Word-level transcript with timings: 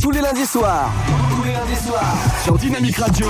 Tous 0.00 0.10
les 0.12 0.20
lundis 0.20 0.46
soirs. 0.46 0.90
Tous 1.30 1.42
les 1.44 1.52
lundis 1.52 1.74
soirs. 1.84 2.14
Sur 2.44 2.56
Dynamique 2.58 2.96
Radio. 2.96 3.26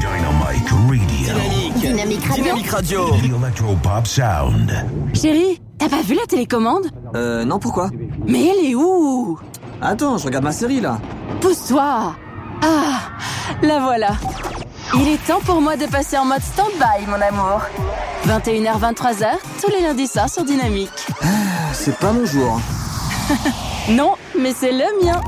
Dynamic 0.00 0.68
Radio. 0.68 1.74
Dynamique. 1.80 2.32
Dynamique 2.34 2.70
Radio. 2.70 3.08
The 3.10 3.24
Electropop 3.24 4.06
Sound. 4.06 4.72
Chérie, 5.14 5.60
t'as 5.78 5.88
pas 5.88 6.02
vu 6.02 6.14
la 6.14 6.26
télécommande? 6.26 6.86
Euh, 7.14 7.44
non, 7.44 7.58
pourquoi? 7.58 7.90
Mais 8.26 8.46
elle 8.48 8.70
est 8.70 8.74
où? 8.74 9.38
Attends, 9.80 10.18
je 10.18 10.26
regarde 10.26 10.44
ma 10.44 10.52
série 10.52 10.80
là. 10.80 10.98
Pousse-toi 11.40 12.14
Ah, 12.62 13.00
la 13.62 13.80
voilà. 13.80 14.10
Il 14.92 15.08
est 15.08 15.26
temps 15.26 15.40
pour 15.40 15.60
moi 15.60 15.76
de 15.76 15.86
passer 15.86 16.18
en 16.18 16.24
mode 16.24 16.42
stand-by, 16.42 17.06
mon 17.06 17.20
amour. 17.20 17.62
21h, 18.26 18.78
23h, 18.78 19.26
tous 19.60 19.70
les 19.70 19.80
lundis 19.80 20.06
soirs 20.06 20.28
sur 20.28 20.44
Dynamique. 20.44 21.06
C'est 21.72 21.98
pas 21.98 22.12
mon 22.12 22.26
jour. 22.26 22.60
Non, 23.90 24.14
mais 24.40 24.54
c'est 24.58 24.72
le 24.72 25.04
mien. 25.04 25.20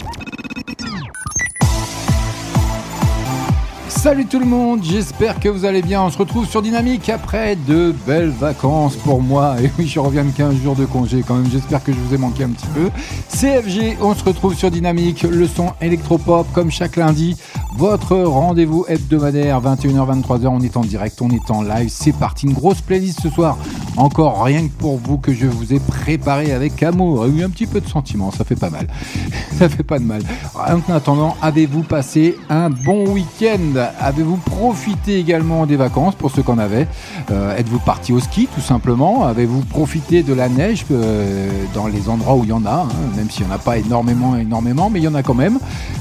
Salut 4.07 4.27
tout 4.27 4.39
le 4.39 4.47
monde, 4.47 4.85
j'espère 4.85 5.41
que 5.41 5.49
vous 5.49 5.65
allez 5.65 5.83
bien. 5.83 6.01
On 6.01 6.11
se 6.11 6.19
retrouve 6.19 6.47
sur 6.47 6.63
Dynamique 6.63 7.09
après 7.09 7.57
de 7.57 7.93
belles 8.07 8.31
vacances 8.31 8.95
pour 8.95 9.21
moi. 9.21 9.57
Et 9.61 9.69
oui, 9.77 9.89
je 9.89 9.99
reviens 9.99 10.23
de 10.23 10.31
15 10.31 10.63
jours 10.63 10.77
de 10.77 10.85
congé 10.85 11.25
quand 11.27 11.35
même. 11.35 11.51
J'espère 11.51 11.83
que 11.83 11.93
je 11.93 11.99
vous 11.99 12.15
ai 12.15 12.17
manqué 12.17 12.45
un 12.45 12.51
petit 12.51 12.69
peu. 12.69 12.89
CFG, 13.31 13.97
on 14.01 14.15
se 14.15 14.23
retrouve 14.23 14.55
sur 14.55 14.71
Dynamique, 14.71 15.25
le 15.25 15.49
son 15.49 15.73
électropop 15.81 16.47
comme 16.53 16.71
chaque 16.71 16.95
lundi. 16.95 17.37
Votre 17.77 18.17
rendez-vous 18.17 18.87
hebdomadaire, 18.89 19.61
21h, 19.61 20.23
23h. 20.23 20.47
On 20.47 20.61
est 20.61 20.77
en 20.77 20.83
direct, 20.83 21.21
on 21.21 21.31
est 21.31 21.51
en 21.51 21.63
live. 21.63 21.89
C'est 21.91 22.17
parti, 22.17 22.47
une 22.47 22.53
grosse 22.53 22.83
playlist 22.83 23.23
ce 23.23 23.29
soir. 23.29 23.59
Encore 23.97 24.45
rien 24.45 24.69
que 24.69 24.73
pour 24.73 24.99
vous 24.99 25.19
que 25.19 25.35
je 25.35 25.47
vous 25.47 25.75
ai 25.75 25.81
préparé 25.81 26.53
avec 26.53 26.81
amour. 26.85 27.27
Et 27.27 27.43
un 27.43 27.51
petit 27.51 27.67
peu 27.67 27.81
de 27.81 27.89
sentiment, 27.89 28.31
ça 28.31 28.45
fait 28.45 28.55
pas 28.55 28.71
mal. 28.71 28.87
ça 29.59 29.69
fait 29.69 29.83
pas 29.83 29.99
de 29.99 30.05
mal. 30.05 30.23
En 30.55 30.95
attendant, 30.95 31.37
avez-vous 31.43 31.83
passé 31.83 32.37
un 32.49 32.71
bon 32.71 33.09
week-end? 33.09 33.89
Avez-vous 34.01 34.37
profité 34.37 35.19
également 35.19 35.67
des 35.67 35.77
vacances 35.77 36.15
pour 36.15 36.31
ceux 36.31 36.43
qu'on 36.43 36.59
avait 36.59 36.87
Euh, 37.31 37.57
Êtes-vous 37.57 37.79
parti 37.79 38.13
au 38.13 38.21
ski 38.21 38.49
tout 38.55 38.61
simplement 38.61 39.25
Avez-vous 39.27 39.61
profité 39.63 40.23
de 40.23 40.33
la 40.35 40.49
neige 40.49 40.85
euh, 40.91 41.49
dans 41.75 41.87
les 41.87 42.09
endroits 42.09 42.35
où 42.37 42.45
il 42.45 42.51
y 42.51 42.53
en 42.53 42.65
a, 42.67 42.87
hein, 42.89 42.89
même 43.17 43.31
s'il 43.31 43.47
n'y 43.47 43.53
en 43.53 43.55
a 43.55 43.59
pas 43.59 43.79
énormément, 43.79 44.37
énormément, 44.37 44.91
mais 44.91 45.01
il 45.01 45.05
y 45.05 45.09
en 45.09 45.15
a 45.15 45.23
quand 45.23 45.35
même. 45.35 45.59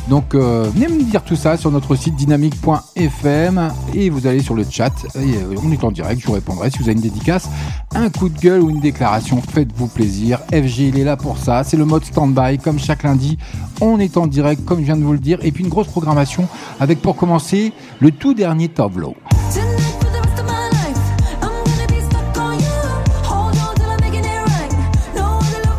Donc 0.10 0.36
euh, 0.36 0.70
venez 0.74 0.88
me 0.88 1.02
dire 1.04 1.24
tout 1.24 1.36
ça 1.36 1.58
sur 1.58 1.72
notre 1.72 1.96
site 1.96 2.16
dynamique.fm 2.16 3.72
et 3.94 4.10
vous 4.10 4.28
allez 4.28 4.42
sur 4.42 4.54
le 4.56 4.66
chat. 4.70 4.94
Euh, 5.16 5.56
on 5.64 5.72
est 5.72 5.84
en 5.84 5.92
direct, 5.92 6.22
je 6.22 6.28
vous 6.28 6.34
répondrai 6.34 6.70
si 6.70 6.78
vous 6.78 6.86
avez 6.86 6.94
une 6.94 7.02
dédicace, 7.02 7.50
un 7.96 8.10
coup 8.10 8.30
de 8.30 8.38
gueule 8.40 8.62
ou 8.62 8.70
une 8.70 8.82
déclaration. 8.82 9.42
Faites-vous 9.42 9.88
plaisir. 9.88 10.40
FG, 10.52 10.80
il 10.80 11.00
est 11.00 11.04
là 11.04 11.18
pour 11.18 11.38
ça. 11.38 11.64
C'est 11.64 11.78
le 11.78 11.86
mode 11.86 12.06
stand-by 12.06 12.58
comme 12.60 12.78
chaque 12.80 13.04
lundi. 13.04 13.38
On 13.82 14.00
est 14.00 14.18
en 14.18 14.28
direct, 14.28 14.64
comme 14.64 14.80
je 14.80 14.86
viens 14.86 14.96
de 14.98 15.04
vous 15.04 15.14
le 15.14 15.20
dire. 15.20 15.40
Et 15.42 15.52
puis 15.52 15.64
une 15.64 15.70
grosse 15.70 15.88
programmation 15.88 16.48
avec 16.80 17.02
pour 17.02 17.16
commencer 17.16 17.74
le 18.00 18.12
tout 18.12 18.34
dernier 18.34 18.70
Tovlo. 18.70 19.16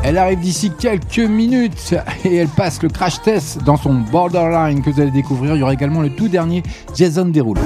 Elle 0.08 0.18
arrive 0.18 0.38
d'ici 0.38 0.70
quelques 0.70 1.18
minutes 1.18 1.96
et 2.24 2.36
elle 2.36 2.48
passe 2.48 2.80
le 2.80 2.88
crash 2.88 3.20
test 3.22 3.64
dans 3.64 3.76
son 3.76 3.92
borderline 3.94 4.80
que 4.80 4.90
vous 4.90 5.00
allez 5.00 5.10
découvrir. 5.10 5.56
Il 5.56 5.58
y 5.58 5.62
aura 5.62 5.74
également 5.74 6.00
le 6.00 6.10
tout 6.10 6.28
dernier 6.28 6.62
Jason 6.94 7.24
Derulo. 7.26 7.60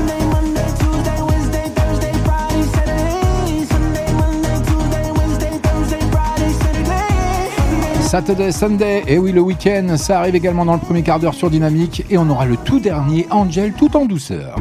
Saturday, 8.11 8.51
Sunday, 8.51 9.05
et 9.07 9.19
oui 9.19 9.31
le 9.31 9.41
week-end, 9.41 9.97
ça 9.97 10.19
arrive 10.19 10.35
également 10.35 10.65
dans 10.65 10.73
le 10.73 10.81
premier 10.81 11.05
quart 11.05 11.21
d'heure 11.21 11.33
sur 11.33 11.49
Dynamique 11.49 12.05
et 12.11 12.19
on 12.19 12.29
aura 12.29 12.45
le 12.45 12.57
tout 12.57 12.81
dernier 12.81 13.29
Angel 13.31 13.73
tout 13.73 13.97
en 13.97 14.05
douceur. 14.05 14.57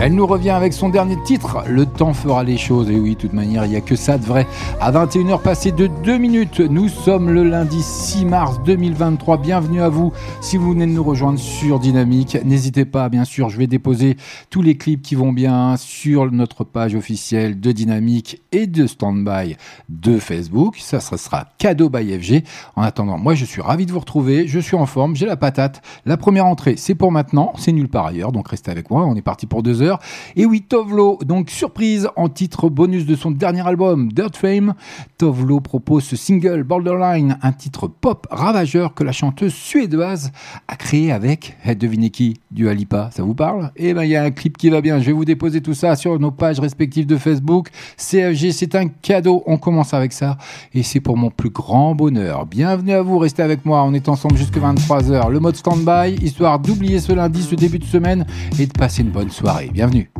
Elle 0.00 0.14
nous 0.14 0.28
revient 0.28 0.50
avec 0.50 0.74
son 0.74 0.90
dernier 0.90 1.20
titre, 1.24 1.64
Le 1.66 1.84
temps 1.84 2.14
fera 2.14 2.44
les 2.44 2.56
choses. 2.56 2.88
Et 2.88 3.00
oui, 3.00 3.16
de 3.16 3.18
toute 3.18 3.32
manière, 3.32 3.64
il 3.64 3.70
n'y 3.70 3.76
a 3.76 3.80
que 3.80 3.96
ça 3.96 4.16
de 4.16 4.24
vrai. 4.24 4.46
À 4.80 4.92
21h 4.92 5.42
passé 5.42 5.72
de 5.72 5.88
2 5.88 6.18
minutes, 6.18 6.60
nous 6.60 6.88
sommes 6.88 7.30
le 7.30 7.42
lundi 7.42 7.82
6 7.82 8.24
mars 8.24 8.60
2023. 8.64 9.38
Bienvenue 9.38 9.82
à 9.82 9.88
vous 9.88 10.12
si 10.40 10.56
vous 10.56 10.70
venez 10.70 10.86
de 10.86 10.92
nous 10.92 11.02
rejoindre 11.02 11.40
sur 11.40 11.80
Dynamique. 11.80 12.38
N'hésitez 12.44 12.84
pas, 12.84 13.08
bien 13.08 13.24
sûr, 13.24 13.48
je 13.48 13.58
vais 13.58 13.66
déposer 13.66 14.16
tous 14.50 14.62
les 14.62 14.76
clips 14.76 15.02
qui 15.02 15.16
vont 15.16 15.32
bien 15.32 15.76
sur 15.76 16.30
notre 16.30 16.62
page 16.62 16.94
officielle 16.94 17.58
de 17.58 17.72
Dynamique 17.72 18.40
et 18.52 18.68
de 18.68 18.86
Standby 18.86 19.56
de 19.88 20.20
Facebook. 20.20 20.76
Ça, 20.78 21.00
ça 21.00 21.16
sera 21.16 21.46
cadeau 21.58 21.88
by 21.90 22.16
FG. 22.20 22.44
En 22.76 22.82
attendant, 22.82 23.18
moi, 23.18 23.34
je 23.34 23.44
suis 23.44 23.62
ravi 23.62 23.84
de 23.84 23.90
vous 23.90 23.98
retrouver. 23.98 24.46
Je 24.46 24.60
suis 24.60 24.76
en 24.76 24.86
forme, 24.86 25.16
j'ai 25.16 25.26
la 25.26 25.36
patate. 25.36 25.82
La 26.06 26.16
première 26.16 26.46
entrée, 26.46 26.76
c'est 26.76 26.94
pour 26.94 27.10
maintenant. 27.10 27.52
C'est 27.58 27.72
nulle 27.72 27.88
part 27.88 28.06
ailleurs. 28.06 28.30
Donc 28.30 28.46
restez 28.46 28.70
avec 28.70 28.90
moi. 28.90 29.04
On 29.04 29.16
est 29.16 29.22
parti 29.22 29.46
pour 29.46 29.64
deux 29.64 29.82
heures. 29.82 29.87
Et 30.36 30.46
oui, 30.46 30.62
Tovlo, 30.62 31.18
donc 31.24 31.50
surprise 31.50 32.08
en 32.16 32.28
titre 32.28 32.68
bonus 32.68 33.06
de 33.06 33.14
son 33.14 33.30
dernier 33.30 33.66
album, 33.66 34.12
Dirt 34.12 34.36
Fame. 34.36 34.74
Tovlo 35.16 35.60
propose 35.60 36.04
ce 36.04 36.16
single 36.16 36.62
Borderline, 36.62 37.38
un 37.42 37.52
titre 37.52 37.88
pop 37.88 38.26
ravageur 38.30 38.94
que 38.94 39.04
la 39.04 39.12
chanteuse 39.12 39.54
suédoise 39.54 40.32
a 40.68 40.76
créé 40.76 41.12
avec, 41.12 41.56
eh, 41.64 41.74
devinez 41.74 42.10
qui, 42.10 42.34
du 42.50 42.68
Alipa. 42.68 43.10
Ça 43.14 43.22
vous 43.22 43.34
parle? 43.34 43.70
Eh 43.76 43.94
ben, 43.94 44.02
il 44.02 44.10
y 44.10 44.16
a 44.16 44.22
un 44.22 44.30
clip 44.30 44.56
qui 44.56 44.70
va 44.70 44.80
bien. 44.80 45.00
Je 45.00 45.06
vais 45.06 45.12
vous 45.12 45.24
déposer 45.24 45.60
tout 45.60 45.74
ça 45.74 45.96
sur 45.96 46.18
nos 46.18 46.30
pages 46.30 46.60
respectives 46.60 47.06
de 47.06 47.16
Facebook. 47.16 47.68
CFG, 47.96 48.52
c'est 48.52 48.74
un 48.74 48.88
cadeau. 48.88 49.42
On 49.46 49.58
commence 49.58 49.94
avec 49.94 50.12
ça. 50.12 50.38
Et 50.74 50.82
c'est 50.82 51.00
pour 51.00 51.16
mon 51.16 51.30
plus 51.30 51.50
grand 51.50 51.94
bonheur. 51.94 52.46
Bienvenue 52.46 52.92
à 52.92 53.02
vous. 53.02 53.18
Restez 53.18 53.42
avec 53.42 53.64
moi. 53.64 53.82
On 53.84 53.94
est 53.94 54.08
ensemble 54.08 54.36
jusqu'à 54.36 54.60
23h. 54.60 55.30
Le 55.30 55.40
mode 55.40 55.56
stand-by, 55.56 56.14
histoire 56.24 56.58
d'oublier 56.58 57.00
ce 57.00 57.12
lundi, 57.12 57.42
ce 57.42 57.54
début 57.54 57.78
de 57.78 57.84
semaine 57.84 58.26
et 58.58 58.66
de 58.66 58.72
passer 58.72 59.02
une 59.02 59.10
bonne 59.10 59.30
soirée. 59.30 59.70
Bienvenue. 59.78 60.10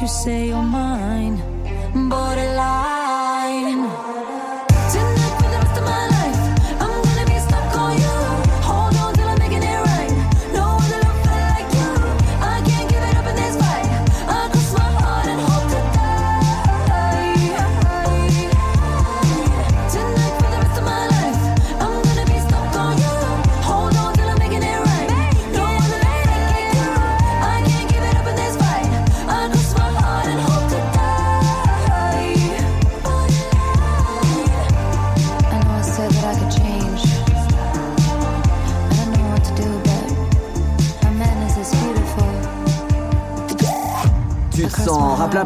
you 0.00 0.08
say 0.08 0.44
oh, 0.44 0.46
you're 0.46 0.62
mine. 0.62 0.89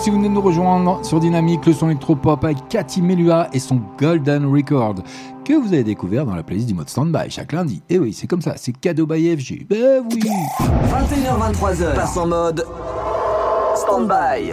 si 0.00 0.10
vous 0.10 0.16
venez 0.16 0.28
de 0.28 0.34
nous 0.34 0.40
rejoindre 0.40 1.04
sur 1.04 1.20
Dynamique, 1.20 1.64
le 1.66 1.72
son 1.72 1.88
électropop 1.88 2.44
avec 2.44 2.68
Cathy 2.68 3.02
Melua 3.02 3.48
et 3.52 3.58
son 3.58 3.80
Golden 3.98 4.46
Record 4.46 4.96
que 5.44 5.54
vous 5.54 5.72
avez 5.72 5.84
découvert 5.84 6.26
dans 6.26 6.34
la 6.34 6.42
playlist 6.42 6.68
du 6.68 6.74
mode 6.74 6.88
standby 6.88 7.30
chaque 7.30 7.52
lundi. 7.52 7.82
Et 7.88 7.98
oui, 7.98 8.12
c'est 8.12 8.26
comme 8.26 8.42
ça, 8.42 8.54
c'est 8.56 8.72
cadeau 8.72 9.06
by 9.06 9.36
FG. 9.36 9.66
Ben 9.68 9.78
eh 9.78 10.14
oui 10.14 10.22
21h23h, 10.60 11.94
passe 11.94 12.16
en 12.16 12.26
mode 12.26 12.64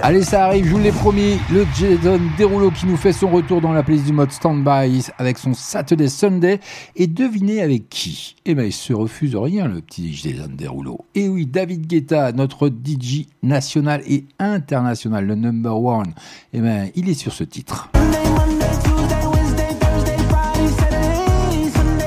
Allez, 0.01 0.23
ça 0.23 0.45
arrive, 0.45 0.65
je 0.65 0.71
vous 0.71 0.79
l'ai 0.79 0.91
promis. 0.91 1.39
Le 1.51 1.65
Jason 1.75 2.19
Derulo 2.39 2.71
qui 2.71 2.87
nous 2.87 2.97
fait 2.97 3.11
son 3.11 3.29
retour 3.29 3.61
dans 3.61 3.71
la 3.71 3.83
playlist 3.83 4.07
du 4.07 4.13
mode 4.13 4.31
Standby 4.31 5.05
avec 5.19 5.37
son 5.37 5.53
Saturday 5.53 6.07
Sunday. 6.07 6.59
Et 6.95 7.05
devinez 7.05 7.61
avec 7.61 7.87
qui? 7.87 8.35
Eh 8.45 8.55
bien, 8.55 8.63
il 8.63 8.73
se 8.73 8.93
refuse 8.93 9.35
rien, 9.35 9.67
le 9.67 9.81
petit 9.81 10.11
Jason 10.13 10.49
Derulo. 10.49 11.05
Et 11.13 11.27
oui, 11.29 11.45
David 11.45 11.85
Guetta, 11.85 12.31
notre 12.31 12.69
DJ 12.69 13.27
national 13.43 14.01
et 14.07 14.25
international, 14.39 15.25
le 15.27 15.35
number 15.35 15.79
one. 15.79 16.13
Eh 16.53 16.59
bien, 16.59 16.87
il 16.95 17.07
est 17.07 17.13
sur 17.13 17.33
ce 17.33 17.43
titre. 17.43 17.89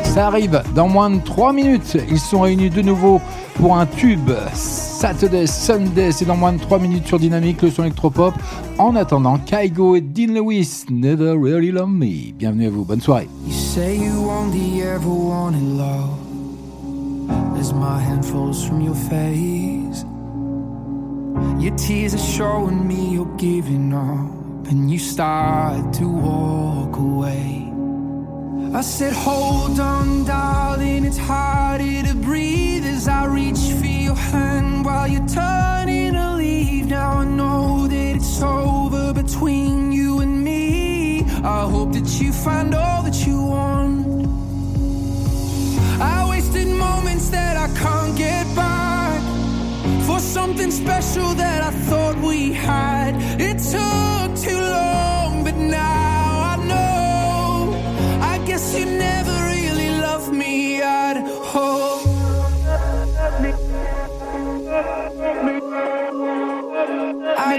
Ça 0.03 0.27
arrive 0.27 0.63
dans 0.75 0.89
moins 0.89 1.11
de 1.11 1.21
3 1.21 1.53
minutes. 1.53 1.97
Ils 2.11 2.19
sont 2.19 2.41
réunis 2.41 2.71
de 2.71 2.83
nouveau 2.83 3.21
pour 3.61 3.77
un 3.77 3.87
tube. 3.87 4.31
Saturday, 4.55 5.47
Sunday, 5.47 6.13
c'est 6.13 6.25
dans 6.25 6.37
moins 6.37 6.53
de 6.53 6.59
3 6.59 6.79
minutes 6.79 7.07
sur 7.07 7.19
Dynamique, 7.19 7.61
le 7.63 7.71
son 7.71 7.83
électropop. 7.83 8.35
En 8.79 8.97
attendant, 8.97 9.39
Kaigo 9.39 9.97
et 9.97 10.01
Dean 10.01 10.33
Lewis, 10.33 10.85
Never 10.91 11.35
Really 11.37 11.71
Love 11.71 11.91
Me. 11.91 12.33
Bienvenue 12.33 12.67
à 12.67 12.71
vous, 12.71 12.85
bonne 12.85 13.01
soirée. 13.01 13.29
You 13.47 13.53
say 13.53 13.97
you 13.97 14.31
love 15.77 16.11
As 17.59 17.73
my 17.75 17.99
hand 18.01 18.25
falls 18.25 18.65
from 18.67 18.81
your 18.81 18.95
face 18.95 20.05
Your 21.59 21.77
tears 21.77 22.15
are 22.15 22.19
showing 22.19 22.87
me 22.87 23.15
you're 23.15 23.37
giving 23.37 23.93
up 23.93 24.71
And 24.71 24.91
you 24.91 24.99
start 24.99 25.93
to 25.95 26.09
walk 26.09 26.97
away 26.97 27.70
I 28.73 28.83
said 28.83 29.13
hold 29.13 29.81
on 29.81 30.25
darling 30.25 31.05
it's 31.05 31.19
harder 31.19 32.03
to 32.09 32.15
breathe 32.15 32.85
As 32.85 33.09
I 33.09 33.27
reach 33.27 33.59
for 33.79 33.87
your 33.87 34.15
hand 34.15 34.85
while 34.85 35.09
you're 35.09 35.27
turning 35.27 36.13
to 36.13 36.35
leave 36.37 36.87
Now 36.87 37.19
I 37.19 37.25
know 37.25 37.89
that 37.89 38.17
it's 38.17 38.41
over 38.43 39.13
between 39.13 39.93
you 39.93 40.21
and 40.21 40.45
me. 40.45 41.23
I 41.43 41.63
hope 41.71 41.93
that 41.93 42.21
you 42.21 42.33
find 42.33 42.75
all 42.75 43.03
that 43.03 43.27
you 43.27 43.43
want. 43.43 44.07
I 46.01 46.27
wasted 46.31 46.69
moments 46.69 47.29
that 47.31 47.57
I 47.57 47.69
can't 47.79 48.17
get 48.17 48.45
back 48.55 49.21
for 50.07 50.19
something 50.21 50.71
special 50.71 51.35
that 51.35 51.63
I 51.63 51.71
thought 51.89 52.17
we 52.19 52.53
had. 52.53 53.15
It 53.41 53.59
took 53.75 54.29
too 54.45 54.61
long, 54.77 55.10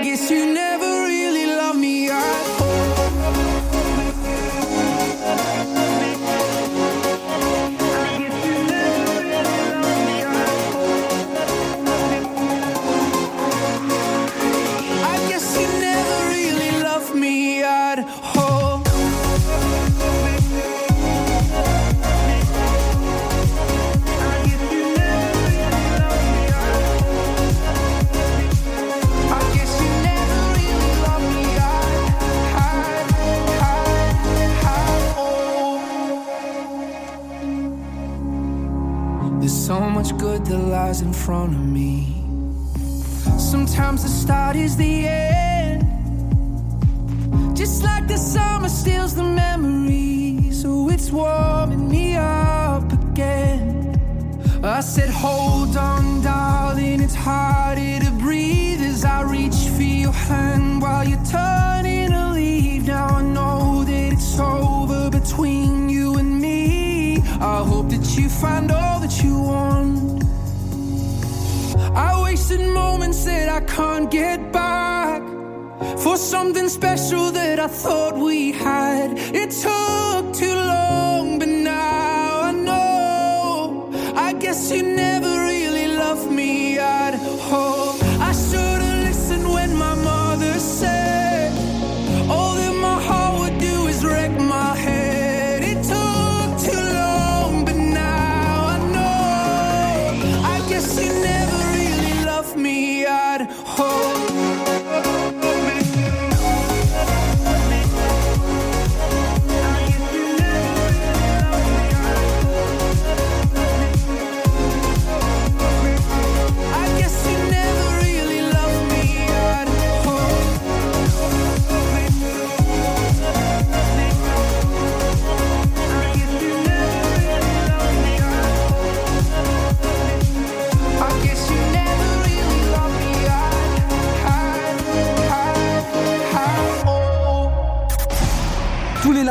guess 0.03 0.29
you 0.31 0.53
never 0.53 0.70
lies 40.91 41.01
in 41.01 41.13
front 41.13 41.53
of 41.53 41.65
me. 41.65 41.93
Sometimes 43.37 44.03
the 44.03 44.09
start 44.09 44.55
is 44.57 44.75
the 44.75 45.07
end. 45.07 45.83
Just 47.55 47.83
like 47.83 48.07
the 48.07 48.17
summer 48.17 48.67
steals 48.67 49.15
the 49.15 49.23
memory. 49.23 50.51
So 50.51 50.89
it's 50.89 51.09
warming 51.09 51.87
me 51.89 52.15
up 52.17 52.91
again. 52.91 53.61
I 54.63 54.81
said, 54.81 55.09
Hold 55.09 55.77
on, 55.77 56.21
darling, 56.23 56.99
it's 56.99 57.15
harder 57.15 57.99
to 58.05 58.11
breathe 58.23 58.81
as 58.81 59.05
I 59.05 59.21
reach 59.21 59.59
for 59.75 59.83
your 59.83 60.17
hand 60.29 60.81
while 60.81 61.07
you're 61.07 61.25
turning 61.37 62.09
to 62.09 62.33
leave. 62.33 62.87
Now 62.87 63.07
I 63.19 63.21
know 63.21 63.85
that 63.85 64.13
it's 64.13 64.39
over 64.39 65.09
between 65.09 65.87
you 65.87 66.17
and 66.17 66.41
me. 66.41 67.17
I 67.55 67.63
hope 67.71 67.89
that 67.91 68.05
you 68.17 68.27
find 68.27 68.69
all 68.71 68.99
that 68.99 69.23
you 69.23 69.39
want. 69.39 69.60
Can't 73.81 74.11
get 74.11 74.51
back 74.51 75.23
for 76.03 76.15
something 76.15 76.69
special 76.69 77.31
that 77.31 77.59
I 77.59 77.67
thought 77.67 78.15
we 78.15 78.51
had. 78.51 79.17
It 79.41 79.49
took 79.49 79.90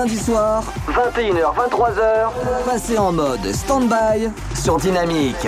Tous 0.00 0.06
les 0.06 0.12
lundis 0.12 0.24
soirs, 0.24 0.64
21h, 0.88 1.54
23h, 1.68 2.30
passez 2.64 2.96
en 2.96 3.12
mode 3.12 3.52
stand-by 3.52 4.30
sur 4.54 4.78
Dynamique. 4.78 5.46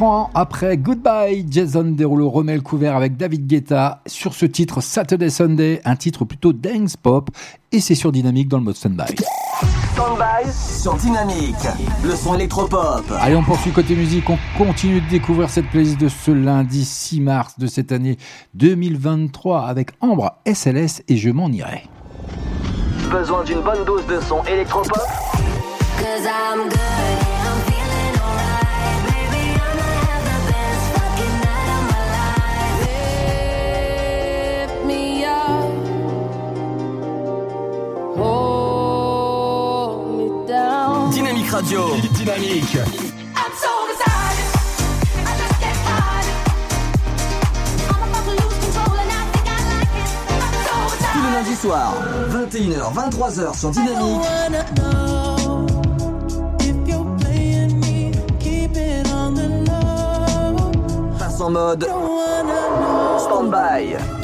24 0.00 0.02
ans 0.02 0.30
après 0.34 0.78
Goodbye, 0.78 1.46
Jason 1.50 1.84
Derulo 1.84 2.30
remet 2.30 2.54
le 2.54 2.62
couvert 2.62 2.96
avec 2.96 3.16
David 3.18 3.46
Guetta 3.46 4.00
sur 4.06 4.32
ce 4.32 4.46
titre 4.46 4.80
Saturday 4.80 5.28
Sunday, 5.28 5.80
un 5.84 5.96
titre 5.96 6.24
plutôt 6.24 6.54
dance 6.54 6.96
pop, 6.96 7.28
et 7.70 7.80
c'est 7.80 7.94
sur 7.94 8.10
Dynamique 8.10 8.48
dans 8.48 8.56
le 8.58 8.64
mode 8.64 8.76
standby. 8.76 9.14
Stand-by 9.92 10.50
sur 10.50 10.94
Dynamique. 10.94 11.54
Le 12.02 12.16
son 12.16 12.34
électropop. 12.34 13.04
Allez, 13.20 13.36
on 13.36 13.42
poursuit 13.42 13.72
côté 13.72 13.94
musique, 13.94 14.28
on 14.30 14.38
continue 14.56 15.02
de 15.02 15.08
découvrir 15.08 15.50
cette 15.50 15.68
playlist 15.68 16.00
de 16.00 16.08
ce 16.08 16.30
lundi 16.30 16.84
6 16.84 17.20
mars 17.20 17.58
de 17.58 17.66
cette 17.66 17.92
année 17.92 18.16
2023 18.54 19.66
avec 19.66 19.90
Ambre 20.00 20.36
SLS 20.46 21.02
et 21.08 21.16
Je 21.16 21.30
m'en 21.30 21.48
irai. 21.48 21.84
Besoin 23.10 23.44
d'une 23.44 23.60
bonne 23.60 23.84
dose 23.84 24.06
de 24.06 24.18
son 24.20 24.42
électropop? 24.44 24.96
Cause 25.98 26.24
I'm 26.24 26.68
good, 26.70 27.29
I'm 41.62 41.66
so 41.66 41.76
Tous 51.12 51.22
les 51.22 51.30
lundis 51.34 51.56
soirs, 51.56 51.94
21h, 52.30 52.94
23h 52.94 53.58
sur 53.58 53.70
Dynamique. 53.72 54.22
Passe 61.18 61.40
en 61.42 61.50
mode 61.50 61.86
stand-by. 63.18 64.19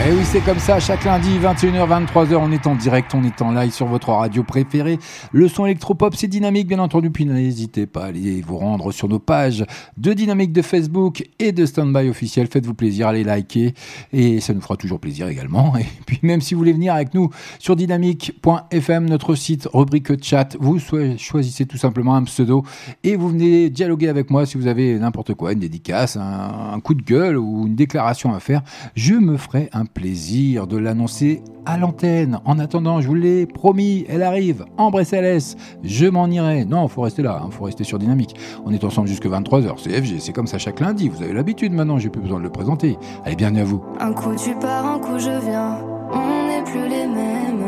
Et 0.00 0.10
Eh 0.10 0.12
oui, 0.12 0.22
c'est 0.24 0.40
comme 0.40 0.60
ça, 0.60 0.78
chaque 0.78 1.04
lundi, 1.04 1.40
21h, 1.40 2.06
23h, 2.06 2.36
on 2.36 2.52
est 2.52 2.68
en 2.68 2.76
direct, 2.76 3.16
on 3.16 3.24
est 3.24 3.42
en 3.42 3.50
live 3.50 3.72
sur 3.72 3.86
votre 3.86 4.10
radio 4.10 4.44
préférée. 4.44 4.96
Le 5.32 5.48
son 5.48 5.66
électropop, 5.66 6.14
c'est 6.14 6.28
dynamique, 6.28 6.68
bien 6.68 6.78
entendu, 6.78 7.10
puis 7.10 7.24
n'hésitez 7.24 7.86
pas 7.86 8.04
à 8.04 8.06
aller 8.06 8.40
vous 8.40 8.58
rendre 8.58 8.92
sur 8.92 9.08
nos 9.08 9.18
pages 9.18 9.64
de 9.96 10.12
dynamique 10.12 10.52
de 10.52 10.62
Facebook 10.62 11.28
et 11.40 11.50
de 11.50 11.66
Standby 11.66 12.08
officiel. 12.08 12.46
Faites-vous 12.46 12.74
plaisir, 12.74 13.08
allez 13.08 13.24
liker, 13.24 13.74
et 14.12 14.40
ça 14.40 14.54
nous 14.54 14.60
fera 14.60 14.76
toujours 14.76 15.00
plaisir 15.00 15.26
également. 15.26 15.76
Et 15.78 15.86
puis, 16.06 16.20
même 16.22 16.40
si 16.40 16.54
vous 16.54 16.58
voulez 16.58 16.72
venir 16.72 16.94
avec 16.94 17.12
nous 17.12 17.30
sur 17.58 17.74
dynamique.fm, 17.74 19.04
notre 19.04 19.34
site, 19.34 19.68
rubrique 19.74 20.22
chat, 20.22 20.56
vous 20.60 20.78
choisissez 20.78 21.66
tout 21.66 21.76
simplement 21.76 22.14
un 22.14 22.22
pseudo 22.22 22.64
et 23.02 23.16
vous 23.16 23.30
venez 23.30 23.68
dialoguer 23.68 24.08
avec 24.08 24.30
moi 24.30 24.46
si 24.46 24.56
vous 24.58 24.68
avez 24.68 24.96
n'importe 24.96 25.34
quoi, 25.34 25.52
une 25.52 25.58
dédicace, 25.58 26.16
un, 26.16 26.72
un 26.72 26.80
coup 26.80 26.94
de 26.94 27.02
gueule 27.02 27.36
ou 27.36 27.66
une 27.66 27.74
déclaration 27.74 28.32
à 28.32 28.38
faire. 28.38 28.62
Je 28.94 29.14
me 29.14 29.36
ferai 29.36 29.68
un 29.72 29.87
plaisir 29.88 30.66
de 30.66 30.76
l'annoncer 30.76 31.42
à 31.66 31.76
l'antenne. 31.76 32.40
En 32.44 32.58
attendant, 32.58 33.00
je 33.00 33.08
vous 33.08 33.14
l'ai 33.14 33.46
promis, 33.46 34.04
elle 34.08 34.22
arrive. 34.22 34.64
Ambre 34.76 35.02
SLS, 35.02 35.56
je 35.82 36.06
m'en 36.06 36.26
irai. 36.28 36.64
Non, 36.64 36.88
faut 36.88 37.02
rester 37.02 37.22
là, 37.22 37.40
hein, 37.42 37.48
faut 37.50 37.64
rester 37.64 37.84
sur 37.84 37.98
Dynamique. 37.98 38.34
On 38.64 38.72
est 38.72 38.84
ensemble 38.84 39.08
jusque 39.08 39.26
23h. 39.26 39.74
C'est 39.78 39.90
FG, 39.90 40.20
c'est 40.20 40.32
comme 40.32 40.46
ça 40.46 40.58
chaque 40.58 40.80
lundi. 40.80 41.08
Vous 41.08 41.22
avez 41.22 41.32
l'habitude 41.32 41.72
maintenant, 41.72 41.98
j'ai 41.98 42.10
plus 42.10 42.22
besoin 42.22 42.38
de 42.38 42.44
le 42.44 42.50
présenter. 42.50 42.96
Allez, 43.24 43.36
bienvenue 43.36 43.60
à 43.60 43.64
vous. 43.64 43.82
Un 44.00 44.12
coup 44.12 44.34
tu 44.36 44.54
pars, 44.54 44.86
un 44.86 44.98
coup 44.98 45.18
je 45.18 45.46
viens. 45.46 45.78
On 46.12 46.48
n'est 46.48 46.64
plus 46.64 46.88
les 46.88 47.06
mêmes. 47.06 47.64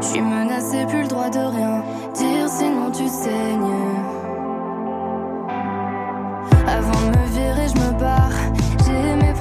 Je 0.00 0.06
suis 0.06 0.20
menacé, 0.20 0.84
plus 0.86 1.02
le 1.02 1.08
droit 1.08 1.30
de 1.30 1.38
rien 1.38 1.82
dire, 2.14 2.48
sinon 2.48 2.90
tu 2.90 3.08
saignes. 3.08 3.60
Avant 6.66 7.10
de 7.10 7.18
me 7.18 7.26
virer, 7.32 7.68
je 7.68 7.80
me 7.80 7.98
barre. 7.98 8.73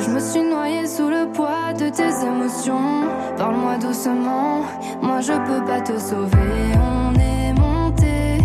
je 0.00 0.10
me 0.10 0.18
suis 0.18 0.42
noyée 0.42 0.86
sous 0.86 1.08
le 1.08 1.30
poids 1.32 1.72
de 1.72 1.88
tes 1.88 2.26
émotions. 2.26 3.08
Parle-moi 3.36 3.76
doucement, 3.78 4.62
moi 5.00 5.20
je 5.20 5.32
peux 5.32 5.64
pas 5.64 5.80
te 5.80 5.98
sauver. 5.98 6.72
On 6.76 7.14
est 7.14 7.52
monté 7.52 8.38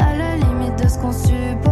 à 0.00 0.16
la 0.16 0.36
limite 0.36 0.82
de 0.82 0.88
ce 0.88 0.98
qu'on 0.98 1.12
supportait. 1.12 1.71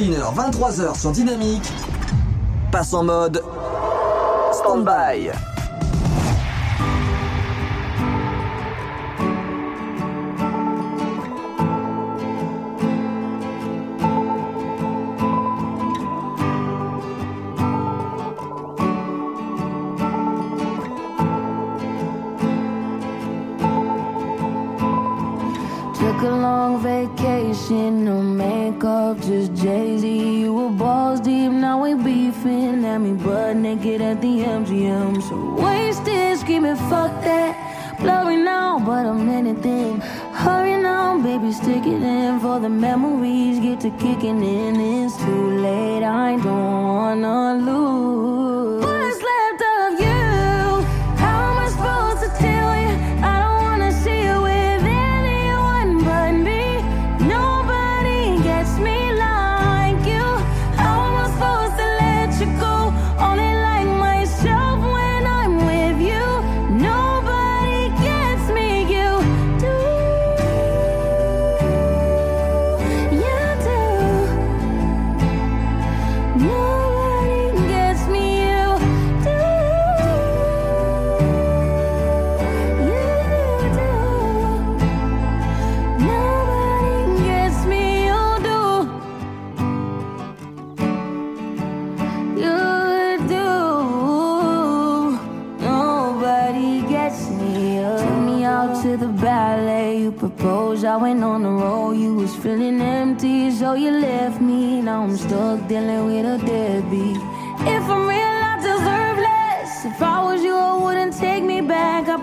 21h, 0.00 0.34
23h 0.34 0.98
sur 0.98 1.10
Dynamique. 1.10 1.70
Passe 2.72 2.94
en 2.94 3.04
mode 3.04 3.42
stand-by. 4.52 5.49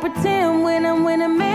Pretend 0.09 0.63
when 0.63 0.85
I'm 0.85 1.03
a 1.21 1.46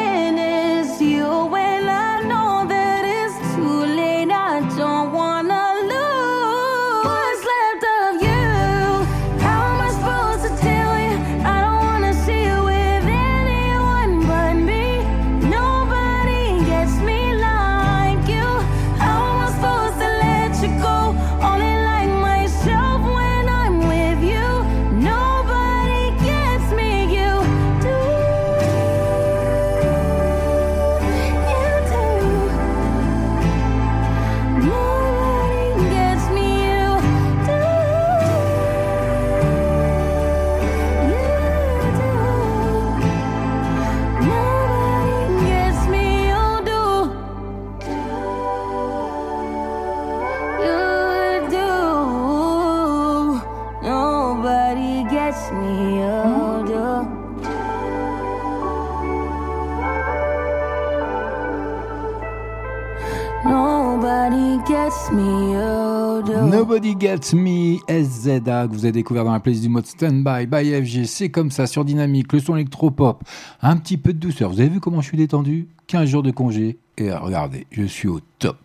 Nobody 66.72 66.96
Gets 66.98 67.34
Me, 67.34 67.76
SZA, 67.86 68.66
que 68.66 68.72
vous 68.72 68.86
avez 68.86 68.92
découvert 68.92 69.26
dans 69.26 69.32
la 69.32 69.40
playlist 69.40 69.62
du 69.62 69.68
mode 69.68 69.84
Standby 69.84 70.46
by 70.46 70.82
FG. 70.82 71.04
C'est 71.04 71.28
comme 71.28 71.50
ça, 71.50 71.66
sur 71.66 71.84
Dynamique, 71.84 72.32
le 72.32 72.40
son 72.40 72.56
électropop, 72.56 73.22
un 73.60 73.76
petit 73.76 73.98
peu 73.98 74.14
de 74.14 74.18
douceur. 74.18 74.48
Vous 74.48 74.58
avez 74.58 74.70
vu 74.70 74.80
comment 74.80 75.02
je 75.02 75.08
suis 75.08 75.18
détendu? 75.18 75.68
15 75.88 76.08
jours 76.08 76.22
de 76.22 76.30
congé. 76.30 76.78
Et 76.96 77.12
regardez, 77.12 77.66
je 77.72 77.82
suis 77.82 78.08
au 78.08 78.20
top. 78.38 78.56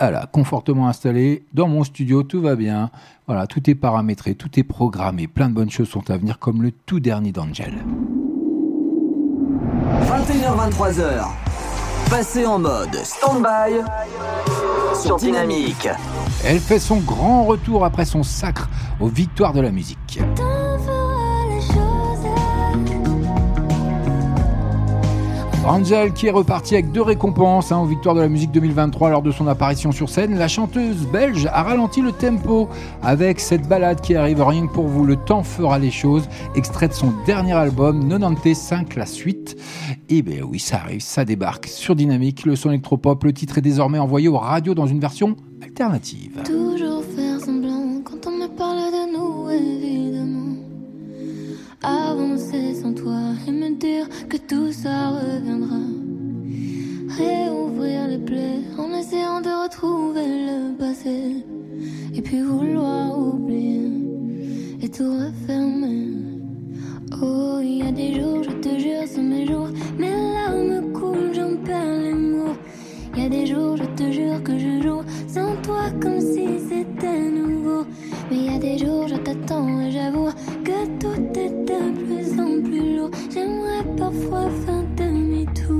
Voilà, 0.00 0.28
confortement 0.32 0.88
installé 0.88 1.44
dans 1.54 1.68
mon 1.68 1.84
studio, 1.84 2.24
tout 2.24 2.40
va 2.40 2.56
bien. 2.56 2.90
Voilà, 3.28 3.46
tout 3.46 3.70
est 3.70 3.76
paramétré, 3.76 4.34
tout 4.34 4.50
est 4.58 4.64
programmé. 4.64 5.28
Plein 5.28 5.50
de 5.50 5.54
bonnes 5.54 5.70
choses 5.70 5.88
sont 5.88 6.10
à 6.10 6.16
venir, 6.16 6.40
comme 6.40 6.62
le 6.62 6.72
tout 6.72 6.98
dernier 6.98 7.30
d'Angel. 7.30 7.74
21h23h. 10.02 11.49
Passez 12.10 12.44
en 12.44 12.58
mode 12.58 12.92
stand-by 13.04 13.82
sur 15.00 15.16
Dynamique. 15.16 15.88
Elle 16.44 16.58
fait 16.58 16.80
son 16.80 16.96
grand 16.96 17.44
retour 17.44 17.84
après 17.84 18.04
son 18.04 18.24
sacre 18.24 18.68
aux 18.98 19.06
victoires 19.06 19.52
de 19.52 19.60
la 19.60 19.70
musique. 19.70 20.18
Angel 25.70 26.12
qui 26.12 26.26
est 26.26 26.32
reparti 26.32 26.74
avec 26.74 26.90
deux 26.90 27.00
récompenses 27.00 27.70
hein, 27.70 27.78
aux 27.78 27.86
victoires 27.86 28.16
de 28.16 28.20
la 28.20 28.28
musique 28.28 28.50
2023 28.50 29.10
lors 29.10 29.22
de 29.22 29.30
son 29.30 29.46
apparition 29.46 29.92
sur 29.92 30.08
scène. 30.08 30.36
La 30.36 30.48
chanteuse 30.48 31.06
belge 31.06 31.46
a 31.46 31.62
ralenti 31.62 32.02
le 32.02 32.10
tempo 32.10 32.68
avec 33.04 33.38
cette 33.38 33.68
balade 33.68 34.00
qui 34.00 34.16
arrive 34.16 34.42
rien 34.42 34.66
que 34.66 34.72
pour 34.72 34.88
vous. 34.88 35.04
Le 35.04 35.14
temps 35.14 35.44
fera 35.44 35.78
les 35.78 35.92
choses, 35.92 36.28
extrait 36.56 36.88
de 36.88 36.92
son 36.92 37.12
dernier 37.24 37.52
album 37.52 38.08
95 38.08 38.96
la 38.96 39.06
suite. 39.06 39.56
Et 40.08 40.22
ben 40.22 40.42
oui, 40.42 40.58
ça 40.58 40.78
arrive, 40.78 41.02
ça 41.02 41.24
débarque 41.24 41.68
sur 41.68 41.94
Dynamique. 41.94 42.44
Le 42.46 42.56
son 42.56 42.70
électropop, 42.70 43.22
le 43.22 43.32
titre 43.32 43.58
est 43.58 43.62
désormais 43.62 44.00
envoyé 44.00 44.26
aux 44.26 44.38
radios 44.38 44.74
dans 44.74 44.88
une 44.88 44.98
version 44.98 45.36
alternative. 45.62 46.42
Toujours 46.44 47.04
faire 47.14 47.38
semblant 47.38 48.00
quand 48.02 48.26
on 48.26 48.32
me 48.32 48.48
parle 48.48 48.90
de 48.90 49.16
nous, 49.16 49.50
évidemment. 49.50 50.19
Avancer 51.82 52.74
sans 52.74 52.92
toi 52.92 53.18
et 53.48 53.50
me 53.50 53.70
dire 53.70 54.06
que 54.28 54.36
tout 54.36 54.70
ça 54.70 55.08
reviendra. 55.08 55.78
Réouvrir 57.16 58.06
les 58.06 58.18
plaies 58.18 58.60
en 58.76 58.92
essayant 58.92 59.40
de 59.40 59.48
retrouver 59.48 60.26
le 60.26 60.76
passé. 60.76 61.42
Et 62.14 62.20
puis 62.20 62.42
vouloir 62.42 63.18
oublier 63.18 63.90
et 64.82 64.90
tout 64.90 65.10
refermer. 65.10 66.08
Oh, 67.22 67.60
il 67.62 67.78
y 67.78 67.82
a 67.82 67.92
des 67.92 68.20
jours, 68.20 68.42
je 68.42 68.50
te 68.50 68.78
jure, 68.78 69.08
sont 69.08 69.22
mes 69.22 69.46
jours. 69.46 69.68
Mes 69.98 70.10
larmes 70.10 70.92
coulent, 70.92 71.32
j'en 71.32 71.56
perds 71.64 71.98
les 71.98 72.19
y 73.16 73.26
a 73.26 73.28
des 73.28 73.46
jours, 73.46 73.76
je 73.76 73.84
te 73.84 74.10
jure 74.10 74.42
que 74.42 74.58
je 74.58 74.82
joue 74.82 75.02
sans 75.26 75.56
toi 75.62 75.90
comme 76.00 76.20
si 76.20 76.46
c'était 76.68 77.30
nouveau. 77.30 77.84
Mais 78.30 78.36
y 78.36 78.48
a 78.54 78.58
des 78.58 78.78
jours, 78.78 79.08
je 79.08 79.16
t'attends 79.16 79.80
et 79.80 79.90
j'avoue 79.90 80.30
que 80.64 80.86
tout 80.98 81.38
est 81.38 81.50
de 81.70 81.80
plus 82.04 82.40
en 82.40 82.62
plus 82.62 82.96
lourd. 82.96 83.10
J'aimerais 83.32 83.84
parfois 83.96 84.48
faire 84.64 84.84
demi-tour. 84.96 85.79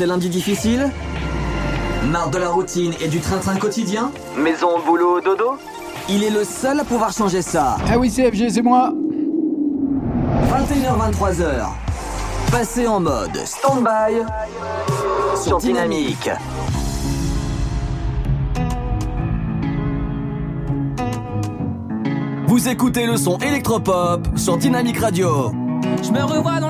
ces 0.00 0.06
lundis 0.06 0.30
difficiles 0.30 0.90
Marre 2.10 2.30
de 2.30 2.38
la 2.38 2.48
routine 2.48 2.94
et 3.02 3.08
du 3.08 3.20
train-train 3.20 3.56
quotidien 3.56 4.10
Maison, 4.34 4.78
boulot, 4.86 5.20
dodo 5.20 5.58
Il 6.08 6.24
est 6.24 6.30
le 6.30 6.42
seul 6.42 6.80
à 6.80 6.84
pouvoir 6.84 7.12
changer 7.12 7.42
ça. 7.42 7.76
Ah 7.86 7.98
oui, 7.98 8.10
CFG, 8.10 8.48
c'est 8.48 8.62
moi 8.62 8.94
21h-23h. 10.48 11.66
Passez 12.50 12.86
en 12.88 13.00
mode 13.00 13.44
stand-by 13.44 14.22
sur 15.36 15.58
Dynamique. 15.58 16.30
Vous 22.46 22.68
écoutez 22.68 23.04
le 23.04 23.18
son 23.18 23.36
électropop 23.36 24.26
sur 24.36 24.56
Dynamique 24.56 24.98
Radio. 24.98 25.52
Je 26.02 26.10
me 26.10 26.22
revois 26.22 26.58
dans 26.58 26.69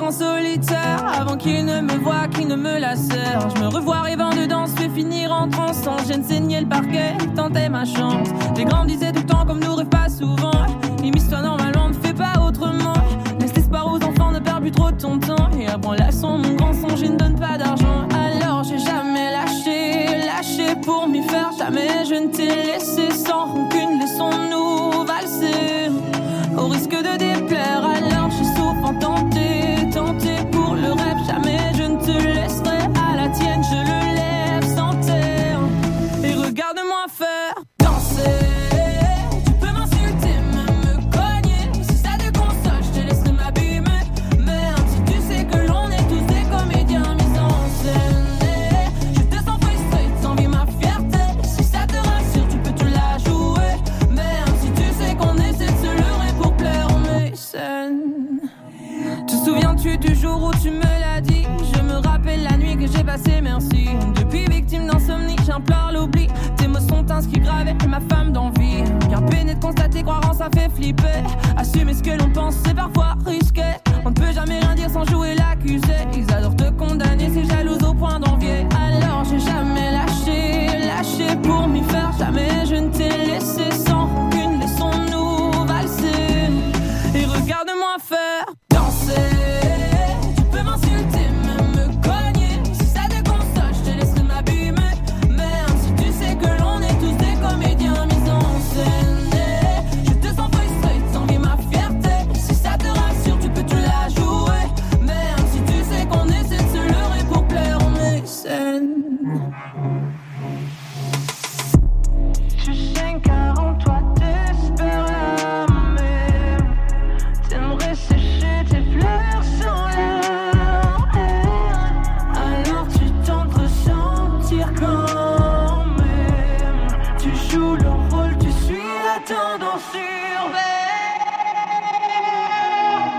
en 0.00 0.10
solitaire 0.10 1.04
Avant 1.20 1.36
qu'il 1.36 1.64
ne 1.64 1.80
me 1.80 1.94
voie, 1.94 2.28
qu'il 2.28 2.48
ne 2.48 2.56
me 2.56 2.78
la 2.78 2.94
Je 2.94 3.60
me 3.60 3.68
revois 3.68 4.02
rêvant 4.02 4.30
de 4.30 4.46
danse, 4.46 4.70
vais 4.72 4.88
finir 4.88 5.32
en 5.32 5.48
transe 5.48 5.82
Sans 5.82 5.98
gêne 6.06 6.24
saigner 6.24 6.60
le 6.60 6.66
parquet, 6.66 7.16
tenter 7.34 7.68
ma 7.68 7.84
chance. 7.84 8.28
J'ai 8.56 8.64
grandissé 8.64 9.12
tout 9.12 9.20
le 9.20 9.26
temps 9.26 9.44
comme 9.46 9.60
nous 9.60 9.74
rêve 9.74 9.88
pas 9.88 10.08
souvent. 10.08 10.66
Immisce-toi 11.02 11.42
normalement, 11.42 11.88
ne 11.88 11.94
fais 11.94 12.12
pas 12.12 12.40
autrement. 12.46 12.94
Laisse 13.40 13.54
l'espoir 13.54 13.86
aux 13.86 14.02
enfants, 14.02 14.32
ne 14.32 14.40
perds 14.40 14.60
plus 14.60 14.72
trop 14.72 14.90
ton 14.90 15.18
temps. 15.18 15.48
Et 15.58 15.68
apprends 15.68 15.94
la 15.94 16.10
son, 16.10 16.38
mon 16.38 16.54
grand 16.54 16.72
son, 16.72 16.96
je 16.96 17.06
ne 17.06 17.16
donne 17.16 17.38
pas 17.38 17.56
d'argent. 17.58 18.08
Alors 18.14 18.64
j'ai 18.64 18.78
jamais 18.78 19.30
lâché, 19.30 20.06
lâché 20.26 20.74
pour 20.84 21.08
m'y 21.08 21.22
faire. 21.22 21.50
Jamais 21.58 22.04
je 22.08 22.14
ne 22.14 22.28
t'ai 22.28 22.46
laissé 22.46 22.87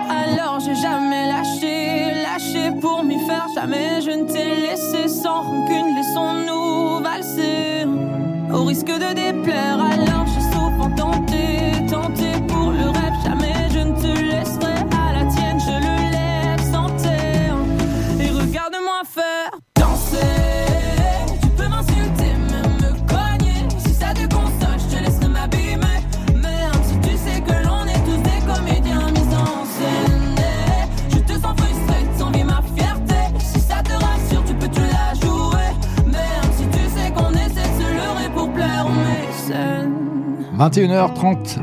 Alors 0.10 0.60
j'ai 0.60 0.75
jamais 0.75 1.27
lâché, 1.27 2.13
lâché 2.23 2.71
pour 2.79 3.03
m'y 3.03 3.19
faire. 3.25 3.47
Jamais 3.55 4.01
je 4.01 4.12
ne 4.12 4.25
t'ai 4.25 4.55
laissé 4.67 5.08
sans 5.08 5.41
rancune, 5.41 5.95
laissons-nous 5.95 7.03
valser. 7.03 7.86
Au 8.53 8.63
risque 8.65 8.88
de 8.88 9.13
déplaire, 9.13 9.77
21h30 40.60 41.58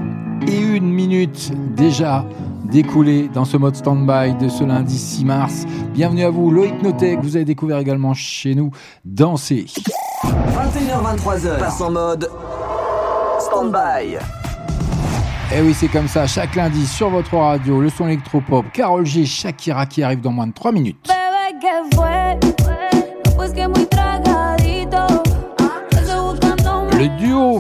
et 0.49 0.59
une 0.59 0.91
minute 0.91 1.53
déjà 1.75 2.25
découlé 2.65 3.29
dans 3.29 3.45
ce 3.45 3.59
mode 3.59 3.77
stand-by 3.77 4.35
de 4.43 4.49
ce 4.49 4.65
lundi 4.65 4.97
6 4.97 5.27
mars. 5.27 5.67
Bienvenue 5.93 6.25
à 6.25 6.31
vous, 6.31 6.51
Loïc 6.51 6.83
Notek, 6.83 7.21
vous 7.21 7.37
avez 7.37 7.45
découvert 7.45 7.77
également 7.77 8.15
chez 8.15 8.55
nous 8.55 8.71
Danser. 9.05 9.67
21h-23h. 10.25 11.59
Passe 11.59 11.81
en 11.83 11.91
mode 11.91 12.31
stand-by. 13.39 14.15
Et 14.15 15.59
Eh 15.59 15.61
oui, 15.61 15.75
c'est 15.75 15.89
comme 15.89 16.09
ça, 16.09 16.27
chaque 16.27 16.55
lundi 16.55 16.87
sur 16.87 17.11
votre 17.11 17.37
radio, 17.37 17.83
le 17.83 17.91
son 17.91 18.07
électropop, 18.07 18.65
Carole 18.73 19.05
G, 19.05 19.27
Shakira 19.27 19.85
qui 19.85 20.03
arrive 20.03 20.23
dans 20.23 20.33
moins 20.33 20.47
de 20.47 20.55
3 20.55 20.73
minutes. 20.73 21.07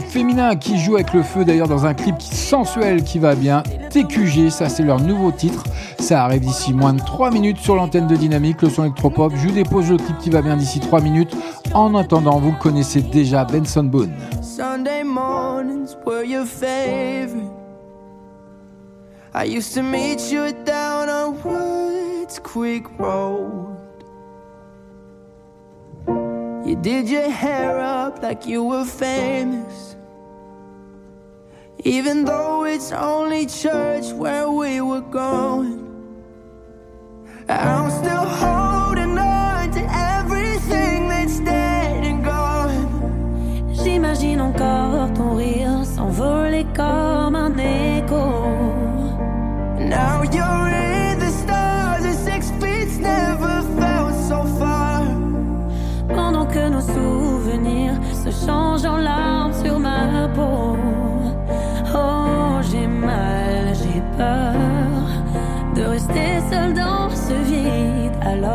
Féminin 0.00 0.56
qui 0.56 0.78
joue 0.78 0.94
avec 0.94 1.12
le 1.12 1.22
feu 1.22 1.44
d'ailleurs 1.44 1.68
dans 1.68 1.86
un 1.86 1.94
clip 1.94 2.20
sensuel 2.20 3.02
qui 3.02 3.18
va 3.18 3.34
bien, 3.34 3.62
TQG, 3.90 4.50
ça 4.50 4.68
c'est 4.68 4.82
leur 4.82 5.00
nouveau 5.00 5.32
titre. 5.32 5.64
Ça 5.98 6.24
arrive 6.24 6.40
d'ici 6.40 6.72
moins 6.72 6.92
de 6.92 7.00
3 7.00 7.30
minutes 7.30 7.58
sur 7.58 7.76
l'antenne 7.76 8.06
de 8.06 8.16
Dynamique, 8.16 8.62
le 8.62 8.70
son 8.70 8.84
électropop. 8.84 9.32
Je 9.36 9.48
vous 9.48 9.54
dépose 9.54 9.90
le 9.90 9.96
clip 9.96 10.18
qui 10.18 10.30
va 10.30 10.42
bien 10.42 10.56
d'ici 10.56 10.80
3 10.80 11.00
minutes. 11.00 11.36
En 11.74 11.94
attendant, 11.94 12.38
vous 12.38 12.52
connaissez 12.52 13.00
déjà, 13.00 13.44
Benson 13.44 13.84
Boone. 13.84 14.14
Sunday 14.42 15.02
mornings 15.02 15.96
were. 16.04 16.24
I 19.34 19.44
used 19.44 19.74
to 19.74 19.82
meet 19.82 20.32
you 20.32 20.52
down 20.64 21.10
on 21.10 21.36
Creek 22.42 22.86
Road. 22.98 23.75
You 26.66 26.74
did 26.74 27.08
your 27.08 27.30
hair 27.30 27.78
up 27.78 28.24
like 28.24 28.44
you 28.44 28.64
were 28.64 28.84
famous. 28.84 29.94
Even 31.84 32.24
though 32.24 32.64
it's 32.64 32.90
only 32.90 33.46
church 33.46 34.12
where 34.12 34.50
we 34.50 34.80
were 34.80 35.02
going. 35.02 35.86
I'm 37.48 37.88
still 37.92 38.26
holding 38.42 39.16
on 39.16 39.70
to 39.76 39.82
everything 40.18 41.08
that's 41.08 41.38
dead 41.38 42.04
and 42.04 42.24
gone. 42.24 43.70
J'imagine 43.72 44.40
encore 44.40 45.12
ton 45.14 45.36
rire 45.36 45.84
s'envoler 45.84 46.66
comme 46.74 47.36
un 47.36 47.56
écho. 47.58 48.42
Now 49.78 50.24
you're 50.24 50.65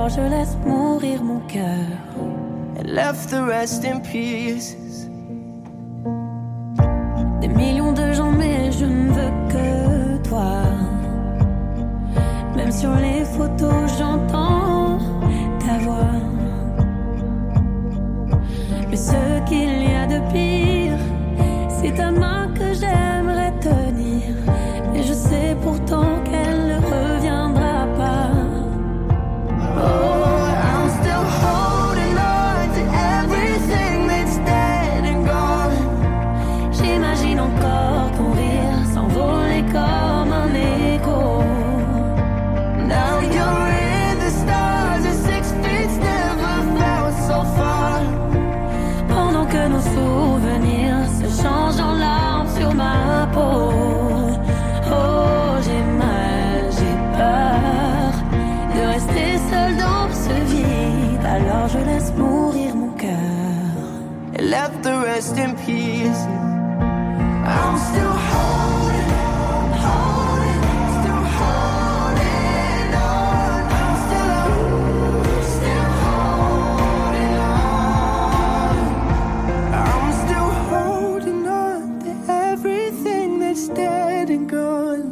Alors 0.01 0.09
je 0.09 0.21
laisse 0.21 0.57
mourir 0.65 1.23
mon 1.23 1.41
cœur. 1.41 1.85
and 2.75 2.89
left 2.89 3.29
the 3.29 3.43
rest 3.43 3.85
in 3.85 3.99
pieces. 3.99 5.07
Des 7.39 7.47
millions 7.47 7.93
de 7.93 8.11
gens, 8.11 8.31
mais 8.31 8.71
je 8.71 8.85
ne 8.85 9.11
veux 9.11 9.31
que 9.53 10.27
toi. 10.27 10.53
Même 12.55 12.71
sur 12.71 12.95
les 12.95 13.23
photos, 13.25 13.91
j'entends 13.99 14.97
ta 15.59 15.77
voix. 15.85 16.17
Mais 18.89 18.97
ce 18.97 19.21
qu'il 19.47 19.83
y 19.83 19.93
a 19.93 20.07
de 20.07 20.19
pire, 20.33 20.97
c'est 21.69 21.93
ta 21.93 22.09
main 22.09 22.49
que 22.55 22.73
j'aimerais 22.73 23.53
tenir. 23.59 24.33
Et 24.95 25.03
je 25.03 25.13
sais 25.13 25.55
pourtant 25.61 26.23
qu'elle 26.23 26.60
Oh, 29.83 30.20
rest 65.21 65.37
in 65.37 65.55
peace. 65.65 66.25
I'm 67.53 67.77
still 67.77 68.15
holding, 68.29 69.09
still 70.97 71.23
holding 71.37 72.93
on. 72.95 73.61
Still, 74.05 75.89
holding 76.01 77.35
on. 79.73 80.11
Still 80.23 80.51
holding 80.71 81.43
on 81.47 81.81
everything 82.29 83.29
that's 83.39 83.67
dead 83.67 84.29
and 84.29 84.49
gone. 84.49 85.03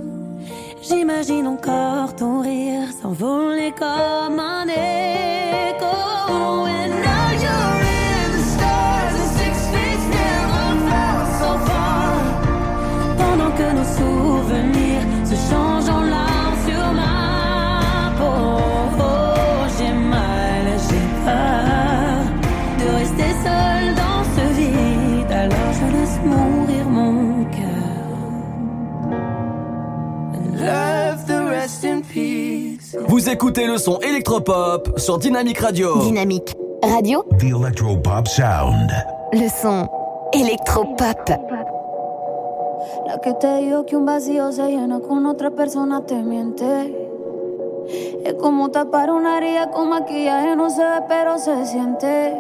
J'imagine 0.82 1.48
encore 1.48 2.16
ton 2.16 2.42
rire 2.42 2.90
s'envoler 3.00 3.72
comme 3.78 4.40
un 4.40 4.68
écho. 4.68 5.49
Vous 33.30 33.36
écoutez 33.36 33.68
le 33.68 33.78
son 33.78 34.00
électropop 34.00 35.00
sur 35.00 35.20
Dynamic 35.20 35.60
Radio. 35.60 36.02
Dynamique 36.02 36.56
Radio, 36.82 37.24
The 37.38 37.44
Electropop 37.44 38.28
Sound. 38.28 38.92
le 39.34 39.48
son 39.48 39.88
électropop. 40.34 41.30
La 43.06 43.20
que 43.22 43.32
te 43.34 43.58
dijo 43.58 43.86
que 43.86 43.96
un 43.96 44.08
vacío 44.08 44.52
se 44.52 44.66
llena 44.72 45.00
con 45.00 45.28
otra 45.28 45.52
persona 45.52 46.04
te 46.08 46.16
miente. 46.16 46.92
Es 48.26 48.34
como 48.34 48.72
tapar 48.72 49.12
una 49.12 49.38
herida 49.38 49.70
con 49.70 49.90
maquillaje, 49.90 50.56
no 50.56 50.72
se 50.72 50.84
ve, 50.84 51.02
pero 51.08 51.38
se 51.38 51.68
siente. 51.68 52.36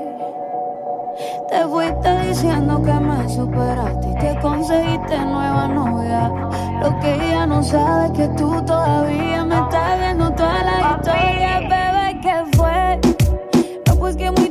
Te 1.49 1.67
fuiste 1.67 2.27
diciendo 2.27 2.81
que 2.81 2.93
me 2.93 3.29
superaste 3.29 4.09
y 4.09 4.15
que 4.15 4.39
conseguiste 4.41 5.19
nueva 5.19 5.67
novia. 5.67 6.31
Lo 6.81 6.99
que 6.99 7.13
ella 7.13 7.45
no 7.45 7.61
sabe 7.61 8.07
es 8.07 8.11
que 8.13 8.27
tú 8.29 8.59
todavía 8.65 9.45
me 9.45 9.55
estás 9.55 9.88
historia, 11.09 11.59
bebé, 11.61 12.19
¿qué 12.21 12.57
fue? 12.57 12.99
No, 13.87 13.95
pues 13.95 14.15
que 14.15 14.31
muy 14.31 14.48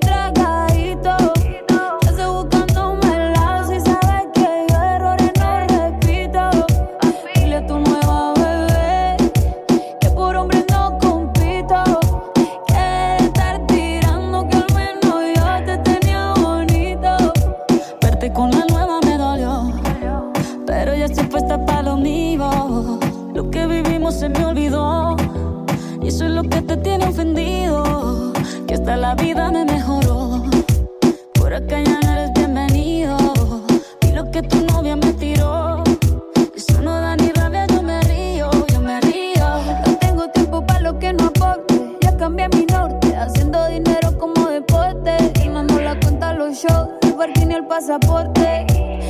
pasaporte. 47.88 48.66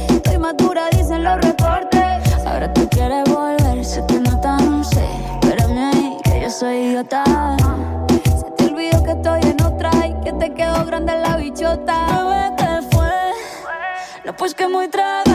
Estoy 0.08 0.38
madura, 0.38 0.88
dicen 0.92 1.24
los 1.24 1.40
reportes. 1.40 2.46
Ahora 2.46 2.72
tú 2.72 2.88
quieres 2.88 3.24
volver, 3.28 3.84
se 3.84 4.02
te 4.02 4.20
nota, 4.20 4.56
no 4.58 4.84
sé. 4.84 5.04
Espérame 5.42 5.78
ahí, 5.78 6.16
que 6.22 6.42
yo 6.42 6.50
soy 6.50 6.76
idiota. 6.76 7.24
Se 8.08 8.50
te 8.56 8.72
olvidó 8.72 9.02
que 9.02 9.10
estoy 9.10 9.40
en 9.42 9.62
otra 9.62 9.90
y 10.06 10.14
que 10.22 10.32
te 10.32 10.54
quedó 10.54 10.84
grande 10.84 11.12
la 11.16 11.36
bichota. 11.36 12.54
¿qué 12.56 12.96
fue? 12.96 13.10
No, 14.24 14.36
pues 14.36 14.54
que 14.54 14.68
muy 14.68 14.86
tragadito. 14.88 15.27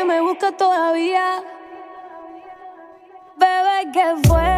Que 0.00 0.04
me 0.06 0.20
busca 0.22 0.50
todavía. 0.52 1.42
Bebé, 3.36 3.92
¿qué 3.92 4.28
fue? 4.28 4.49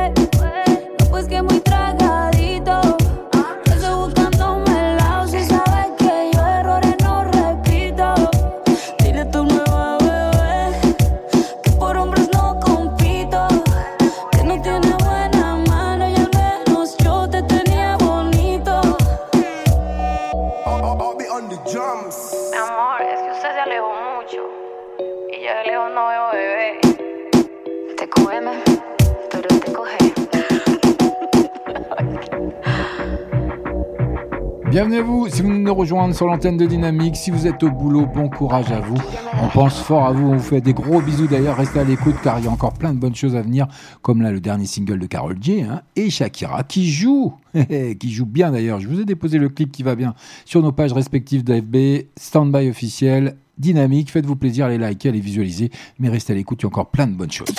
Bienvenue 34.72 35.00
à 35.00 35.02
vous, 35.02 35.28
si 35.28 35.42
vous 35.42 35.52
nous 35.52 35.74
rejoignez 35.74 36.14
sur 36.14 36.26
l'antenne 36.26 36.56
de 36.56 36.64
Dynamique, 36.64 37.14
si 37.14 37.30
vous 37.30 37.46
êtes 37.46 37.62
au 37.62 37.70
boulot, 37.70 38.06
bon 38.06 38.30
courage 38.30 38.72
à 38.72 38.80
vous. 38.80 38.96
On 39.42 39.48
pense 39.48 39.78
fort 39.78 40.06
à 40.06 40.12
vous, 40.12 40.28
on 40.28 40.36
vous 40.36 40.42
fait 40.42 40.62
des 40.62 40.72
gros 40.72 41.02
bisous 41.02 41.26
d'ailleurs, 41.26 41.58
restez 41.58 41.80
à 41.80 41.84
l'écoute 41.84 42.14
car 42.24 42.38
il 42.38 42.46
y 42.46 42.48
a 42.48 42.50
encore 42.50 42.72
plein 42.72 42.94
de 42.94 42.98
bonnes 42.98 43.14
choses 43.14 43.36
à 43.36 43.42
venir, 43.42 43.68
comme 44.00 44.22
là 44.22 44.32
le 44.32 44.40
dernier 44.40 44.64
single 44.64 44.98
de 44.98 45.04
Carol 45.04 45.36
J 45.38 45.60
hein, 45.60 45.82
et 45.94 46.08
Shakira 46.08 46.62
qui 46.62 46.90
joue, 46.90 47.34
qui 48.00 48.10
joue 48.10 48.24
bien 48.24 48.50
d'ailleurs. 48.50 48.80
Je 48.80 48.88
vous 48.88 48.98
ai 48.98 49.04
déposé 49.04 49.36
le 49.36 49.50
clip 49.50 49.70
qui 49.70 49.82
va 49.82 49.94
bien 49.94 50.14
sur 50.46 50.62
nos 50.62 50.72
pages 50.72 50.94
respectives 50.94 51.44
d'AFB, 51.44 52.06
Standby 52.16 52.70
officiel, 52.70 53.36
Dynamique, 53.58 54.10
faites-vous 54.10 54.36
plaisir, 54.36 54.64
allez 54.64 54.78
liker, 54.78 55.10
allez 55.10 55.20
visualiser, 55.20 55.70
mais 55.98 56.08
restez 56.08 56.32
à 56.32 56.36
l'écoute, 56.36 56.62
il 56.62 56.64
y 56.64 56.66
a 56.66 56.68
encore 56.68 56.90
plein 56.90 57.06
de 57.06 57.12
bonnes 57.12 57.30
choses. 57.30 57.54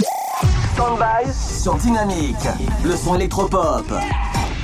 Standby 0.74 1.32
sur 1.32 1.76
Dynamique, 1.76 2.47
le 2.84 2.95
son 2.95 3.14
électropop. 3.14 3.86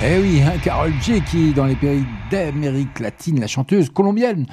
Eh 0.02 0.18
oui, 0.18 0.42
hein, 0.42 0.58
Carol 0.64 0.94
J 1.02 1.22
qui, 1.22 1.52
dans 1.52 1.66
les 1.66 1.76
pays 1.76 2.06
d'Amérique 2.32 3.02
latine, 3.02 3.38
la 3.38 3.48
chanteuse 3.48 3.90
colombienne, 3.90 4.46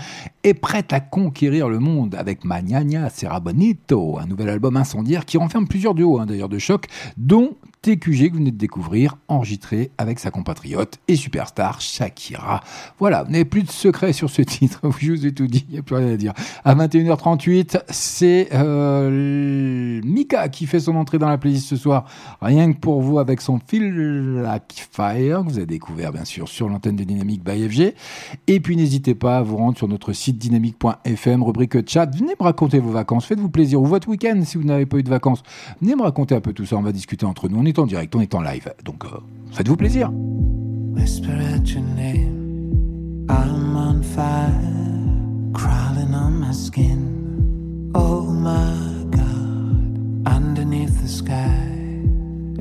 est 0.42 0.55
prête 0.55 0.92
à 0.92 0.99
conquérir 0.99 1.68
le 1.68 1.78
monde 1.78 2.16
avec 2.16 2.44
Mañana 2.44 3.11
Serra 3.11 3.38
Bonito, 3.38 4.18
un 4.18 4.26
nouvel 4.26 4.49
album 4.49 4.76
incendiaire 4.76 5.24
qui 5.24 5.38
renferme 5.38 5.68
plusieurs 5.68 5.94
duos 5.94 6.18
hein, 6.18 6.26
d'ailleurs 6.26 6.49
de 6.49 6.59
choc, 6.59 6.86
dont 7.16 7.55
TQG 7.83 8.29
que 8.29 8.33
vous 8.33 8.39
venez 8.39 8.51
de 8.51 8.57
découvrir, 8.57 9.16
enregistré 9.29 9.91
avec 9.99 10.18
sa 10.18 10.31
compatriote 10.31 10.99
et 11.09 11.16
superstar 11.16 11.81
Shakira. 11.81 12.61
Voilà, 12.99 13.22
vous 13.22 13.31
n'avez 13.31 13.45
plus 13.45 13.62
de 13.62 13.70
secret 13.70 14.12
sur 14.12 14.31
ce 14.31 14.43
titre, 14.43 14.81
je 14.99 15.12
vous 15.12 15.27
ai 15.27 15.33
tout 15.33 15.47
dit, 15.47 15.64
il 15.68 15.74
n'y 15.74 15.79
a 15.79 15.83
plus 15.83 15.97
rien 15.97 16.12
à 16.12 16.16
dire. 16.16 16.33
À 16.64 16.74
21h38, 16.74 17.83
c'est 17.89 18.49
euh, 18.53 20.01
Mika 20.05 20.49
qui 20.49 20.66
fait 20.66 20.81
son 20.81 20.97
entrée 20.97 21.18
dans 21.18 21.29
la 21.29 21.39
playlist 21.39 21.68
ce 21.68 21.77
soir, 21.77 22.07
rien 22.41 22.72
que 22.72 22.79
pour 22.79 23.03
vous 23.03 23.18
avec 23.18 23.41
son 23.41 23.61
Feel 23.66 24.41
Like 24.43 24.89
Fire, 24.91 25.45
que 25.45 25.51
vous 25.51 25.59
avez 25.59 25.66
découvert 25.66 26.12
bien 26.12 26.24
sûr 26.24 26.49
sur 26.49 26.68
l'antenne 26.68 26.97
de 26.97 27.05
Dynamique 27.05 27.45
by 27.45 27.68
FG. 27.68 27.95
Et 28.47 28.61
puis 28.61 28.77
n'hésitez 28.77 29.14
pas 29.14 29.39
à 29.39 29.43
vous 29.43 29.57
rendre 29.57 29.77
sur 29.77 29.89
notre 29.89 30.12
site 30.12 30.39
dynamique.fm, 30.39 31.43
rubrique 31.43 31.89
chat, 31.89 32.07
venez 32.07 32.35
me 32.39 32.45
raconter 32.45 32.79
vos 32.79 32.91
vacances, 32.91 33.27
faites-vous 33.27 33.51
plaisir, 33.51 33.81
ou 33.81 33.87
votre 33.87 34.09
week-end 34.09 34.41
si 34.45 34.57
vous 34.57 34.64
n'avez 34.64 34.87
pas 34.87 34.99
eu 34.99 35.03
de 35.03 35.11
vacances, 35.11 35.43
venez 35.81 35.95
me 35.95 36.03
raconter 36.03 36.35
un 36.35 36.41
peu 36.41 36.53
tout 36.53 36.66
ça, 36.66 36.77
on 36.77 36.83
va 36.83 36.93
discuter 36.93 37.27
entre 37.27 37.49
nous, 37.49 37.62
est 37.67 37.79
en 37.79 37.87
direct, 37.87 38.14
on 38.14 38.21
est 38.21 38.35
en 38.35 38.43
live, 38.43 38.73
donc 38.85 39.05
euh, 39.05 39.09
faites-vous 39.53 39.77
plaisir. 39.77 40.11
Whisper 40.95 41.33
at 41.55 41.69
your 41.69 41.83
name. 41.97 43.27
I'm 43.29 43.77
on 43.77 44.03
fire, 44.03 45.53
crawling 45.53 46.14
on 46.14 46.41
my 46.41 46.53
skin. 46.53 47.93
Oh 47.95 48.23
my 48.23 49.05
God, 49.11 50.27
underneath 50.27 51.01
the 51.03 51.09
sky, 51.09 52.03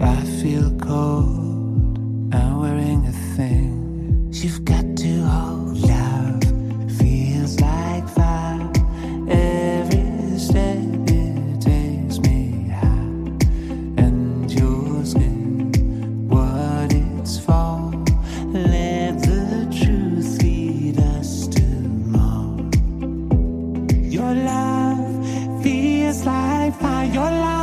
I 0.02 0.22
feel 0.42 0.72
cold. 0.80 1.98
I'm 2.34 2.60
wearing 2.62 3.06
a 3.08 3.12
thing. 3.36 4.30
You've 4.32 4.66
got 4.66 4.98
to 4.98 5.22
hold 5.24 5.78
love. 5.78 6.44
Feels 7.00 7.60
like 7.62 8.08
fire. 8.10 8.45
Feels 26.76 26.82
like 26.82 26.92
fire. 26.92 27.14
Your 27.14 27.24
love 27.24 27.55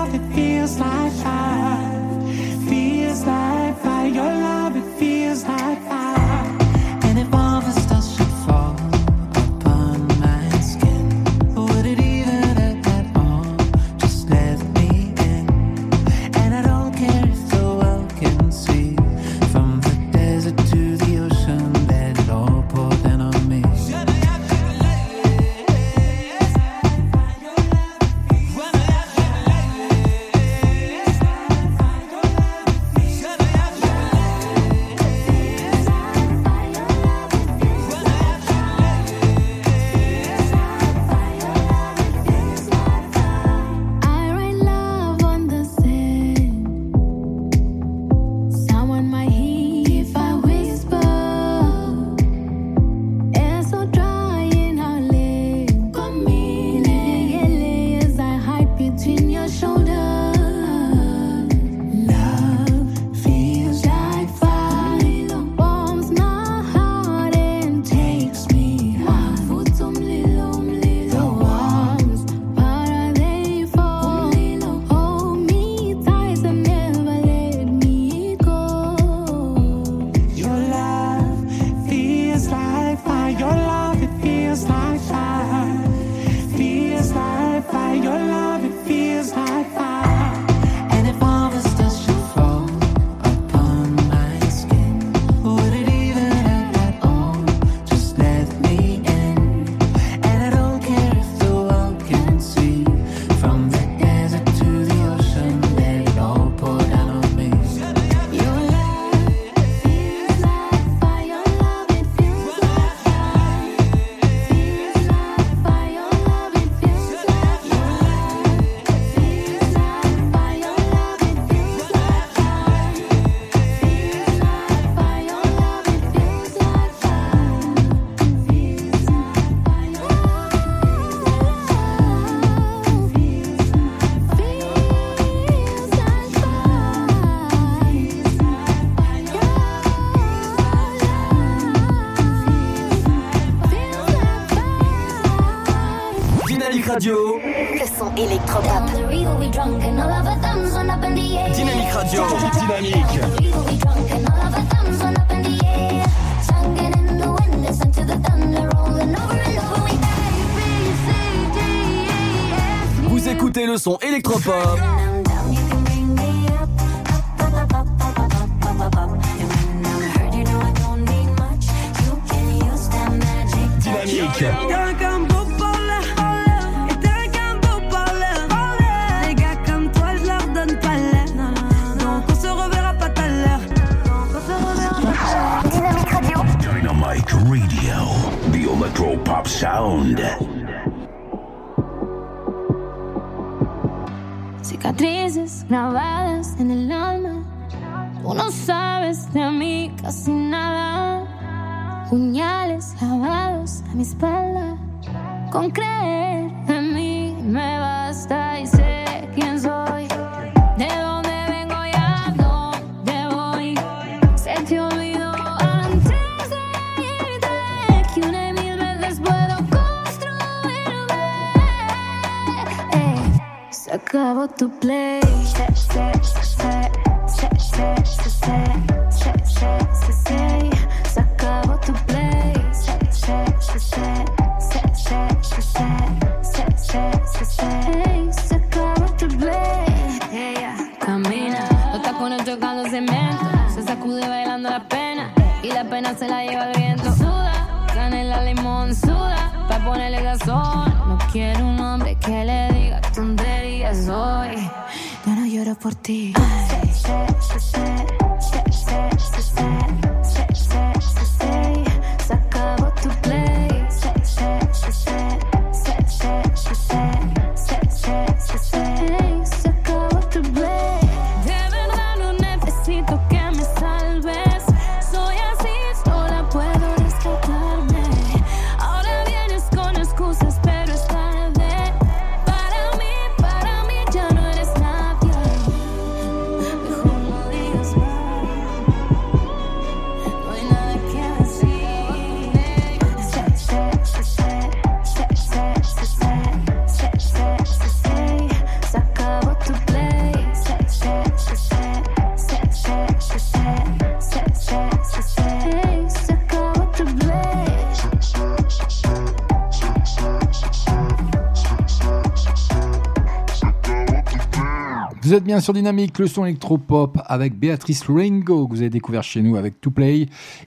Vous 315.33 315.39
êtes 315.39 315.45
bien 315.45 315.61
sur 315.61 315.73
Dynamique, 315.73 316.19
le 316.19 316.27
son 316.27 316.45
électropop 316.45 317.19
avec 317.25 317.59
Béatrice 317.59 318.05
Ringo 318.07 318.67
que 318.67 318.75
vous 318.75 318.81
avez 318.83 318.91
découvert 318.91 319.23
chez 319.23 319.41
nous 319.41 319.57
avec 319.57 319.81
To 319.81 319.91
Play. 319.91 320.27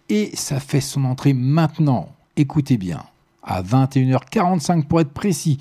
Et 0.09 0.31
ça 0.33 0.59
fait 0.59 0.81
son 0.81 1.05
entrée 1.05 1.33
maintenant. 1.33 2.09
Écoutez 2.35 2.77
bien, 2.77 3.03
à 3.43 3.61
21h45 3.61 4.85
pour 4.85 5.01
être 5.01 5.11
précis, 5.11 5.59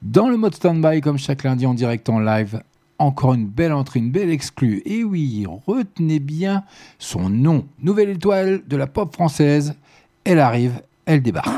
dans 0.00 0.30
le 0.30 0.38
mode 0.38 0.54
standby 0.54 1.02
comme 1.02 1.18
chaque 1.18 1.42
lundi 1.42 1.66
en 1.66 1.74
direct 1.74 2.08
en 2.08 2.20
live. 2.20 2.62
Encore 2.98 3.34
une 3.34 3.44
belle 3.44 3.74
entrée, 3.74 3.98
une 3.98 4.10
belle 4.10 4.30
exclue. 4.30 4.80
Et 4.86 5.04
oui, 5.04 5.44
retenez 5.66 6.18
bien 6.18 6.64
son 6.98 7.28
nom. 7.28 7.66
Nouvelle 7.82 8.08
étoile 8.08 8.62
de 8.66 8.76
la 8.78 8.86
pop 8.86 9.12
française. 9.12 9.74
Elle 10.24 10.38
arrive, 10.38 10.80
elle 11.04 11.20
débarque. 11.20 11.52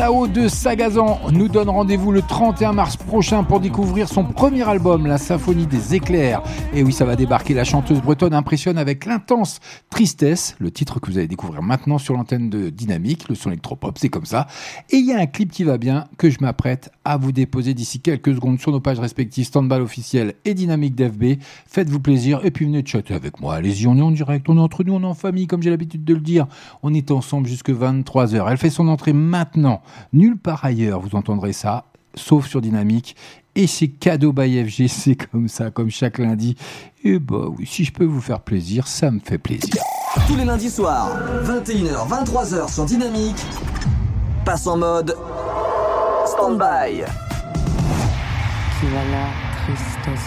Zao 0.00 0.28
de 0.28 0.48
Sagazan 0.48 1.20
nous 1.30 1.48
donne 1.48 1.68
rendez-vous 1.68 2.10
le 2.10 2.22
31 2.22 2.72
mars 2.72 2.96
prochain 2.96 3.44
pour 3.44 3.60
découvrir 3.60 4.08
son 4.08 4.24
premier 4.24 4.66
album, 4.66 5.06
La 5.06 5.18
Symphonie 5.18 5.66
des 5.66 5.94
éclairs. 5.94 6.42
Et 6.72 6.82
oui, 6.82 6.90
ça 6.90 7.04
va 7.04 7.16
débarquer. 7.16 7.52
La 7.52 7.64
chanteuse 7.64 8.00
bretonne 8.00 8.32
impressionne 8.32 8.78
avec 8.78 9.04
l'intense 9.04 9.60
tristesse, 9.90 10.56
le 10.58 10.70
titre 10.70 11.00
que 11.00 11.10
vous 11.10 11.18
allez 11.18 11.28
découvrir 11.28 11.60
maintenant 11.60 11.98
sur 11.98 12.14
l'antenne 12.14 12.48
de 12.48 12.70
Dynamique, 12.70 13.28
le 13.28 13.34
son 13.34 13.50
électropop, 13.50 13.98
c'est 13.98 14.08
comme 14.08 14.24
ça. 14.24 14.46
Et 14.88 14.96
il 14.96 15.04
y 15.04 15.12
a 15.12 15.18
un 15.18 15.26
clip 15.26 15.52
qui 15.52 15.64
va 15.64 15.76
bien 15.76 16.06
que 16.16 16.30
je 16.30 16.38
m'apprête 16.40 16.90
à 17.04 17.18
vous 17.18 17.30
déposer 17.30 17.74
d'ici 17.74 18.00
quelques 18.00 18.34
secondes 18.34 18.58
sur 18.58 18.72
nos 18.72 18.80
pages 18.80 19.00
respectives 19.00 19.44
Standball 19.44 19.82
officiel 19.82 20.32
et 20.46 20.54
Dynamique 20.54 20.94
d'FB. 20.94 21.38
Faites-vous 21.66 22.00
plaisir 22.00 22.40
et 22.42 22.50
puis 22.50 22.64
venez 22.64 22.82
chatter 22.86 23.12
avec 23.12 23.38
moi. 23.38 23.56
Allez-y, 23.56 23.86
on 23.86 23.98
est 23.98 24.02
en 24.02 24.12
direct, 24.12 24.48
on 24.48 24.56
est 24.56 24.60
entre 24.60 24.82
nous, 24.82 24.94
on 24.94 25.02
est 25.02 25.06
en 25.06 25.12
famille, 25.12 25.46
comme 25.46 25.62
j'ai 25.62 25.68
l'habitude 25.68 26.04
de 26.04 26.14
le 26.14 26.20
dire. 26.20 26.46
On 26.82 26.94
est 26.94 27.10
ensemble 27.10 27.46
jusque 27.46 27.68
23h. 27.68 28.46
Elle 28.50 28.56
fait 28.56 28.70
son 28.70 28.88
entrée 28.88 29.12
maintenant. 29.12 29.82
Nulle 30.12 30.36
part 30.36 30.64
ailleurs, 30.64 31.00
vous 31.00 31.16
entendrez 31.16 31.52
ça, 31.52 31.84
sauf 32.14 32.46
sur 32.46 32.60
Dynamique. 32.60 33.16
Et 33.54 33.66
c'est 33.66 33.88
cadeau 33.88 34.32
by 34.32 34.64
FG, 34.64 34.86
c'est 34.88 35.16
comme 35.16 35.48
ça, 35.48 35.70
comme 35.70 35.90
chaque 35.90 36.18
lundi. 36.18 36.56
Et 37.04 37.18
bah 37.18 37.46
oui, 37.48 37.66
si 37.66 37.84
je 37.84 37.92
peux 37.92 38.04
vous 38.04 38.20
faire 38.20 38.40
plaisir, 38.40 38.86
ça 38.86 39.10
me 39.10 39.20
fait 39.20 39.38
plaisir. 39.38 39.82
Tous 40.26 40.36
les 40.36 40.44
lundis 40.44 40.70
soirs, 40.70 41.16
21h, 41.44 42.08
23h 42.08 42.72
sur 42.72 42.84
Dynamique, 42.84 43.44
passe 44.44 44.66
en 44.66 44.76
mode 44.76 45.16
stand-by. 46.26 47.04
Qui 48.78 48.86
va 48.86 49.04
la 49.10 49.26
tristesse, 49.64 50.26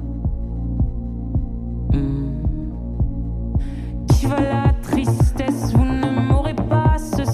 Qui 4.07 4.25
va 4.27 4.39
la 4.39 4.73
tristesse, 4.81 5.73
vous 5.73 5.85
ne 5.85 6.09
m'aurez 6.09 6.53
pas 6.53 6.97
ce 6.97 7.25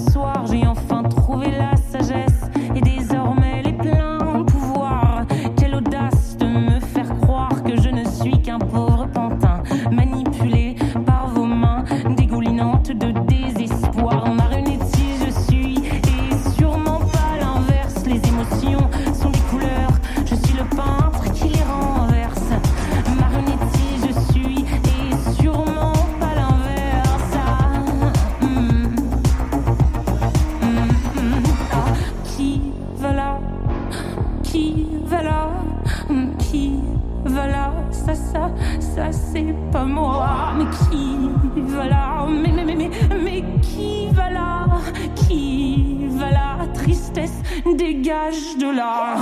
moi. 39.88 40.52
Mais 40.56 40.64
qui 40.76 41.30
va 41.74 41.86
là 41.86 42.26
mais, 42.28 42.52
mais, 42.52 42.64
mais, 42.64 42.74
mais, 42.74 42.90
mais 43.24 43.44
qui 43.62 44.08
va 44.12 44.30
là 44.30 44.66
Qui 45.14 46.06
va 46.10 46.30
là 46.30 46.58
Tristesse, 46.74 47.42
dégage 47.76 48.56
de 48.58 48.70
là. 48.76 49.16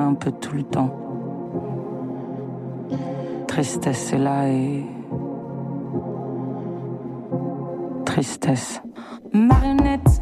un 0.00 0.14
peu 0.14 0.32
tout 0.32 0.54
le 0.54 0.62
temps. 0.62 0.90
Tristesse 3.46 4.12
est 4.12 4.18
là 4.18 4.48
et. 4.48 4.84
Tristesse. 8.04 8.82
Marionnette. 9.32 10.21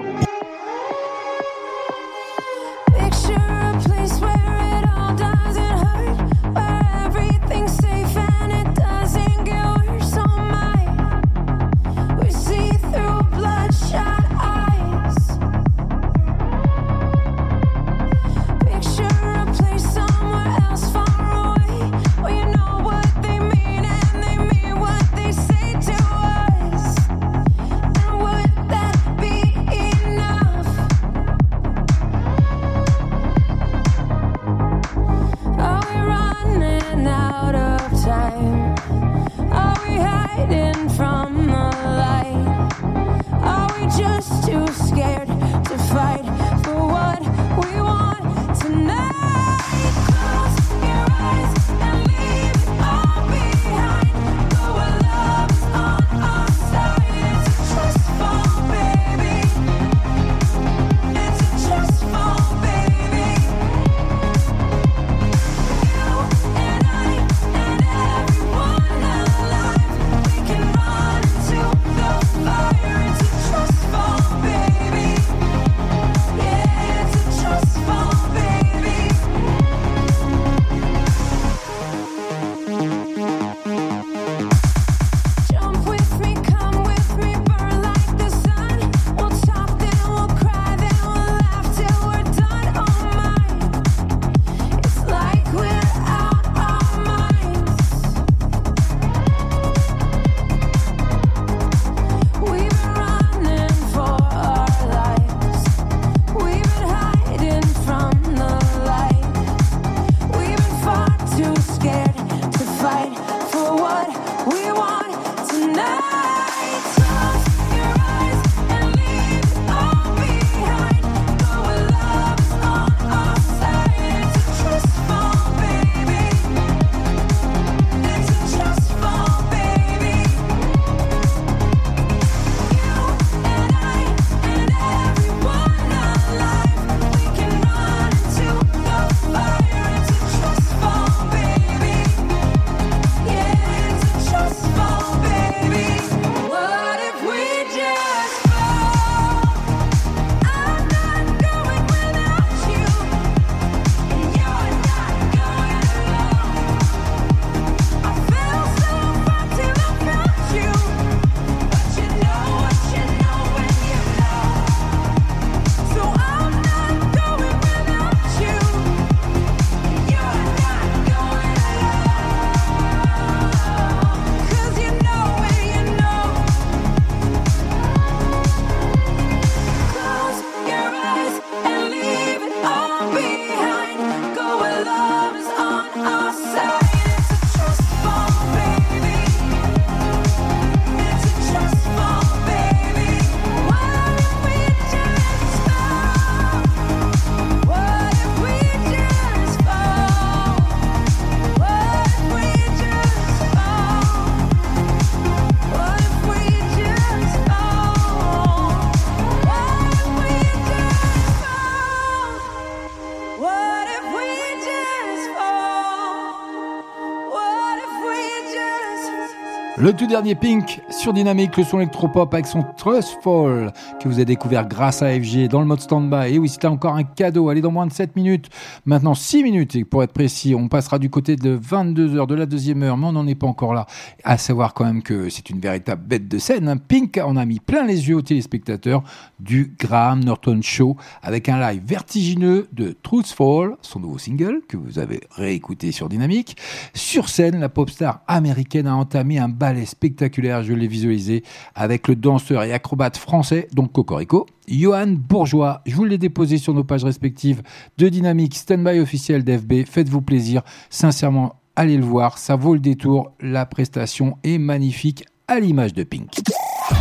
Le 219.81 219.93
tout 219.93 220.05
dernier 220.05 220.35
Pink 220.35 220.79
sur 220.91 221.11
Dynamique, 221.11 221.57
le 221.57 221.63
son 221.63 221.79
électropop 221.79 222.31
avec 222.35 222.45
son 222.45 222.61
Trustful 222.77 223.71
que 223.99 224.07
vous 224.07 224.13
avez 224.13 224.25
découvert 224.25 224.67
grâce 224.67 225.01
à 225.01 225.09
FG 225.09 225.47
dans 225.47 225.59
le 225.59 225.65
mode 225.65 225.79
standby. 225.79 226.35
Et 226.35 226.37
oui, 226.37 226.49
c'était 226.49 226.67
encore 226.67 226.93
un 226.93 227.03
cadeau. 227.03 227.49
Allez, 227.49 227.61
dans 227.61 227.71
moins 227.71 227.87
de 227.87 227.91
7 227.91 228.15
minutes, 228.15 228.49
maintenant 228.85 229.15
6 229.15 229.41
minutes, 229.41 229.75
et 229.75 229.83
pour 229.83 230.03
être 230.03 230.13
précis, 230.13 230.53
on 230.53 230.67
passera 230.67 230.99
du 230.99 231.09
côté 231.09 231.35
de 231.35 231.57
22h 231.57 232.27
de 232.27 232.35
la 232.35 232.45
deuxième 232.45 232.83
heure, 232.83 232.95
mais 232.95 233.07
on 233.07 233.13
n'en 233.13 233.25
est 233.25 233.33
pas 233.33 233.47
encore 233.47 233.73
là. 233.73 233.87
À 234.23 234.37
savoir 234.37 234.75
quand 234.75 234.85
même 234.85 235.01
que 235.01 235.29
c'est 235.29 235.49
une 235.49 235.59
véritable 235.59 236.03
bête 236.05 236.27
de 236.27 236.37
scène. 236.37 236.69
hein. 236.69 236.77
Pink 236.77 237.17
en 237.17 237.35
a 237.35 237.43
mis 237.45 237.59
plein 237.59 237.83
les 237.83 238.07
yeux 238.07 238.17
aux 238.17 238.21
téléspectateurs 238.21 239.01
du 239.39 239.73
Graham 239.79 240.23
Norton 240.23 240.59
Show 240.61 240.95
avec 241.23 241.49
un 241.49 241.59
live 241.59 241.81
vertigineux 241.83 242.67
de 242.71 242.95
Truthful, 243.01 243.77
son 243.81 243.99
nouveau 243.99 244.19
single 244.19 244.61
que 244.67 244.77
vous 244.77 244.99
avez 244.99 245.21
réécouté 245.31 245.91
sur 245.91 246.07
Dynamique. 246.07 246.55
Sur 246.93 247.29
scène, 247.29 247.59
la 247.59 247.69
pop 247.69 247.89
star 247.89 248.21
américaine 248.27 248.85
a 248.85 248.95
entamé 248.95 249.39
un 249.39 249.49
ballet 249.71 249.85
spectaculaire, 249.85 250.63
je 250.63 250.73
l'ai 250.73 250.87
visualisé, 250.87 251.43
avec 251.75 252.09
le 252.09 252.15
danseur 252.15 252.63
et 252.63 252.73
acrobate 252.73 253.15
français, 253.15 253.67
donc 253.73 253.93
Cocorico, 253.93 254.45
Johan 254.67 255.07
Bourgeois. 255.07 255.81
Je 255.85 255.95
vous 255.95 256.03
l'ai 256.03 256.17
déposé 256.17 256.57
sur 256.57 256.73
nos 256.73 256.83
pages 256.83 257.05
respectives 257.05 257.61
de 257.97 258.09
Dynamique, 258.09 258.55
Standby 258.55 258.99
officiel 258.99 259.45
d'FB. 259.45 259.85
Faites-vous 259.89 260.21
plaisir, 260.21 260.61
sincèrement, 260.89 261.55
allez 261.77 261.95
le 261.95 262.03
voir, 262.03 262.37
ça 262.37 262.57
vaut 262.57 262.73
le 262.73 262.81
détour. 262.81 263.31
La 263.39 263.65
prestation 263.65 264.37
est 264.43 264.57
magnifique 264.57 265.25
à 265.47 265.59
l'image 265.61 265.93
de 265.93 266.03
Pink. 266.03 266.41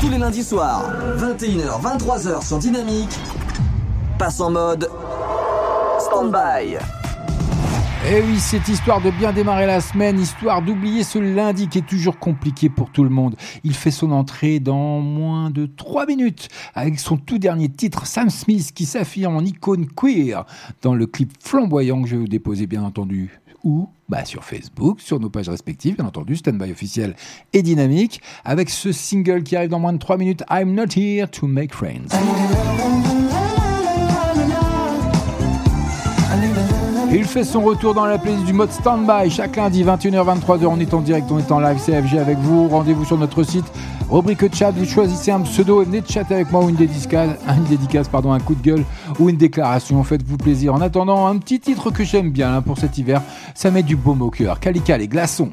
Tous 0.00 0.08
les 0.08 0.18
lundis 0.18 0.44
soirs, 0.44 0.92
21h, 1.16 1.82
23h 1.82 2.46
sur 2.46 2.58
Dynamique, 2.58 3.18
passe 4.16 4.40
en 4.40 4.50
mode 4.50 4.88
stand-by. 5.98 6.78
Et 8.08 8.22
oui, 8.22 8.40
cette 8.40 8.66
histoire 8.66 9.02
de 9.02 9.10
bien 9.10 9.30
démarrer 9.30 9.66
la 9.66 9.82
semaine, 9.82 10.18
histoire 10.18 10.62
d'oublier 10.62 11.04
ce 11.04 11.18
lundi 11.18 11.68
qui 11.68 11.78
est 11.78 11.86
toujours 11.86 12.18
compliqué 12.18 12.70
pour 12.70 12.90
tout 12.90 13.04
le 13.04 13.10
monde. 13.10 13.36
Il 13.62 13.74
fait 13.74 13.90
son 13.90 14.10
entrée 14.10 14.58
dans 14.58 15.00
moins 15.00 15.50
de 15.50 15.66
3 15.66 16.06
minutes 16.06 16.48
avec 16.74 16.98
son 16.98 17.18
tout 17.18 17.38
dernier 17.38 17.68
titre, 17.68 18.06
Sam 18.06 18.30
Smith, 18.30 18.72
qui 18.74 18.86
s'affirme 18.86 19.36
en 19.36 19.42
icône 19.42 19.86
queer 19.86 20.46
dans 20.80 20.94
le 20.94 21.06
clip 21.06 21.32
flamboyant 21.42 22.00
que 22.00 22.08
je 22.08 22.14
vais 22.14 22.22
vous 22.22 22.28
déposer 22.28 22.66
bien 22.66 22.82
entendu. 22.82 23.38
Où 23.64 23.90
bah, 24.08 24.24
sur 24.24 24.44
Facebook, 24.44 25.02
sur 25.02 25.20
nos 25.20 25.28
pages 25.28 25.50
respectives, 25.50 25.96
bien 25.96 26.06
entendu, 26.06 26.36
Standby 26.36 26.72
officiel 26.72 27.14
et 27.52 27.60
dynamique, 27.60 28.22
avec 28.46 28.70
ce 28.70 28.92
single 28.92 29.42
qui 29.42 29.56
arrive 29.56 29.68
dans 29.68 29.78
moins 29.78 29.92
de 29.92 29.98
3 29.98 30.16
minutes, 30.16 30.42
I'm 30.50 30.74
not 30.74 30.96
here 30.96 31.28
to 31.28 31.46
make 31.46 31.74
friends. 31.74 32.08
Il 37.12 37.24
fait 37.24 37.42
son 37.42 37.62
retour 37.62 37.92
dans 37.92 38.06
la 38.06 38.18
playlist 38.18 38.44
du 38.44 38.52
mode 38.52 38.70
standby 38.70 39.28
chaque 39.30 39.56
lundi 39.56 39.82
21h-23h. 39.82 40.66
On 40.66 40.78
est 40.78 40.94
en 40.94 41.00
direct, 41.00 41.26
on 41.32 41.40
est 41.40 41.50
en 41.50 41.58
live 41.58 41.78
CFG 41.84 42.18
avec 42.18 42.38
vous. 42.38 42.68
Rendez-vous 42.68 43.04
sur 43.04 43.18
notre 43.18 43.42
site, 43.42 43.64
rubrique 44.08 44.54
chat. 44.54 44.70
Vous 44.70 44.84
choisissez 44.84 45.32
un 45.32 45.40
pseudo 45.40 45.82
et 45.82 45.86
venez 45.86 46.02
de 46.02 46.08
chatter 46.08 46.34
avec 46.34 46.52
moi 46.52 46.64
ou 46.64 46.68
une 46.68 46.76
dédicace, 46.76 47.30
une 47.48 47.64
dédicace, 47.64 48.08
pardon, 48.08 48.32
un 48.32 48.38
coup 48.38 48.54
de 48.54 48.62
gueule 48.62 48.84
ou 49.18 49.28
une 49.28 49.36
déclaration. 49.36 50.04
Faites-vous 50.04 50.36
plaisir. 50.36 50.72
En 50.72 50.80
attendant, 50.80 51.26
un 51.26 51.36
petit 51.38 51.58
titre 51.58 51.90
que 51.90 52.04
j'aime 52.04 52.30
bien 52.30 52.54
hein, 52.54 52.62
pour 52.62 52.78
cet 52.78 52.96
hiver, 52.96 53.22
ça 53.56 53.72
met 53.72 53.82
du 53.82 53.96
baume 53.96 54.22
au 54.22 54.30
cœur. 54.30 54.60
Calica 54.60 54.96
les 54.96 55.08
glaçons. 55.08 55.50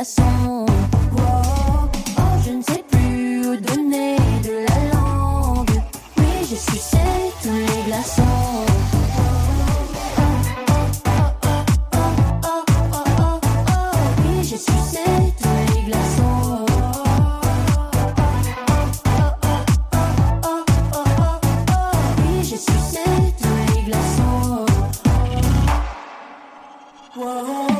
Oh, 0.00 0.64
oh, 1.16 1.88
je 2.46 2.52
ne 2.52 2.62
sais 2.62 2.84
plus 2.88 3.48
où 3.48 3.56
donner 3.56 4.14
de 4.44 4.64
la 4.68 4.94
langue. 4.94 5.82
Oui, 6.16 6.24
j'ai 6.48 6.56
sucé 6.56 6.98
tous 7.42 7.50
les 7.50 7.82
glaçons. 7.84 8.24
Oui, 27.16 27.77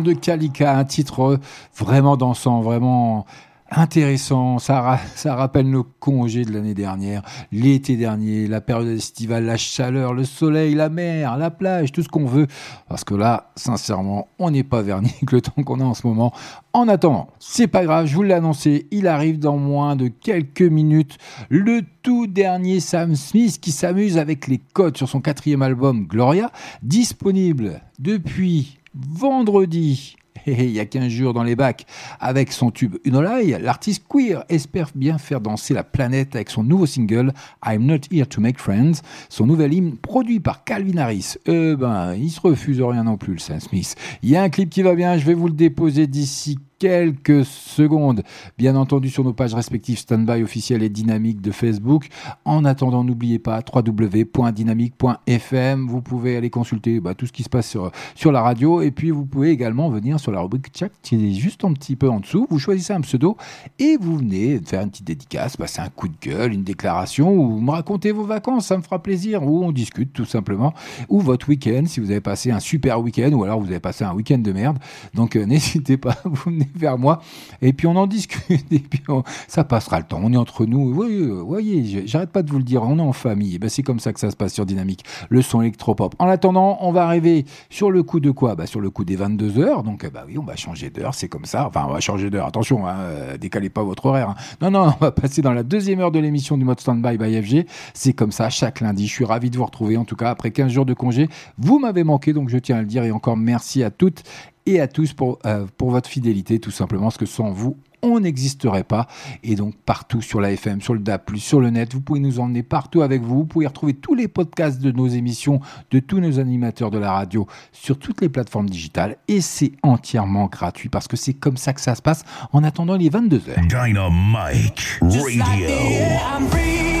de 0.00 0.12
Kalika, 0.12 0.76
un 0.76 0.84
titre 0.84 1.20
euh, 1.22 1.38
vraiment 1.76 2.16
dansant, 2.16 2.60
vraiment 2.60 3.26
intéressant. 3.70 4.58
Ça, 4.58 4.98
ça 5.14 5.34
rappelle 5.34 5.68
nos 5.68 5.84
congés 5.84 6.44
de 6.44 6.52
l'année 6.52 6.74
dernière, 6.74 7.22
l'été 7.50 7.96
dernier, 7.96 8.46
la 8.46 8.60
période 8.60 8.88
estivale, 8.88 9.44
la 9.44 9.56
chaleur, 9.56 10.14
le 10.14 10.24
soleil, 10.24 10.74
la 10.74 10.88
mer, 10.88 11.36
la 11.36 11.50
plage, 11.50 11.92
tout 11.92 12.02
ce 12.02 12.08
qu'on 12.08 12.26
veut. 12.26 12.46
Parce 12.88 13.04
que 13.04 13.14
là, 13.14 13.50
sincèrement, 13.56 14.28
on 14.38 14.50
n'est 14.50 14.64
pas 14.64 14.82
verni 14.82 15.12
que 15.26 15.36
le 15.36 15.42
temps 15.42 15.62
qu'on 15.62 15.80
a 15.80 15.84
en 15.84 15.94
ce 15.94 16.06
moment. 16.06 16.32
En 16.72 16.88
attendant, 16.88 17.28
c'est 17.38 17.66
pas 17.66 17.84
grave, 17.84 18.06
je 18.06 18.14
vous 18.14 18.22
l'ai 18.22 18.34
annoncé, 18.34 18.86
il 18.90 19.06
arrive 19.06 19.38
dans 19.38 19.56
moins 19.56 19.96
de 19.96 20.08
quelques 20.08 20.62
minutes 20.62 21.18
le 21.48 21.82
tout 22.02 22.26
dernier 22.26 22.80
Sam 22.80 23.14
Smith 23.14 23.60
qui 23.60 23.72
s'amuse 23.72 24.18
avec 24.18 24.48
les 24.48 24.58
codes 24.58 24.96
sur 24.96 25.08
son 25.08 25.20
quatrième 25.20 25.62
album 25.62 26.06
Gloria, 26.06 26.50
disponible 26.82 27.80
depuis 27.98 28.78
vendredi 28.94 30.16
il 30.46 30.70
y 30.70 30.80
a 30.80 30.86
15 30.86 31.08
jours 31.08 31.32
dans 31.32 31.42
les 31.42 31.56
bacs 31.56 31.86
avec 32.20 32.52
son 32.52 32.70
tube 32.70 32.96
Unolai, 33.04 33.58
l'artiste 33.60 34.04
queer 34.08 34.44
espère 34.48 34.90
bien 34.94 35.18
faire 35.18 35.40
danser 35.40 35.74
la 35.74 35.84
planète 35.84 36.34
avec 36.34 36.50
son 36.50 36.64
nouveau 36.64 36.86
single 36.86 37.32
I'm 37.64 37.84
Not 37.84 38.00
Here 38.10 38.26
to 38.26 38.40
Make 38.40 38.58
Friends, 38.58 39.02
son 39.28 39.46
nouvel 39.46 39.74
hymne 39.74 39.96
produit 39.96 40.40
par 40.40 40.64
Calvin 40.64 40.98
Harris. 40.98 41.34
Euh 41.48 41.76
ben, 41.76 42.14
il 42.14 42.30
se 42.30 42.40
refuse 42.40 42.80
rien 42.80 43.04
non 43.04 43.16
plus 43.16 43.34
le 43.34 43.38
Sam 43.38 43.60
Smith. 43.60 43.94
Il 44.22 44.30
y 44.30 44.36
a 44.36 44.42
un 44.42 44.48
clip 44.48 44.70
qui 44.70 44.82
va 44.82 44.94
bien, 44.94 45.16
je 45.16 45.24
vais 45.24 45.34
vous 45.34 45.48
le 45.48 45.54
déposer 45.54 46.06
d'ici 46.06 46.58
quelques 46.82 47.44
secondes, 47.44 48.24
bien 48.58 48.74
entendu 48.74 49.08
sur 49.08 49.22
nos 49.22 49.32
pages 49.32 49.54
respectives 49.54 49.98
Standby 49.98 50.42
officiel 50.42 50.82
et 50.82 50.88
Dynamique 50.88 51.40
de 51.40 51.52
Facebook. 51.52 52.08
En 52.44 52.64
attendant, 52.64 53.04
n'oubliez 53.04 53.38
pas 53.38 53.60
www.dynamique.fm. 53.72 55.86
Vous 55.86 56.02
pouvez 56.02 56.36
aller 56.36 56.50
consulter 56.50 56.98
bah, 56.98 57.14
tout 57.14 57.26
ce 57.26 57.32
qui 57.32 57.44
se 57.44 57.48
passe 57.48 57.68
sur, 57.68 57.92
sur 58.16 58.32
la 58.32 58.42
radio 58.42 58.80
et 58.80 58.90
puis 58.90 59.12
vous 59.12 59.24
pouvez 59.24 59.50
également 59.50 59.90
venir 59.90 60.18
sur 60.18 60.32
la 60.32 60.40
rubrique 60.40 60.76
chat 60.76 60.88
qui 61.02 61.14
est 61.14 61.34
juste 61.34 61.64
un 61.64 61.72
petit 61.72 61.94
peu 61.94 62.10
en 62.10 62.18
dessous. 62.18 62.48
Vous 62.50 62.58
choisissez 62.58 62.92
un 62.92 63.02
pseudo 63.02 63.36
et 63.78 63.96
vous 63.96 64.16
venez 64.16 64.58
faire 64.58 64.82
une 64.82 64.90
petite 64.90 65.06
dédicace, 65.06 65.56
passer 65.56 65.82
un 65.82 65.88
coup 65.88 66.08
de 66.08 66.16
gueule, 66.20 66.52
une 66.52 66.64
déclaration 66.64 67.32
ou 67.32 67.60
me 67.60 67.70
raconter 67.70 68.10
vos 68.10 68.24
vacances, 68.24 68.66
ça 68.66 68.76
me 68.76 68.82
fera 68.82 69.00
plaisir. 69.00 69.44
Ou 69.44 69.62
on 69.62 69.70
discute 69.70 70.12
tout 70.12 70.24
simplement. 70.24 70.74
Ou 71.08 71.20
votre 71.20 71.48
week-end 71.48 71.84
si 71.86 72.00
vous 72.00 72.10
avez 72.10 72.20
passé 72.20 72.50
un 72.50 72.58
super 72.58 73.00
week-end 73.00 73.30
ou 73.34 73.44
alors 73.44 73.60
vous 73.60 73.68
avez 73.68 73.78
passé 73.78 74.02
un 74.02 74.14
week-end 74.14 74.38
de 74.38 74.50
merde. 74.50 74.80
Donc 75.14 75.36
euh, 75.36 75.44
n'hésitez 75.46 75.96
pas, 75.96 76.16
vous 76.24 76.50
venez 76.50 76.71
vers 76.76 76.98
moi 76.98 77.20
et 77.60 77.72
puis 77.72 77.86
on 77.86 77.96
en 77.96 78.06
discute 78.06 78.64
et 78.72 78.78
puis 78.78 79.02
ça 79.48 79.64
passera 79.64 79.98
le 79.98 80.04
temps. 80.04 80.20
On 80.22 80.32
est 80.32 80.36
entre 80.36 80.66
nous. 80.66 81.02
Euh, 81.02 81.42
voyez, 81.42 82.06
j'arrête 82.06 82.30
pas 82.30 82.42
de 82.42 82.50
vous 82.50 82.58
le 82.58 82.64
dire, 82.64 82.82
on 82.82 82.98
est 82.98 83.02
en 83.02 83.12
famille. 83.12 83.58
Ben, 83.58 83.68
c'est 83.68 83.82
comme 83.82 84.00
ça 84.00 84.12
que 84.12 84.20
ça 84.20 84.30
se 84.30 84.36
passe 84.36 84.52
sur 84.52 84.66
Dynamique, 84.66 85.04
le 85.28 85.42
son 85.42 85.62
électropop. 85.62 86.14
En 86.18 86.28
attendant, 86.28 86.78
on 86.80 86.92
va 86.92 87.04
arriver 87.04 87.44
sur 87.70 87.90
le 87.90 88.02
coup 88.02 88.20
de 88.20 88.30
quoi? 88.30 88.54
Bah, 88.54 88.66
Sur 88.66 88.80
le 88.80 88.90
coup 88.90 89.04
des 89.04 89.16
22 89.16 89.58
heures. 89.58 89.82
Donc, 89.82 90.08
bah 90.12 90.24
oui, 90.26 90.38
on 90.38 90.44
va 90.44 90.56
changer 90.56 90.90
d'heure, 90.90 91.14
c'est 91.14 91.28
comme 91.28 91.44
ça. 91.44 91.66
Enfin, 91.66 91.84
on 91.88 91.92
va 91.92 92.00
changer 92.00 92.30
d'heure. 92.30 92.46
Attention, 92.46 92.86
hein, 92.86 92.96
euh, 92.98 93.36
décalez 93.38 93.70
pas 93.70 93.82
votre 93.82 94.06
horaire. 94.06 94.30
hein. 94.30 94.34
Non, 94.60 94.70
non, 94.70 94.92
on 95.00 95.04
va 95.04 95.10
passer 95.12 95.42
dans 95.42 95.52
la 95.52 95.62
deuxième 95.62 96.00
heure 96.00 96.10
de 96.12 96.18
l'émission 96.18 96.56
du 96.56 96.64
mode 96.64 96.80
Standby 96.80 97.18
by 97.18 97.42
FG. 97.42 97.66
C'est 97.94 98.12
comme 98.12 98.32
ça 98.32 98.50
chaque 98.50 98.80
lundi. 98.80 99.06
Je 99.06 99.12
suis 99.12 99.24
ravi 99.24 99.50
de 99.50 99.56
vous 99.56 99.64
retrouver. 99.64 99.96
En 99.96 100.04
tout 100.04 100.16
cas, 100.16 100.30
après 100.30 100.50
15 100.50 100.70
jours 100.70 100.86
de 100.86 100.94
congé, 100.94 101.28
vous 101.58 101.78
m'avez 101.78 102.04
manqué, 102.04 102.32
donc 102.32 102.48
je 102.48 102.58
tiens 102.58 102.76
à 102.78 102.80
le 102.80 102.86
dire. 102.86 103.04
Et 103.04 103.10
encore 103.10 103.36
merci 103.36 103.82
à 103.82 103.90
toutes 103.90 104.22
et 104.66 104.80
à 104.80 104.88
tous 104.88 105.12
pour, 105.12 105.38
euh, 105.46 105.66
pour 105.76 105.90
votre 105.90 106.08
fidélité, 106.08 106.58
tout 106.58 106.70
simplement, 106.70 107.04
parce 107.04 107.18
que 107.18 107.26
sans 107.26 107.50
vous, 107.50 107.76
on 108.02 108.20
n'existerait 108.20 108.84
pas. 108.84 109.06
Et 109.42 109.54
donc, 109.54 109.74
partout 109.86 110.20
sur 110.20 110.40
la 110.40 110.52
FM, 110.52 110.80
sur 110.80 110.94
le 110.94 111.00
DAP, 111.00 111.36
sur 111.36 111.60
le 111.60 111.70
net, 111.70 111.94
vous 111.94 112.00
pouvez 112.00 112.20
nous 112.20 112.40
emmener 112.40 112.62
partout 112.62 113.02
avec 113.02 113.22
vous. 113.22 113.38
Vous 113.38 113.44
pouvez 113.44 113.66
retrouver 113.66 113.94
tous 113.94 114.14
les 114.14 114.28
podcasts 114.28 114.80
de 114.80 114.90
nos 114.90 115.06
émissions, 115.06 115.60
de 115.90 116.00
tous 116.00 116.20
nos 116.20 116.38
animateurs 116.38 116.90
de 116.90 116.98
la 116.98 117.12
radio, 117.12 117.46
sur 117.70 117.98
toutes 117.98 118.20
les 118.20 118.28
plateformes 118.28 118.68
digitales. 118.68 119.16
Et 119.28 119.40
c'est 119.40 119.72
entièrement 119.82 120.46
gratuit, 120.46 120.88
parce 120.88 121.08
que 121.08 121.16
c'est 121.16 121.34
comme 121.34 121.56
ça 121.56 121.72
que 121.72 121.80
ça 121.80 121.94
se 121.94 122.02
passe 122.02 122.24
en 122.52 122.64
attendant 122.64 122.96
les 122.96 123.08
22 123.08 123.42
heures. 123.48 123.60
Dynamite 123.68 124.98
Radio. 125.00 126.91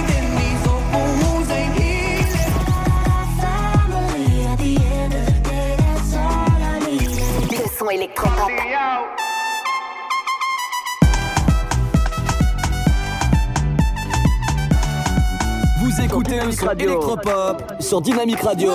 Électropop. 7.92 8.50
Vous 15.80 16.00
écoutez 16.00 16.40
le 16.40 16.52
son 16.52 16.70
électropop 16.70 17.74
sur 17.80 18.00
Dynamique 18.00 18.40
Radio. 18.40 18.70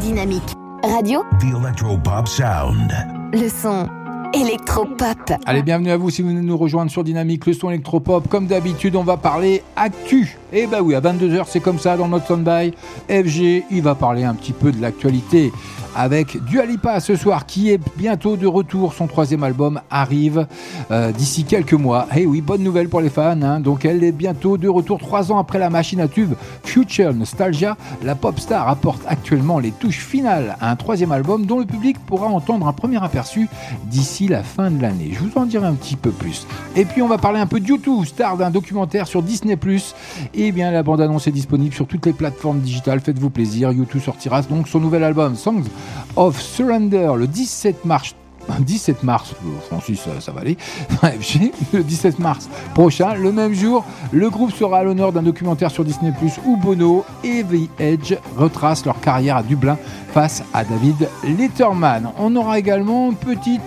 Dynamique. 0.00 0.42
Radio, 0.82 1.22
The 1.38 1.54
Electropop 1.62 2.26
Sound. 2.26 2.90
le 3.34 3.48
son 3.50 3.86
électropop. 4.32 5.32
Allez, 5.44 5.62
bienvenue 5.62 5.90
à 5.90 5.98
vous 5.98 6.08
si 6.08 6.22
vous 6.22 6.28
venez 6.28 6.40
nous 6.40 6.56
rejoindre 6.56 6.90
sur 6.90 7.04
Dynamique, 7.04 7.44
le 7.44 7.52
son 7.52 7.68
électropop. 7.68 8.26
Comme 8.28 8.46
d'habitude, 8.46 8.96
on 8.96 9.04
va 9.04 9.18
parler 9.18 9.62
actu. 9.76 10.38
Et 10.52 10.66
bah 10.66 10.78
oui, 10.82 10.94
à 10.94 11.00
22h, 11.00 11.44
c'est 11.48 11.60
comme 11.60 11.78
ça 11.78 11.96
dans 11.96 12.08
notre 12.08 12.24
standby. 12.24 12.72
FG, 13.08 13.64
il 13.70 13.82
va 13.82 13.94
parler 13.94 14.24
un 14.24 14.34
petit 14.34 14.52
peu 14.52 14.72
de 14.72 14.80
l'actualité 14.80 15.52
avec 15.96 16.42
Dua 16.44 16.66
Lipa 16.66 17.00
ce 17.00 17.16
soir 17.16 17.46
qui 17.46 17.70
est 17.70 17.80
bientôt 17.96 18.36
de 18.36 18.46
retour. 18.46 18.94
Son 18.94 19.08
troisième 19.08 19.42
album 19.42 19.80
arrive 19.90 20.46
euh, 20.92 21.10
d'ici 21.10 21.42
quelques 21.44 21.72
mois. 21.74 22.06
Et 22.16 22.26
oui, 22.26 22.40
bonne 22.40 22.62
nouvelle 22.62 22.88
pour 22.88 23.00
les 23.00 23.10
fans. 23.10 23.42
hein. 23.42 23.58
Donc 23.58 23.84
elle 23.84 24.04
est 24.04 24.12
bientôt 24.12 24.56
de 24.56 24.68
retour 24.68 24.98
trois 24.98 25.32
ans 25.32 25.38
après 25.38 25.58
la 25.58 25.68
machine 25.68 26.00
à 26.00 26.06
tube 26.06 26.34
Future 26.64 27.12
Nostalgia. 27.12 27.76
La 28.04 28.14
pop 28.14 28.38
star 28.38 28.68
apporte 28.68 29.02
actuellement 29.08 29.58
les 29.58 29.72
touches 29.72 29.98
finales 29.98 30.56
à 30.60 30.70
un 30.70 30.76
troisième 30.76 31.10
album 31.10 31.44
dont 31.44 31.58
le 31.58 31.66
public 31.66 31.98
pourra 32.06 32.28
entendre 32.28 32.68
un 32.68 32.72
premier 32.72 33.02
aperçu 33.02 33.48
d'ici 33.86 34.28
la 34.28 34.44
fin 34.44 34.70
de 34.70 34.80
l'année. 34.80 35.10
Je 35.12 35.18
vous 35.18 35.32
en 35.34 35.44
dirai 35.44 35.66
un 35.66 35.74
petit 35.74 35.96
peu 35.96 36.10
plus. 36.10 36.46
Et 36.76 36.84
puis 36.84 37.02
on 37.02 37.08
va 37.08 37.18
parler 37.18 37.40
un 37.40 37.46
peu 37.46 37.58
de 37.58 37.66
YouTube, 37.66 38.04
star 38.04 38.36
d'un 38.36 38.50
documentaire 38.50 39.08
sur 39.08 39.22
Disney+. 39.22 39.58
Et 40.42 40.52
bien 40.52 40.70
la 40.70 40.82
bande-annonce 40.82 41.26
est 41.26 41.32
disponible 41.32 41.74
sur 41.74 41.86
toutes 41.86 42.06
les 42.06 42.14
plateformes 42.14 42.60
digitales. 42.60 43.00
Faites-vous 43.00 43.28
plaisir. 43.28 43.72
YouTube 43.72 44.00
sortira 44.00 44.40
donc 44.40 44.68
son 44.68 44.80
nouvel 44.80 45.04
album 45.04 45.36
Songs 45.36 45.64
of 46.16 46.40
Surrender 46.40 47.12
le 47.14 47.26
17 47.26 47.84
mars 47.84 48.14
17 48.60 49.02
mars, 49.02 49.34
euh, 49.44 49.48
Francis, 49.68 50.00
ça, 50.00 50.18
ça 50.18 50.32
va 50.32 50.40
aller. 50.40 50.56
Le 51.72 51.82
17 51.82 52.18
mars 52.18 52.48
prochain, 52.74 53.14
le 53.14 53.32
même 53.32 53.52
jour, 53.52 53.84
le 54.12 54.30
groupe 54.30 54.52
sera 54.52 54.78
à 54.78 54.82
l'honneur 54.82 55.12
d'un 55.12 55.22
documentaire 55.22 55.70
sur 55.70 55.84
Disney 55.84 56.10
où 56.46 56.56
Bono 56.56 57.04
et 57.22 57.44
The 57.44 57.68
Edge 57.78 58.14
retracent 58.38 58.86
leur 58.86 58.98
carrière 59.00 59.36
à 59.36 59.42
Dublin 59.42 59.76
face 60.14 60.42
à 60.54 60.64
David 60.64 61.08
Letterman. 61.38 62.10
On 62.18 62.34
aura 62.34 62.58
également 62.58 63.10
une 63.10 63.16
petite 63.16 63.60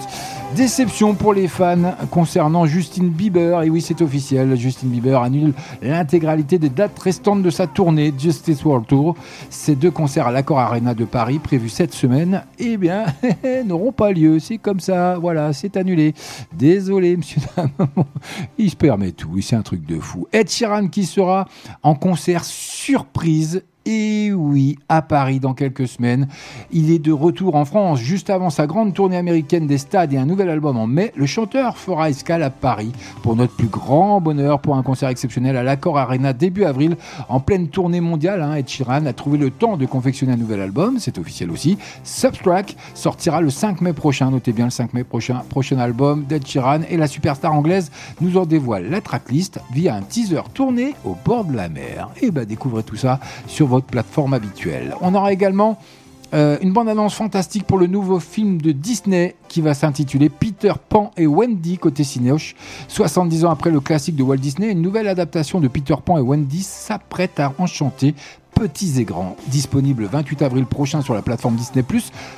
Déception 0.55 1.15
pour 1.15 1.33
les 1.33 1.47
fans 1.47 1.95
concernant 2.11 2.67
Justin 2.67 3.05
Bieber. 3.05 3.63
Et 3.63 3.69
oui, 3.71 3.81
c'est 3.81 4.01
officiel, 4.03 4.55
Justin 4.55 4.87
Bieber 4.87 5.19
annule 5.21 5.53
l'intégralité 5.81 6.59
des 6.59 6.69
dates 6.69 6.97
restantes 6.99 7.41
de 7.41 7.49
sa 7.49 7.65
tournée 7.65 8.13
Justice 8.15 8.63
World 8.63 8.85
Tour. 8.85 9.15
Ces 9.49 9.75
deux 9.75 9.89
concerts 9.89 10.27
à 10.27 10.31
l'Accor 10.31 10.59
Arena 10.59 10.93
de 10.93 11.05
Paris 11.05 11.39
prévus 11.39 11.69
cette 11.69 11.93
semaine, 11.93 12.43
eh 12.59 12.77
bien, 12.77 13.05
n'auront 13.65 13.91
pas 13.91 14.11
lieu. 14.11 14.37
C'est 14.37 14.59
comme 14.59 14.79
ça, 14.79 15.17
voilà, 15.17 15.53
c'est 15.53 15.75
annulé. 15.75 16.13
Désolé, 16.53 17.17
monsieur. 17.17 17.41
Il 18.59 18.69
se 18.69 18.75
permet 18.75 19.11
tout, 19.11 19.41
c'est 19.41 19.55
un 19.55 19.63
truc 19.63 19.85
de 19.87 19.99
fou. 19.99 20.27
Ed 20.31 20.51
Sheeran 20.51 20.87
qui 20.87 21.05
sera 21.05 21.47
en 21.81 21.95
concert 21.95 22.45
surprise 22.45 23.63
et 23.85 24.31
oui, 24.33 24.77
à 24.89 25.01
Paris 25.01 25.39
dans 25.39 25.53
quelques 25.53 25.87
semaines. 25.87 26.27
Il 26.71 26.91
est 26.91 26.99
de 26.99 27.11
retour 27.11 27.55
en 27.55 27.65
France 27.65 27.99
juste 27.99 28.29
avant 28.29 28.49
sa 28.49 28.67
grande 28.67 28.93
tournée 28.93 29.17
américaine 29.17 29.67
des 29.67 29.77
stades 29.77 30.13
et 30.13 30.17
un 30.17 30.25
nouvel 30.25 30.49
album 30.49 30.77
en 30.77 30.87
mai. 30.87 31.11
Le 31.15 31.25
chanteur 31.25 31.77
fera 31.77 32.09
escale 32.09 32.43
à 32.43 32.49
Paris 32.49 32.91
pour 33.21 33.35
notre 33.35 33.55
plus 33.55 33.67
grand 33.67 34.21
bonheur 34.21 34.59
pour 34.59 34.75
un 34.75 34.83
concert 34.83 35.09
exceptionnel 35.09 35.57
à 35.57 35.63
l'Accor 35.63 35.97
Arena 35.97 36.33
début 36.33 36.63
avril 36.63 36.95
en 37.29 37.39
pleine 37.39 37.67
tournée 37.67 38.01
mondiale. 38.01 38.41
Hein, 38.41 38.55
Ed 38.55 38.69
Sheeran 38.69 39.05
a 39.05 39.13
trouvé 39.13 39.37
le 39.37 39.49
temps 39.49 39.77
de 39.77 39.85
confectionner 39.85 40.33
un 40.33 40.37
nouvel 40.37 40.61
album, 40.61 40.97
c'est 40.99 41.17
officiel 41.17 41.51
aussi. 41.51 41.77
Subtrack 42.03 42.75
sortira 42.93 43.41
le 43.41 43.49
5 43.49 43.81
mai 43.81 43.93
prochain. 43.93 44.31
Notez 44.31 44.53
bien 44.53 44.65
le 44.65 44.71
5 44.71 44.93
mai 44.93 45.03
prochain, 45.03 45.41
prochain 45.49 45.77
album 45.77 46.23
d'Ed 46.23 46.47
Sheeran 46.47 46.81
et 46.89 46.97
la 46.97 47.07
superstar 47.07 47.53
anglaise 47.53 47.91
nous 48.21 48.37
en 48.37 48.45
dévoile 48.45 48.89
la 48.89 49.01
tracklist 49.01 49.59
via 49.73 49.95
un 49.95 50.01
teaser 50.01 50.41
tourné 50.53 50.95
au 51.03 51.15
bord 51.25 51.45
de 51.45 51.55
la 51.55 51.69
mer. 51.69 52.09
Et 52.21 52.31
bah 52.31 52.45
découvrez 52.45 52.83
tout 52.83 52.95
ça 52.95 53.19
sur 53.47 53.67
votre 53.73 53.87
plateforme 53.87 54.33
habituelle. 54.33 54.95
On 55.01 55.15
aura 55.15 55.33
également 55.33 55.79
euh, 56.33 56.57
une 56.61 56.71
bande-annonce 56.71 57.13
fantastique 57.13 57.65
pour 57.65 57.77
le 57.77 57.87
nouveau 57.87 58.19
film 58.19 58.59
de 58.61 58.71
Disney 58.71 59.35
qui 59.49 59.61
va 59.61 59.73
s'intituler 59.73 60.29
Peter 60.29 60.73
Pan 60.89 61.11
et 61.17 61.27
Wendy 61.27 61.77
côté 61.77 62.03
Cinéoche. 62.03 62.55
70 62.87 63.45
ans 63.45 63.51
après 63.51 63.69
le 63.69 63.79
classique 63.79 64.15
de 64.15 64.23
Walt 64.23 64.37
Disney, 64.37 64.71
une 64.71 64.81
nouvelle 64.81 65.07
adaptation 65.07 65.59
de 65.59 65.67
Peter 65.67 65.95
Pan 66.03 66.17
et 66.17 66.21
Wendy 66.21 66.63
s'apprête 66.63 67.39
à 67.39 67.53
enchanter 67.59 68.15
petits 68.55 68.99
et 68.99 69.03
grands. 69.03 69.35
Disponible 69.47 70.03
le 70.03 70.07
28 70.09 70.41
avril 70.43 70.65
prochain 70.65 71.01
sur 71.01 71.13
la 71.13 71.21
plateforme 71.21 71.55
Disney+, 71.55 71.83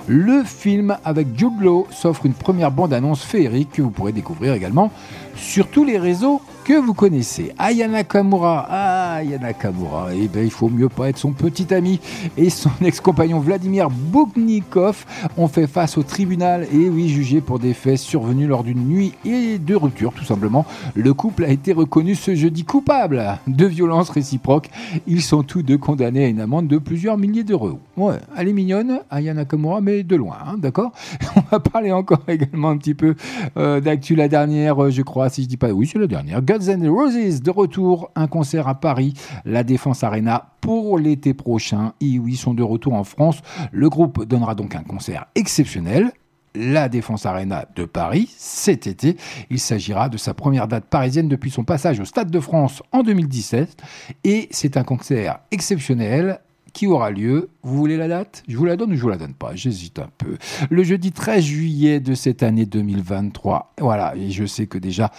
le 0.08 0.44
film 0.44 0.98
avec 1.04 1.28
Jude 1.38 1.62
Law 1.62 1.88
s'offre 1.92 2.26
une 2.26 2.34
première 2.34 2.72
bande-annonce 2.72 3.24
féerique 3.24 3.74
que 3.74 3.82
vous 3.82 3.92
pourrez 3.92 4.12
découvrir 4.14 4.54
également 4.54 4.92
sur 5.36 5.68
tous 5.68 5.86
les 5.86 5.98
réseaux 5.98 6.42
que 6.66 6.74
vous 6.74 6.95
connaissez. 6.95 7.53
Aya 7.59 7.88
Nakamura, 7.88 8.66
ah, 8.68 9.13
Aya 9.18 9.38
Nakamura, 9.38 10.07
eh 10.16 10.28
ben, 10.28 10.43
il 10.43 10.49
faut 10.49 10.68
mieux 10.68 10.89
pas 10.89 11.09
être 11.09 11.20
son 11.20 11.32
petit 11.32 11.72
ami 11.72 11.99
et 12.38 12.49
son 12.49 12.72
ex-compagnon 12.84 13.39
Vladimir 13.39 13.91
Bouknikov 13.91 15.05
ont 15.38 15.47
fait 15.47 15.68
face 15.68 15.95
au 15.95 16.01
tribunal 16.01 16.68
et 16.74 16.89
oui, 16.89 17.07
jugé 17.07 17.39
pour 17.39 17.59
des 17.59 17.76
faits 17.76 17.99
survenus 17.99 18.47
lors 18.47 18.63
d'une 18.63 18.84
nuit 18.84 19.13
et 19.26 19.59
de 19.59 19.76
rupture, 19.76 20.11
tout 20.11 20.24
simplement. 20.26 20.66
Le 20.95 21.13
couple 21.13 21.45
a 21.45 21.49
été 21.49 21.72
reconnu 21.72 22.16
ce 22.16 22.34
jeudi 22.34 22.63
coupable 22.63 23.38
de 23.45 23.68
violences 23.68 24.09
réciproques. 24.09 24.72
Ils 25.05 25.22
sont 25.22 25.43
tous 25.43 25.61
deux 25.61 25.78
condamnés 25.78 26.26
à 26.26 26.28
une 26.30 26.41
amende 26.41 26.68
de 26.68 26.80
plusieurs 26.80 27.20
milliers 27.20 27.43
d'euros. 27.43 27.80
Ouais, 27.95 28.16
elle 28.36 28.47
est 28.47 28.53
mignonne, 28.53 29.01
Aya 29.11 29.36
Nakamura, 29.36 29.82
mais 29.82 30.01
de 30.01 30.16
loin, 30.16 30.38
hein, 30.47 30.55
d'accord? 30.57 30.93
On 31.36 31.41
va 31.51 31.59
parler 31.59 31.91
encore 31.91 32.24
également 32.28 32.70
un 32.70 32.78
petit 32.78 32.95
peu 32.95 33.13
euh, 33.55 33.80
d'actu 33.82 34.16
la 34.16 34.28
dernière, 34.28 34.84
euh, 34.84 34.89
je 34.89 35.03
crois, 35.03 35.30
si 35.30 35.43
je 35.43 35.47
dis 35.47 35.57
pas, 35.57 35.70
oui, 35.70 35.86
c'est 35.86 35.99
la 35.99 36.07
dernière. 36.07 36.41
Guns 36.58 36.89
Roses 36.89 37.41
de 37.41 37.51
retour, 37.51 38.12
un 38.16 38.28
concert 38.28 38.70
à 38.70 38.76
Paris, 38.80 39.14
la 39.43 39.66
Défense 39.66 40.03
Arena 40.06 40.53
pour 40.62 40.97
l'été 40.97 41.34
prochain. 41.34 41.93
Et 41.99 42.06
ils 42.06 42.38
sont 42.38 42.53
de 42.53 42.64
retour 42.64 42.93
en 42.93 43.03
France. 43.03 43.41
Le 43.72 43.89
groupe 43.89 44.24
donnera 44.26 44.56
donc 44.56 44.74
un 44.74 44.84
concert 44.84 45.26
exceptionnel. 45.36 46.12
La 46.56 46.88
Défense 46.88 47.26
Arena 47.26 47.66
de 47.76 47.84
Paris 47.84 48.34
cet 48.38 48.88
été. 48.88 49.18
Il 49.49 49.60
s'agira 49.60 50.08
de 50.08 50.16
sa 50.16 50.34
première 50.34 50.70
date 50.70 50.86
parisienne 50.86 51.28
depuis 51.28 51.51
son 51.51 51.66
passage 51.66 51.99
au 51.99 52.06
Stade 52.06 52.32
de 52.32 52.39
France 52.39 52.82
en 52.93 53.03
2017. 53.03 53.76
Et 54.24 54.47
c'est 54.51 54.78
un 54.78 54.84
concert 54.84 55.39
exceptionnel 55.51 56.39
qui 56.76 56.88
aura 56.88 57.09
lieu. 57.09 57.49
Vous 57.63 57.78
voulez 57.78 57.97
la 57.97 58.07
date? 58.07 58.43
Je 58.47 58.57
vous 58.57 58.65
la 58.65 58.76
donne 58.76 58.91
ou 58.91 58.95
je 58.95 59.01
vous 59.01 59.09
la 59.09 59.17
donne 59.17 59.34
pas? 59.34 59.55
J'hésite 59.55 59.97
un 59.97 60.09
peu. 60.17 60.38
Le 60.69 60.84
jeudi 60.84 61.11
13 61.11 61.43
juillet 61.43 61.99
de 61.99 62.13
cette 62.13 62.43
année 62.43 62.65
2023. 62.65 63.73
Voilà, 63.80 64.13
et 64.15 64.30
je 64.30 64.45
sais 64.45 64.67
que 64.67 64.78
déjà 64.78 65.09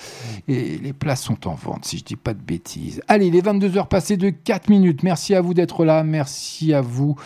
les 0.47 0.93
places 0.93 1.23
sont 1.23 1.49
en 1.49 1.55
vente, 1.55 1.87
si 1.87 1.99
je 1.99 2.05
dis 2.05 2.15
pas 2.15 2.35
de 2.35 2.43
bêtises. 2.43 3.01
Allez, 3.09 3.31
les 3.31 3.41
22h 3.41 3.89
passées 3.89 4.19
de 4.19 4.29
4 4.29 4.69
minutes. 4.69 5.03
Merci 5.03 5.35
à 5.35 5.41
vous 5.41 5.55
d'être 5.55 5.85
là. 5.85 6.05
Merci 6.05 6.75
à 6.75 6.83
vous 6.83 7.17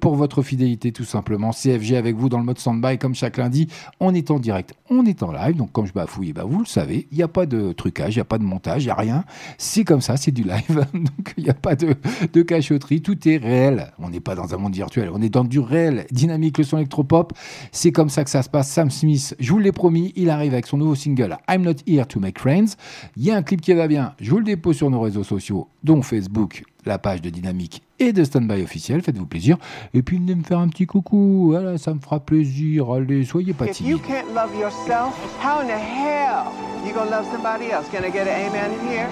pour 0.00 0.14
votre 0.14 0.42
fidélité, 0.42 0.92
tout 0.92 1.04
simplement. 1.04 1.50
CFG 1.50 1.96
avec 1.96 2.16
vous 2.16 2.28
dans 2.28 2.38
le 2.38 2.44
mode 2.44 2.58
standby, 2.58 2.96
comme 2.96 3.14
chaque 3.14 3.36
lundi. 3.36 3.66
On 3.98 4.14
est 4.14 4.30
en 4.30 4.38
direct, 4.38 4.72
on 4.88 5.04
est 5.04 5.22
en 5.24 5.32
live. 5.32 5.56
Donc, 5.56 5.72
comme 5.72 5.86
je 5.86 5.92
bafouille, 5.92 6.30
eh 6.30 6.32
ben, 6.32 6.44
vous 6.44 6.60
le 6.60 6.66
savez, 6.66 7.08
il 7.10 7.16
n'y 7.16 7.24
a 7.24 7.28
pas 7.28 7.46
de 7.46 7.72
trucage, 7.72 8.14
il 8.14 8.18
n'y 8.18 8.22
a 8.22 8.26
pas 8.26 8.38
de 8.38 8.44
montage, 8.44 8.84
il 8.84 8.86
n'y 8.86 8.92
a 8.92 8.96
rien. 8.96 9.24
C'est 9.58 9.82
comme 9.82 10.00
ça, 10.00 10.16
c'est 10.16 10.30
du 10.30 10.44
live. 10.44 10.86
Donc, 10.94 11.34
il 11.36 11.44
n'y 11.44 11.50
a 11.50 11.54
pas 11.54 11.74
de, 11.74 11.96
de 12.32 12.42
cachotterie. 12.42 13.02
Tout 13.02 13.28
est 13.28 13.31
réel. 13.38 13.92
On 13.98 14.10
n'est 14.10 14.20
pas 14.20 14.34
dans 14.34 14.54
un 14.54 14.58
monde 14.58 14.74
virtuel, 14.74 15.10
on 15.12 15.20
est 15.22 15.28
dans 15.28 15.44
du 15.44 15.58
réel, 15.60 16.06
dynamique, 16.10 16.58
le 16.58 16.64
son 16.64 16.78
électropop. 16.78 17.32
C'est 17.72 17.92
comme 17.92 18.08
ça 18.08 18.24
que 18.24 18.30
ça 18.30 18.42
se 18.42 18.48
passe. 18.48 18.70
Sam 18.70 18.90
Smith, 18.90 19.34
je 19.38 19.52
vous 19.52 19.58
l'ai 19.58 19.72
promis, 19.72 20.12
il 20.16 20.30
arrive 20.30 20.52
avec 20.52 20.66
son 20.66 20.76
nouveau 20.78 20.94
single 20.94 21.36
I'm 21.48 21.62
Not 21.62 21.76
Here 21.86 22.06
to 22.06 22.20
Make 22.20 22.38
Friends. 22.38 22.76
Il 23.16 23.24
y 23.24 23.30
a 23.30 23.36
un 23.36 23.42
clip 23.42 23.60
qui 23.60 23.72
va 23.72 23.88
bien, 23.88 24.14
je 24.20 24.30
vous 24.30 24.38
le 24.38 24.44
dépose 24.44 24.76
sur 24.76 24.90
nos 24.90 25.00
réseaux 25.00 25.24
sociaux, 25.24 25.68
dont 25.84 26.02
Facebook, 26.02 26.62
la 26.84 26.98
page 26.98 27.22
de 27.22 27.30
Dynamique 27.30 27.82
et 28.00 28.12
de 28.12 28.24
Standby 28.24 28.62
officiel. 28.62 29.02
Faites-vous 29.02 29.26
plaisir. 29.26 29.56
Et 29.94 30.02
puis, 30.02 30.16
venez 30.18 30.34
me 30.34 30.42
faire 30.42 30.58
un 30.58 30.66
petit 30.68 30.86
coucou. 30.86 31.50
Voilà, 31.50 31.78
ça 31.78 31.94
me 31.94 32.00
fera 32.00 32.18
plaisir. 32.18 32.90
Allez, 32.90 33.24
soyez 33.24 33.52
pas 33.52 33.66
If 33.66 33.80
you 33.80 33.98
timides. 33.98 34.06
can't 34.08 34.34
love 34.34 34.50
yourself, 34.58 35.14
how 35.40 35.60
in 35.62 35.68
the 35.68 35.78
hell 35.78 36.50
you 36.84 36.92
gonna 36.92 37.10
love 37.10 37.26
somebody 37.32 37.70
else? 37.70 37.86
Can 37.92 38.02
I 38.04 38.10
get 38.10 38.26
an 38.26 38.48
amen 38.48 38.72
in 38.72 38.88
here? 38.88 39.08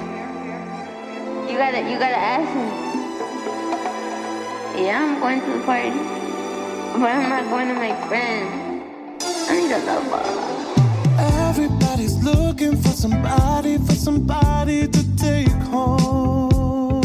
You 1.49 1.57
gotta, 1.57 1.79
you 1.89 1.99
gotta 1.99 2.17
ask 2.19 2.53
me. 2.55 3.00
Yeah, 4.77 5.03
I'm 5.03 5.21
going 5.21 5.41
to 5.41 5.59
the 5.59 5.65
party, 5.65 5.91
but 5.91 7.11
I'm 7.11 7.29
not 7.29 7.51
going 7.51 7.69
to 7.69 7.75
make 7.75 7.97
friends. 8.09 8.83
I 9.49 9.61
need 9.61 9.73
a 9.73 9.79
lover. 9.85 10.23
Everybody's 11.49 12.17
looking 12.23 12.77
for 12.77 12.89
somebody, 12.89 13.79
for 13.79 13.95
somebody 13.95 14.87
to 14.87 15.17
take 15.17 15.49
home. 15.49 17.03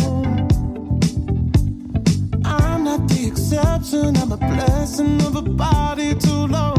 I'm 2.45 2.83
not 2.83 3.07
the 3.09 3.27
exception, 3.27 4.15
I'm 4.17 4.31
a 4.31 4.37
blessing 4.37 5.21
of 5.23 5.35
a 5.35 5.41
body 5.41 6.13
to 6.13 6.33
love 6.45 6.74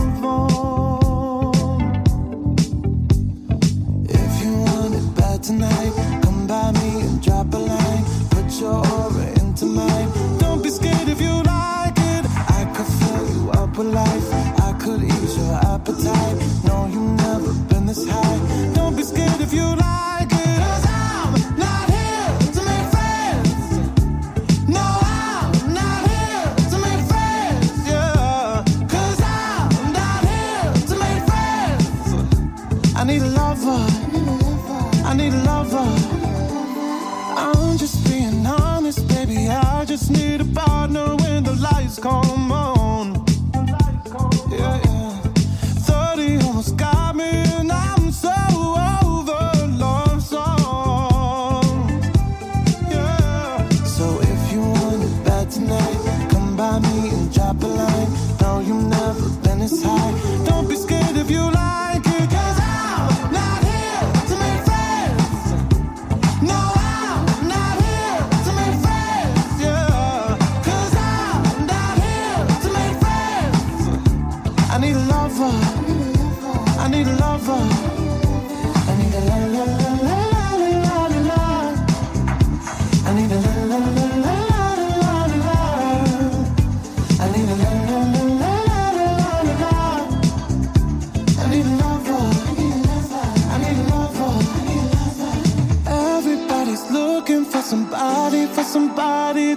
call 41.99 42.36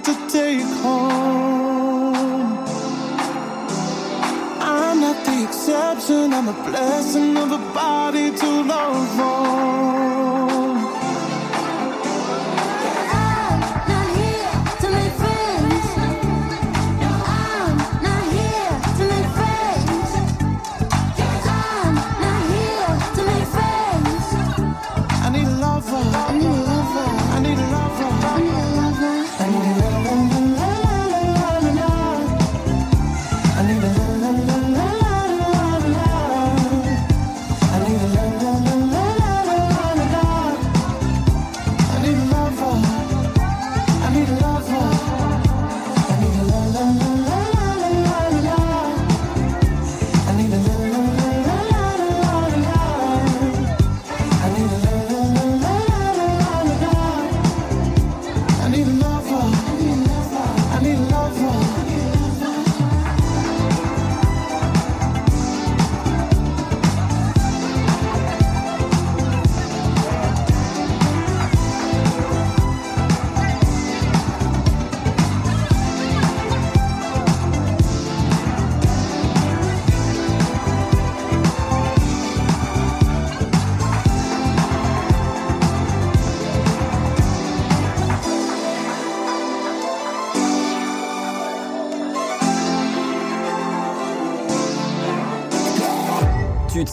to 0.04 0.14
take 0.30 0.62
home. 0.84 2.58
I'm 4.62 5.02
not 5.02 5.26
the 5.26 5.44
exception, 5.44 6.34
I'm 6.34 6.48
a 6.48 6.54
blessing 6.70 7.38
of 7.38 7.52
a 7.52 7.58
body 7.74 7.99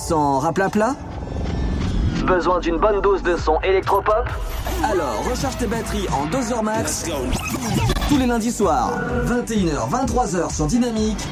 Sens 0.07 0.41
raplapla 0.41 0.95
Besoin 2.29 2.61
d'une 2.61 2.77
bonne 2.77 3.01
dose 3.01 3.25
de 3.25 3.37
son 3.37 3.59
électropop 3.63 4.29
Alors 4.85 5.25
recharge 5.29 5.57
tes 5.57 5.67
batteries 5.67 6.07
en 6.13 6.27
2 6.27 6.53
heures 6.53 6.63
max. 6.63 7.07
Tous 8.09 8.17
les 8.17 8.27
lundis 8.27 8.53
soirs, 8.53 8.93
21h, 9.25 9.91
23h 9.91 10.55
sur 10.55 10.67
Dynamique. 10.67 11.27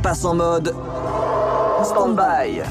Passe 0.00 0.24
en 0.24 0.36
mode 0.36 0.72
stand-by. 1.82 2.62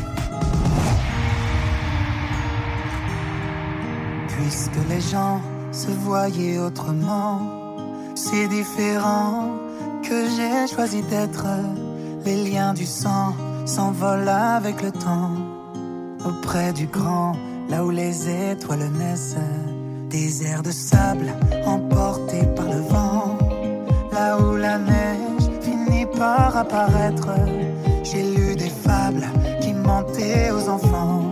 Puisque 4.29 4.89
les 4.89 5.01
gens 5.01 5.41
se 5.73 5.89
voyaient 5.89 6.57
autrement, 6.57 7.41
c'est 8.15 8.47
différent 8.47 9.49
que 10.03 10.29
j'ai 10.29 10.73
choisi 10.73 11.01
d'être. 11.01 11.47
Les 12.23 12.49
liens 12.49 12.73
du 12.73 12.85
sang 12.85 13.33
s'envolent 13.75 14.27
avec 14.27 14.81
le 14.81 14.91
temps. 14.91 15.31
Auprès 16.25 16.73
du 16.73 16.87
grand, 16.87 17.33
là 17.69 17.85
où 17.85 17.89
les 17.89 18.15
étoiles 18.51 18.89
naissent, 18.99 19.37
des 20.09 20.45
airs 20.45 20.63
de 20.63 20.71
sable 20.71 21.29
emportés 21.65 22.45
par 22.57 22.65
le 22.65 22.81
vent. 22.93 23.37
Là 24.11 24.37
où 24.39 24.57
la 24.57 24.77
neige 24.77 25.47
finit 25.61 26.05
par 26.17 26.57
apparaître, 26.57 27.29
j'ai 28.03 28.23
lu 28.35 28.55
des 28.55 28.73
fables 28.87 29.27
qui 29.61 29.73
mentaient 29.73 30.51
aux 30.51 30.67
enfants. 30.67 31.31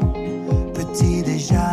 Petit 0.73 1.21
déjà, 1.23 1.69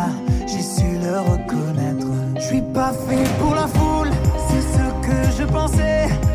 j'ai 0.47 0.65
su 0.75 0.89
le 1.05 1.15
reconnaître. 1.31 2.11
Je 2.35 2.41
suis 2.41 2.65
pas 2.73 2.91
fait 3.07 3.27
pour 3.39 3.55
la 3.55 3.67
foule, 3.67 4.11
c'est 4.47 4.65
ce 4.75 4.85
que 5.05 5.19
je 5.37 5.45
pensais. 5.45 6.26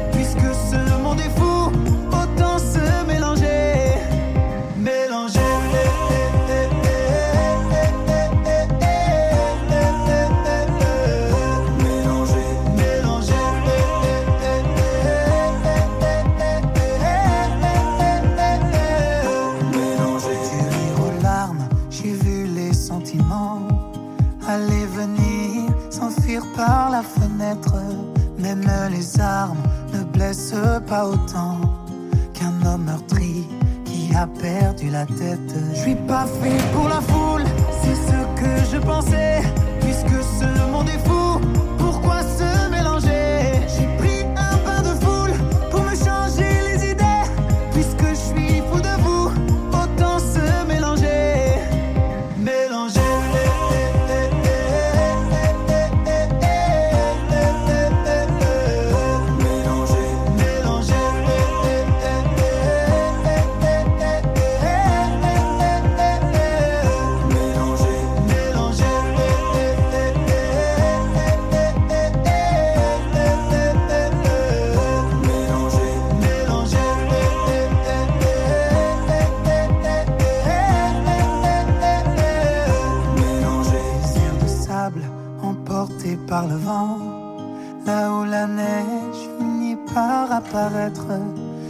La 34.90 35.06
tête. 35.06 35.54
Je 35.74 35.78
suis 35.78 35.94
pas 35.94 36.26
fait 36.26 36.72
pour 36.72 36.88
la 36.88 37.00
foule, 37.00 37.44
c'est 37.82 37.94
ce 37.94 38.18
que 38.40 38.52
je 38.72 38.78
pensais. 38.78 39.42
Puisque 39.80 40.18
ce 40.38 40.70
monde 40.70 40.88
est 40.88 41.08
fou, 41.08 41.21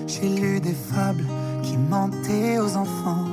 j'ai 0.06 0.28
lu 0.28 0.60
des 0.60 0.74
fables 0.74 1.24
qui 1.62 1.77
mentaient 1.77 2.59
aux 2.59 2.77
enfants. 2.77 3.24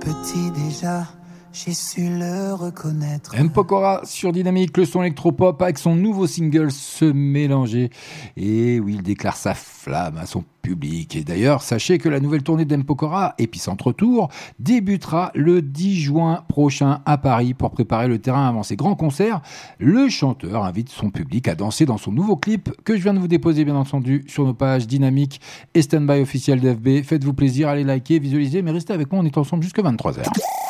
Petit 0.00 0.50
déjà, 0.50 1.06
j'ai 1.52 1.74
su 1.74 2.08
le 2.18 2.54
reconnaître. 2.54 3.34
M. 3.36 3.50
Pokora 3.50 4.00
sur 4.04 4.32
Dynamique, 4.32 4.76
le 4.76 4.84
son 4.84 5.02
électropop 5.02 5.62
avec 5.62 5.78
son 5.78 5.94
nouveau 5.94 6.26
single 6.26 6.72
Se 6.72 7.04
mélanger. 7.04 7.90
Et 8.36 8.80
oui, 8.80 8.94
il 8.96 9.02
déclare 9.02 9.36
sa 9.36 9.54
flamme 9.54 10.16
à 10.16 10.26
son 10.26 10.44
public. 10.60 11.16
Et 11.16 11.24
d'ailleurs, 11.24 11.62
sachez 11.62 11.98
que 11.98 12.08
la 12.08 12.20
nouvelle 12.20 12.42
tournée 12.42 12.64
d'M. 12.64 12.84
Pokora, 12.84 13.34
Épicentre 13.38 13.92
Tour, 13.92 14.28
débutera 14.58 15.30
le 15.34 15.62
10 15.62 16.00
juin 16.00 16.44
prochain 16.48 17.00
à 17.06 17.18
Paris 17.18 17.54
pour 17.54 17.70
préparer 17.70 18.08
le 18.08 18.18
terrain 18.18 18.48
avant 18.48 18.62
ses 18.62 18.76
grands 18.76 18.94
concerts. 18.94 19.40
Le 19.78 20.08
chanteur 20.08 20.64
invite 20.64 20.88
son 20.88 21.10
public 21.10 21.48
à 21.48 21.54
danser 21.54 21.86
dans 21.86 21.98
son 21.98 22.12
nouveau 22.12 22.36
clip 22.36 22.70
que 22.84 22.96
je 22.96 23.02
viens 23.02 23.14
de 23.14 23.18
vous 23.18 23.28
déposer, 23.28 23.64
bien 23.64 23.76
entendu, 23.76 24.24
sur 24.26 24.44
nos 24.44 24.54
pages 24.54 24.86
Dynamique 24.86 25.40
et 25.74 25.82
Standby 25.82 26.20
officiel 26.20 26.60
d'FB. 26.60 27.02
Faites-vous 27.04 27.32
plaisir, 27.32 27.68
allez 27.68 27.84
liker, 27.84 28.18
visualiser, 28.18 28.62
mais 28.62 28.70
restez 28.70 28.92
avec 28.92 29.10
moi, 29.12 29.22
on 29.22 29.26
est 29.26 29.38
ensemble 29.38 29.62
jusqu'à 29.62 29.82
23h. 29.82 30.22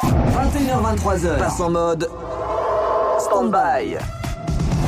21h, 0.02 0.96
23h. 0.96 1.38
Passe 1.38 1.60
en 1.60 1.70
mode 1.70 2.08
stand-by. 3.18 3.96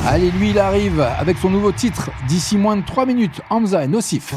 Allez, 0.05 0.31
lui, 0.31 0.49
il 0.49 0.59
arrive 0.59 0.99
avec 0.99 1.37
son 1.37 1.49
nouveau 1.49 1.71
titre 1.71 2.11
d'ici 2.27 2.57
moins 2.57 2.75
de 2.75 2.85
3 2.85 3.05
minutes. 3.05 3.41
Hamza 3.49 3.83
et 3.85 3.87
Nocif. 3.87 4.33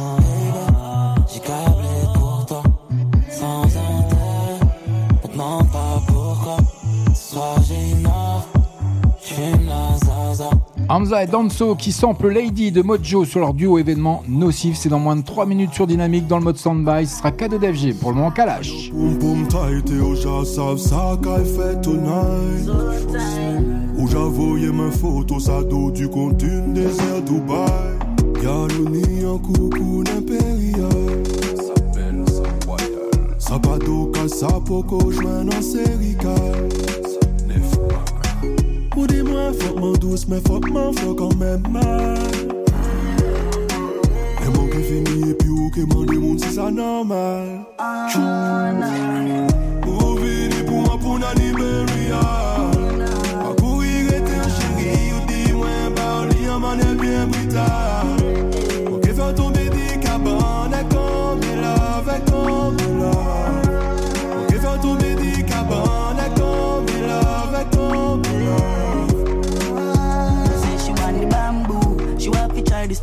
J'ai 1.32 1.40
câblé 1.40 1.88
pour 2.14 2.46
toi, 2.46 2.62
sans 3.28 3.64
intérêt. 3.64 4.60
Me 5.24 5.32
demande 5.32 5.70
pas 5.70 6.00
pourquoi. 6.06 6.56
Ce 7.14 7.32
soir 7.32 7.56
j'ai 7.66 7.98
une 7.98 8.06
offre, 8.06 8.48
j'fume 9.20 9.66
la 9.66 9.96
zaza. 9.98 10.50
Hamza 10.88 11.24
et 11.24 11.26
Danso 11.26 11.74
qui 11.74 11.90
sample 11.90 12.28
Lady 12.28 12.70
de 12.70 12.80
Mojo 12.80 13.24
sur 13.24 13.40
leur 13.40 13.54
duo 13.54 13.78
événement 13.78 14.22
Nocif. 14.28 14.76
C'est 14.76 14.88
dans 14.88 15.00
moins 15.00 15.16
de 15.16 15.22
3 15.22 15.46
minutes 15.46 15.74
sur 15.74 15.88
Dynamique 15.88 16.28
dans 16.28 16.38
le 16.38 16.44
mode 16.44 16.58
standby. 16.58 17.06
Ce 17.06 17.18
sera 17.18 17.32
cadeau 17.32 17.58
d'FG 17.58 17.94
pour 17.98 18.10
le 18.10 18.18
moment 18.18 18.30
Kalash. 18.30 18.92
Boum 18.92 19.18
boum 19.18 19.48
tight 19.48 19.90
et 19.90 20.00
aux 20.00 20.14
gens 20.14 20.44
savent 20.44 20.78
ça 20.78 21.18
qu'elle 21.22 21.44
fait 21.44 21.80
tonight 21.80 22.70
Où 23.98 24.06
j'avoyais 24.06 24.70
mes 24.70 24.92
photos 24.92 25.48
à 25.48 25.64
dos 25.64 25.90
du 25.90 26.08
compte 26.08 26.36
d'une 26.36 26.72
désert 26.72 27.22
Dubaï 27.22 27.96
Y'a 28.42 29.28
en 29.28 29.38
coucou 29.38 30.04
l'impérial 33.50 33.78
Sapato 33.78 34.10
Casapoko 34.12 35.10
joint 35.10 35.48
en 35.48 35.62
sérical 35.62 36.68
Ou 38.96 39.06
dis-moi 39.06 39.52
fuck 39.52 39.76
mon 39.78 39.92
douce 39.92 40.26
mais 40.28 40.40
fuck 40.46 40.68
mon 40.70 40.92
fuck 40.92 41.18
quand 41.18 41.36
même 41.36 41.62
mal. 41.70 42.18
Et 44.42 44.48
mon 44.56 44.66
qui 44.68 44.82
finit 44.82 45.30
et 45.30 45.34
puis 45.34 45.48
ou 45.48 45.70
qui 45.70 45.80
m'en 45.80 46.04
démonte 46.04 46.40
c'est 46.40 46.52
ça 46.52 46.70
normal. 46.70 47.60
Ou 49.86 50.16
vini 50.16 50.62
pour 50.66 50.82
moi 50.82 50.98
pour 50.98 51.18
l'anniversaire 51.18 51.86
Pas 52.20 52.45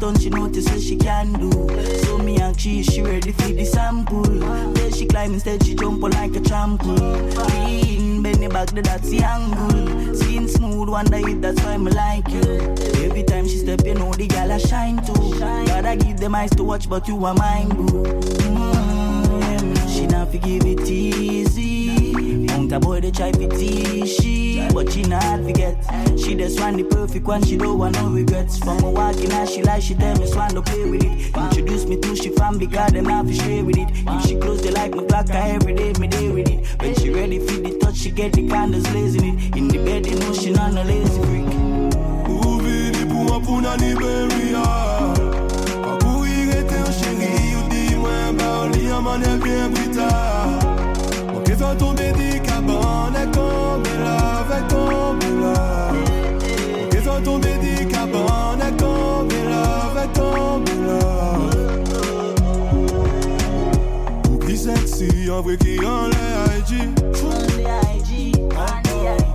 stunt, 0.03 0.21
she 0.21 0.29
notice 0.29 0.69
what 0.69 0.81
she 0.81 0.97
can 0.97 1.31
do. 1.33 1.51
So 2.03 2.17
me 2.17 2.37
and 2.37 2.59
she, 2.59 2.83
she 2.83 3.01
ready 3.01 3.31
for 3.31 3.47
the 3.47 3.63
sample. 3.63 4.23
Then 4.23 4.91
she 4.91 5.05
climb 5.05 5.33
instead, 5.33 5.63
she 5.65 5.75
jump 5.75 6.01
like 6.01 6.35
a 6.35 6.41
trampoline. 6.41 7.65
Lean, 7.65 8.21
bend 8.21 8.51
back, 8.51 8.69
that's 8.71 9.09
the 9.09 9.23
angle. 9.23 10.15
Skin 10.15 10.47
smooth, 10.49 10.89
wonder 10.89 11.17
if 11.29 11.39
that's 11.39 11.63
why 11.63 11.77
me 11.77 11.91
like 11.91 12.27
you. 12.29 12.41
Every 13.05 13.23
time 13.23 13.47
she 13.47 13.57
step, 13.57 13.85
you 13.85 13.93
know 13.93 14.11
the 14.13 14.27
gal 14.27 14.51
I 14.51 14.57
shine 14.57 14.97
too. 15.05 15.39
Gotta 15.39 15.95
give 15.95 16.17
them 16.17 16.35
eyes 16.35 16.51
to 16.51 16.63
watch, 16.63 16.89
but 16.89 17.07
you 17.07 17.23
are 17.25 17.35
mine, 17.35 17.69
boo. 17.69 18.03
Mm, 18.43 19.89
she 19.95 20.07
not 20.07 20.31
forgive 20.31 20.65
it 20.65 20.89
easy. 20.89 21.82
A 22.73 22.79
boy 22.79 23.01
they 23.01 23.11
try 23.11 23.29
to 23.29 23.47
tease 23.49 24.15
she, 24.15 24.67
but 24.73 24.91
she 24.91 25.03
not 25.03 25.43
forget. 25.43 25.77
She 26.17 26.33
just 26.33 26.59
want 26.59 26.77
the 26.77 26.83
perfect 26.83 27.23
one, 27.23 27.43
she 27.43 27.55
don't 27.55 27.77
want 27.77 27.95
no 27.97 28.09
regrets. 28.09 28.57
From 28.57 28.83
a 28.83 28.89
walking 28.89 29.31
out, 29.31 29.47
she 29.47 29.61
like 29.61 29.83
she 29.83 29.93
tell 29.93 30.17
me 30.17 30.25
swan 30.25 30.49
to 30.55 30.61
play 30.63 30.89
with 30.89 31.03
it. 31.03 31.37
Introduce 31.37 31.85
me 31.85 31.97
to 31.97 32.15
she 32.15 32.29
family, 32.29 32.65
cause 32.65 32.91
them 32.91 33.05
have 33.05 33.27
to 33.27 33.33
share 33.33 33.63
with 33.63 33.77
it. 33.77 33.89
If 33.91 34.25
she 34.25 34.37
close, 34.37 34.63
they 34.63 34.71
like 34.71 34.95
my 34.95 35.03
clock, 35.03 35.29
I 35.29 35.51
every 35.51 35.75
day 35.75 35.93
me 35.99 36.07
day 36.07 36.31
with 36.31 36.49
it. 36.49 36.65
When 36.81 36.95
she 36.95 37.11
ready 37.11 37.37
for 37.37 37.61
the 37.61 37.77
touch, 37.77 37.97
she 37.97 38.09
get 38.09 38.33
the 38.33 38.47
candles 38.47 38.87
blazing 38.87 39.37
it. 39.37 39.55
In 39.55 39.67
the 39.67 39.77
bed, 39.77 40.05
they 40.05 40.15
know 40.15 40.33
she 40.33 40.49
not 40.49 40.73
no 40.73 40.81
lazy 40.81 41.21
freak. 41.21 41.43
Rete 49.75 49.97
an 49.97 50.23
chéri 50.23 50.42
Bien 51.55 51.59
brita 51.59 51.59
Mwen 51.59 51.59
ke 51.59 51.59
fè 51.59 51.75
tombe 51.77 52.11
di 52.17 52.39
kaban 52.41 53.15
E 53.15 53.25
kombe 53.35 53.93
la, 54.03 54.43
ve 54.49 54.59
kombe 54.69 55.29
la 55.41 55.91
Mwen 55.93 56.87
ke 56.89 56.99
fè 57.01 57.21
tombe 57.23 57.47
E 57.47 59.43
la, 59.49 59.65
ve 59.93 60.05
kombe 60.17 60.73
la 60.87 61.01
Ou 64.31 64.37
ki 64.41 64.55
seksi, 64.57 65.09
an 65.29 65.41
vre 65.45 65.57
ki 65.57 65.77
an 65.85 66.09
le 66.09 66.25
IG 66.57 66.71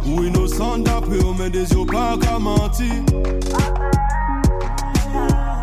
Ou 0.07 0.23
innocent 0.24 0.78
d'après, 0.78 1.23
on 1.24 1.35
met 1.35 1.51
des 1.51 1.70
yeux 1.70 1.86
pas 1.86 2.16
qu'à 2.20 2.39
mentir. 2.39 2.95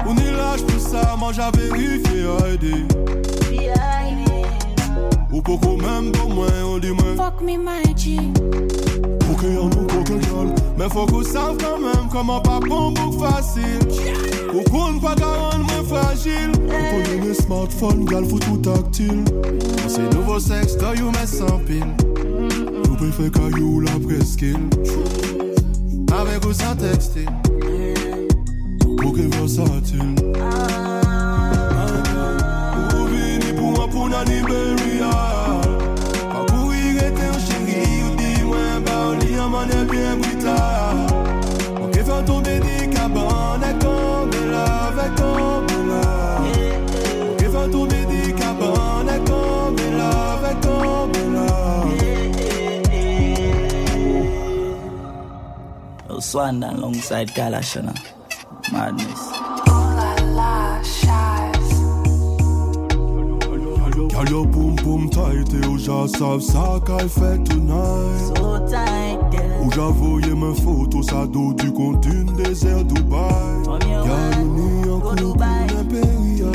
On 0.06 0.16
est 0.16 0.32
lâche 0.32 0.62
pour 0.62 0.80
ça, 0.80 1.16
moi 1.18 1.32
j'avais 1.34 1.68
vérifié 1.70 2.26
aider. 2.54 2.86
Ou 5.36 5.42
beaucoup 5.42 5.76
même 5.76 6.14
pour 6.14 6.30
moi, 6.30 6.48
on 6.66 6.78
dit 6.78 6.92
moi. 6.92 7.04
Fuck 7.18 7.42
me, 7.42 7.58
my 7.58 7.94
G. 7.98 8.18
Pour 9.20 9.38
qu'il 9.38 9.54
y 9.54 9.58
en 9.58 9.70
ait 9.70 9.76
coquin 9.76 10.16
gueule. 10.16 10.56
Mais 10.78 10.88
faut 10.88 11.06
qu'on 11.06 11.24
sache 11.24 11.58
quand 11.60 11.78
même 11.78 12.08
comment 12.10 12.40
pas 12.40 12.62
bon 12.62 12.94
bouc 12.94 13.20
facile. 13.20 13.80
Ou 14.54 14.62
qu'on 14.70 14.98
pas 14.98 15.14
garant 15.16 15.58
moins 15.58 15.84
fragile. 15.84 16.52
Ou 16.56 16.70
qu'on 16.70 17.30
ait 17.30 17.34
smartphone, 17.34 18.06
gal 18.06 18.24
faut 18.24 18.40
tout 18.40 18.56
tactile. 18.60 19.26
C'est 19.90 20.14
nouveau 20.16 20.40
sexe, 20.40 20.78
toi 20.78 20.96
you 20.96 21.12
mets 21.12 21.28
sans 21.28 21.60
pile. 21.66 21.84
Ou 23.62 23.82
la 23.82 23.92
presqu'île. 23.92 24.70
Avec 26.18 26.46
ou 26.46 26.54
sans 26.54 26.78
textile. 26.78 27.30
Pour 29.02 29.12
que 29.12 29.22
versatile. 29.38 30.16
Ou 32.98 33.06
vini 33.08 33.52
pour 33.92 34.08
nan 34.08 34.26
Liberia. 34.30 34.75
Oh, 56.38 56.52
down 56.52 56.64
alongside 56.64 57.30
Galashana. 57.30 57.96
Madness. 58.70 59.32
Girl, 64.12 64.30
your 64.30 64.46
boom 64.46 64.76
boom 64.76 65.10
tight 65.10 65.54
et 65.54 66.10
sav 66.18 66.42
sa 66.42 66.80
kay 66.82 67.08
fait 67.08 67.42
tonight. 67.46 68.36
So 68.36 68.60
tight, 68.68 69.18
girl. 69.32 69.64
Ou 69.64 69.72
j'avoye 69.72 70.36
mes 70.36 70.56
photos 70.60 71.06
sa 71.06 71.26
do 71.26 71.54
du 71.54 71.72
contenu 71.72 72.26
désert 72.44 72.84
Dubai. 72.84 73.64
Girl, 73.64 74.46
ni 74.46 74.90
en 74.90 75.00
couple 75.00 75.24
impérial. 75.80 76.52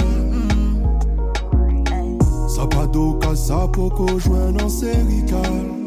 Sa 2.51 2.67
pa 2.67 2.87
do 2.87 3.15
ka 3.15 3.35
sa 3.35 3.67
poko 3.67 4.21
jwen 4.21 4.57
nan 4.57 4.69
serical. 4.69 5.31
Come 5.31 5.80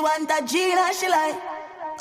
want 0.00 0.30
a 0.30 0.44
Gina, 0.46 0.92
she 0.98 1.08
like. 1.08 1.36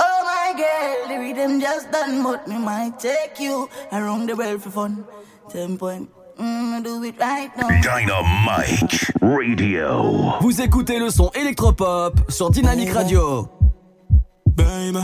Oh 0.01 0.21
my 0.23 0.53
girl, 0.55 1.07
the 1.09 1.19
rhythm 1.19 1.59
just 1.59 1.91
done, 1.91 2.23
but 2.23 2.47
me 2.47 2.57
might 2.57 2.99
take 2.99 3.39
you 3.39 3.69
around 3.91 4.27
the 4.29 4.35
world 4.35 4.61
for 4.63 4.69
fun. 4.69 5.05
Ten 5.49 5.77
point, 5.77 6.09
mm, 6.39 6.83
do 6.83 7.03
it 7.03 7.19
right 7.19 7.51
now. 7.57 7.67
Dynamite 7.81 9.11
Radio. 9.21 10.33
Vous 10.41 10.61
écoutez 10.61 10.99
le 10.99 11.09
son 11.09 11.29
électropop 11.33 12.19
sur 12.29 12.49
Dynamique 12.49 12.91
Radio. 12.93 13.49
Baby, 14.55 14.99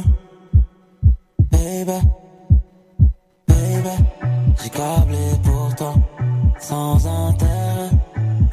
baby, 1.52 2.00
baby, 3.48 3.96
j'ai 4.64 4.70
câblé 4.70 5.32
pour 5.44 5.76
toi, 5.76 5.94
sans 6.60 7.06
intérêt. 7.06 7.90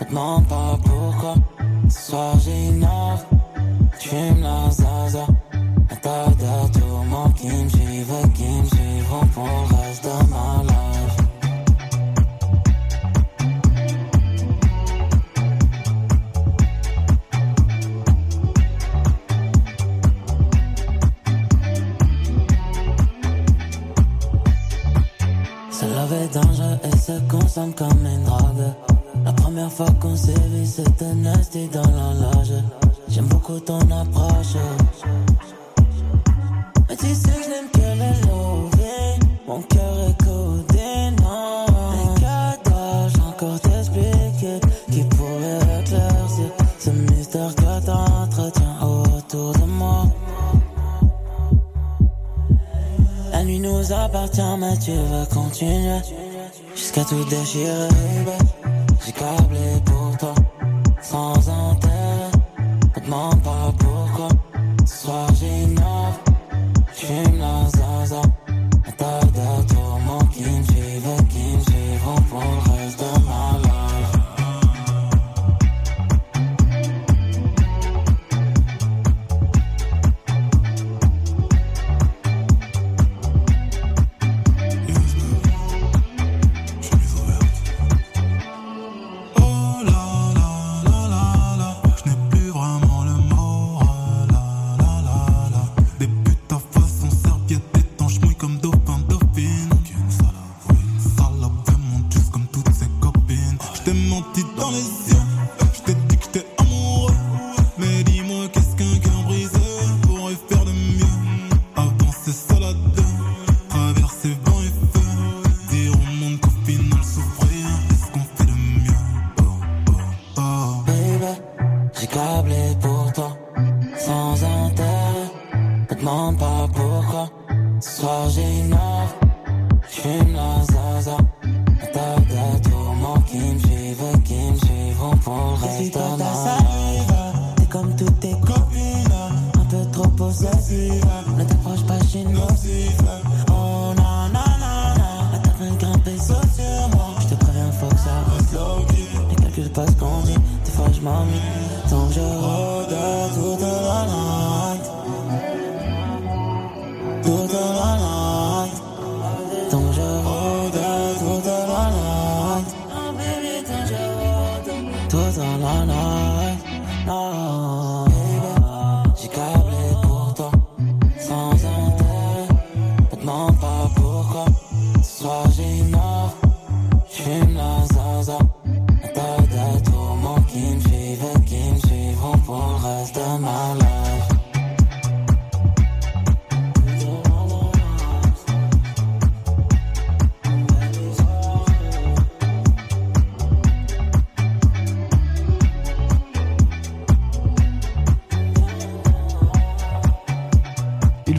Ne 0.00 0.08
demande 0.08 0.48
pas 0.48 0.78
pourquoi. 0.84 1.34
Ce 1.88 2.10
soir 2.10 2.38
j'ignore, 2.40 3.24
tu 4.02 4.16
me 4.16 4.42
la 4.42 4.70
zaza. 4.70 5.26
De 6.02 6.78
tourments 6.78 7.30
qui 7.30 7.46
me 7.46 7.68
suivent 7.68 8.06
pour 9.34 9.44
de 10.04 10.14
ma 10.30 10.62
life. 10.70 11.16
Se 25.70 25.84
love 25.84 26.12
est 26.12 26.34
dangereux 26.34 26.78
et 26.82 26.96
se 26.96 27.12
consomme 27.30 27.74
comme 27.74 28.04
une 28.04 28.24
drogue. 28.24 28.72
La 29.24 29.32
première 29.32 29.70
fois 29.70 29.90
qu'on 30.00 30.16
s'est 30.16 30.32
vu, 30.32 30.66
c'était 30.66 31.14
nasty 31.14 31.68
dans 31.68 31.82
la 31.82 32.14
loge. 32.14 32.81
J'aime 33.14 33.26
beaucoup 33.26 33.60
ton 33.60 33.78
approche. 33.78 34.56
Mais 36.88 36.96
tu 36.96 37.14
sais 37.14 37.28
que 37.28 37.42
je 37.44 37.48
n'aime 37.50 37.68
que 37.70 37.80
le 37.80 38.10
loving. 38.26 39.20
Mon 39.46 39.60
cœur 39.60 40.08
est 40.08 40.24
codé, 40.24 41.10
non. 41.20 41.66
Mais 41.92 42.22
que 42.64 43.20
encore 43.20 43.60
t'expliquer 43.60 44.60
qui 44.90 45.04
pourrait 45.04 45.80
éclaircir 45.80 46.50
ce 46.78 46.88
mystère 46.88 47.54
que 47.54 47.84
t'entretiens 47.84 48.80
autour 48.80 49.52
de 49.52 49.64
moi? 49.66 50.06
La 53.30 53.44
nuit 53.44 53.60
nous 53.60 53.92
appartient, 53.92 54.56
mais 54.58 54.78
tu 54.78 54.92
veux 54.92 55.26
continuer 55.34 56.00
jusqu'à 56.74 57.04
tout 57.04 57.22
déchirer. 57.24 57.88
J'ai 59.04 59.12
câblé 59.12 59.82
pour 59.84 60.16
toi, 60.16 60.34
sans 61.02 61.36
intérêt. 61.36 61.61
Me 63.12 63.18
demande 63.42 63.91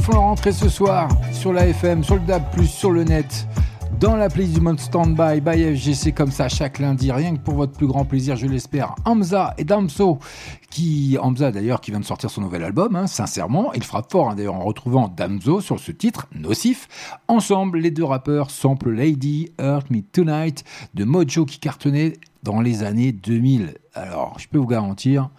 font 0.04 0.12
leur 0.12 0.24
entrée 0.24 0.52
ce 0.52 0.68
soir 0.68 1.08
sur 1.32 1.54
la 1.54 1.66
FM, 1.68 2.04
sur 2.04 2.16
le 2.16 2.22
DAB+, 2.22 2.44
sur 2.66 2.92
le 2.92 3.06
net, 3.06 3.48
dans 4.02 4.18
la 4.18 4.28
playlist 4.28 4.56
du 4.56 4.60
Mode 4.60 4.82
Standby 4.82 5.40
by 5.40 5.78
FGC 5.78 6.12
comme 6.12 6.30
ça 6.30 6.50
chaque 6.50 6.80
lundi, 6.80 7.10
rien 7.10 7.38
que 7.38 7.40
pour 7.40 7.54
votre 7.54 7.72
plus 7.72 7.88
grand 7.88 8.04
plaisir, 8.04 8.36
je 8.36 8.46
l'espère. 8.46 8.96
Hamza 9.06 9.54
et 9.58 9.64
Damso, 9.64 10.20
qui 10.70 11.18
Hamza 11.22 11.54
d'ailleurs 11.54 11.80
qui 11.80 11.92
vient 11.92 12.02
de 12.02 12.06
sortir 12.06 12.30
son 12.30 12.42
nouvel 12.42 12.66
album, 12.66 12.98
hein, 12.98 13.08
sincèrement, 13.08 13.72
il 13.74 13.84
frappe 13.84 14.12
fort 14.12 14.30
hein, 14.30 14.36
d'ailleurs 14.36 14.56
en 14.56 14.66
retrouvant 14.66 15.08
Damso 15.08 15.62
sur 15.62 15.80
ce 15.80 15.94
titre, 15.94 16.28
Nocif. 16.36 16.90
Ensemble, 17.30 17.80
les 17.80 17.92
deux 17.92 18.04
rappeurs 18.04 18.52
sample 18.52 18.92
Lady 18.92 19.54
Hurt 19.58 19.90
Me 19.90 20.02
Tonight 20.02 20.66
de 20.96 21.06
Mojo 21.06 21.46
qui 21.46 21.60
cartonnait 21.60 22.14
dans 22.44 22.60
les 22.60 22.84
années 22.84 23.14
2000. 23.14 23.76
Alors, 23.94 24.38
je 24.38 24.50
peux 24.50 24.58
vous 24.58 24.68
garantir 24.68 25.30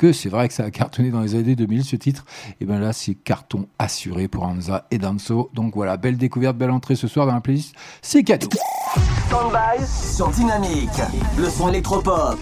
que 0.00 0.14
c'est 0.14 0.30
vrai 0.30 0.48
que 0.48 0.54
ça 0.54 0.64
a 0.64 0.70
cartonné 0.70 1.10
dans 1.10 1.20
les 1.20 1.34
années 1.34 1.54
2000 1.54 1.84
ce 1.84 1.94
titre, 1.94 2.24
et 2.58 2.64
bien 2.64 2.78
là 2.78 2.94
c'est 2.94 3.12
carton 3.12 3.66
assuré 3.78 4.28
pour 4.28 4.44
Hamza 4.44 4.86
et 4.90 4.96
Damso. 4.96 5.50
Donc 5.52 5.74
voilà, 5.74 5.98
belle 5.98 6.16
découverte, 6.16 6.56
belle 6.56 6.70
entrée 6.70 6.96
ce 6.96 7.06
soir 7.06 7.26
dans 7.26 7.34
la 7.34 7.42
playlist, 7.42 7.74
c'est 8.00 8.22
cadeau. 8.22 8.48
Standby 9.26 9.86
sur 9.86 10.30
Dynamique, 10.30 10.88
le 11.36 11.50
son 11.50 11.68
électropop. 11.68 12.38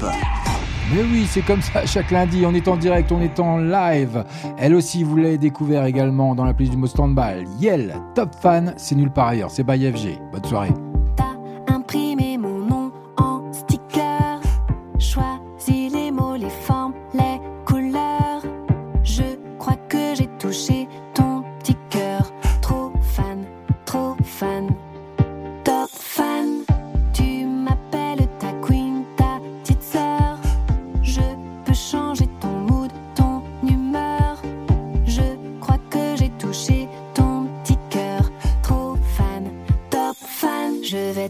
Mais 0.95 1.03
oui, 1.03 1.27
c'est 1.29 1.43
comme 1.43 1.61
ça 1.61 1.85
chaque 1.85 2.13
lundi, 2.13 2.45
on 2.47 2.55
est 2.55 2.69
en 2.69 2.77
direct, 2.77 3.11
on 3.11 3.21
est 3.21 3.41
en 3.41 3.59
live. 3.59 4.25
Elle 4.57 4.77
aussi, 4.77 5.03
vous 5.03 5.17
l'avez 5.17 5.39
découvert 5.39 5.85
également 5.85 6.37
dans 6.37 6.45
la 6.45 6.55
playlist 6.55 6.77
du 6.77 6.81
mot 6.81 6.87
standby. 6.87 7.45
Yel, 7.59 7.97
top 8.15 8.37
fan, 8.41 8.73
c'est 8.77 8.95
nulle 8.95 9.11
part 9.11 9.27
ailleurs, 9.27 9.51
c'est 9.51 9.65
by 9.65 9.91
FG. 9.93 10.17
Bonne 10.31 10.45
soirée. 10.45 10.71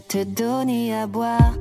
Te 0.09 0.23
donner 0.23 0.95
à 0.95 1.05
boire, 1.05 1.53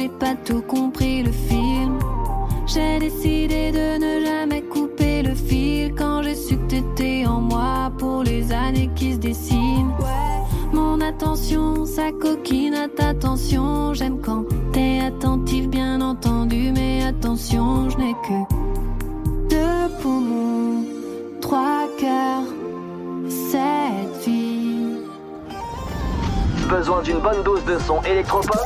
j'ai 0.00 0.08
pas 0.08 0.34
tout 0.46 0.62
compris 0.62 1.22
le 1.22 1.30
film. 1.30 1.98
J'ai 2.66 2.98
décidé 2.98 3.70
de 3.70 3.98
ne 3.98 4.24
jamais 4.24 4.62
couper 4.62 5.22
le 5.22 5.34
fil 5.34 5.94
quand 5.94 6.22
j'ai 6.22 6.34
su 6.34 6.56
que 6.56 6.68
t'étais 6.68 7.26
en 7.26 7.40
moi 7.40 7.92
pour 7.98 8.22
les 8.22 8.50
années 8.50 8.88
qui 8.96 9.12
se 9.12 9.18
dessinent. 9.18 9.92
Mon 10.72 11.00
attention, 11.02 11.84
sa 11.84 12.12
coquine 12.12 12.74
à 12.74 12.88
ta 12.88 13.12
tension. 13.12 13.92
J'aime 13.92 14.20
quand 14.22 14.44
t'es 14.72 15.00
attentif, 15.00 15.68
bien 15.68 16.00
entendu, 16.00 16.72
mais 16.72 17.04
attention, 17.04 17.90
je 17.90 17.98
n'ai 17.98 18.14
que 18.26 18.38
deux 19.50 19.94
poumons, 20.00 20.84
trois 21.42 21.86
cœurs, 21.98 22.48
cette 23.28 24.24
vie. 24.24 24.94
Besoin 26.70 27.02
d'une 27.02 27.18
bonne 27.18 27.42
dose 27.42 27.64
de 27.66 27.78
son 27.80 28.00
électropop? 28.04 28.56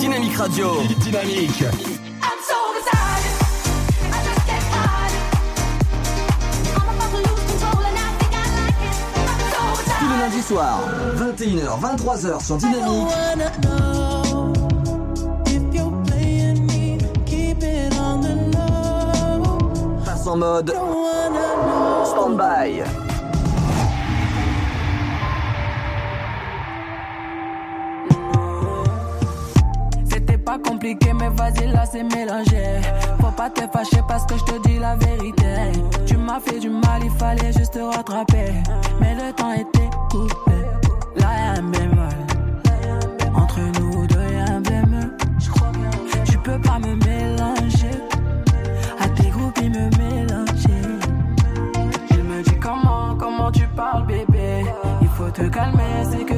Dynamique 0.00 0.36
Radio. 0.38 0.82
Dynamique. 1.12 1.64
I'm 2.22 2.40
so 2.42 2.58
excited. 2.78 3.34
I 4.10 4.18
just 4.24 4.42
can't 4.46 4.68
hide 4.72 5.12
it. 5.12 5.24
I'm 6.74 6.88
about 6.96 7.10
to 7.10 7.18
lose 7.18 7.44
control 7.50 7.82
and 7.84 7.96
I 7.96 8.00
think 8.18 8.32
I 8.32 8.44
like 8.56 8.78
it. 8.82 8.96
I'm 9.28 9.40
so 9.52 9.60
excited. 9.80 10.00
Tous 10.00 10.08
les 10.10 10.18
lundis 10.18 10.42
soirs, 10.42 10.80
21h, 11.16 11.68
23h 11.80 12.44
sur 12.44 12.56
Dynamique. 12.56 14.07
Mode 20.36 20.74
stand-by. 22.04 22.82
C'était 30.10 30.38
pas 30.38 30.58
compliqué, 30.58 31.12
mais 31.12 31.28
vas-y, 31.30 31.66
là 31.72 31.84
c'est 31.90 32.02
mélangé. 32.02 32.80
Faut 33.20 33.30
pas 33.30 33.50
te 33.50 33.62
fâcher 33.72 34.02
parce 34.06 34.24
que 34.26 34.36
je 34.38 34.44
te 34.44 34.68
dis 34.68 34.78
la 34.78 34.96
vérité. 34.96 35.72
Tu 36.06 36.16
m'as 36.16 36.40
fait 36.40 36.58
du 36.58 36.70
mal, 36.70 37.02
il 37.02 37.10
fallait 37.10 37.52
juste 37.52 37.74
te 37.74 37.80
rattraper. 37.80 38.52
Mais 39.00 39.14
le 39.14 39.32
temps 39.32 39.52
était 39.52 39.90
coupé. 40.10 40.58
Là 41.16 41.28
y'a 41.38 41.60
un 41.60 41.62
bémol. 41.62 42.08
Entre 43.34 43.60
nous 43.78 44.06
deux 44.06 44.28
y'a 44.34 44.54
un 44.54 44.60
bémol. 44.60 45.16
Tu 46.24 46.38
peux 46.38 46.60
pas 46.60 46.78
me 46.78 46.87
parles, 53.78 54.06
bébé. 54.06 54.64
Il 55.00 55.08
faut 55.08 55.30
te 55.30 55.42
calmer, 55.42 56.04
c'est 56.10 56.24
que 56.24 56.37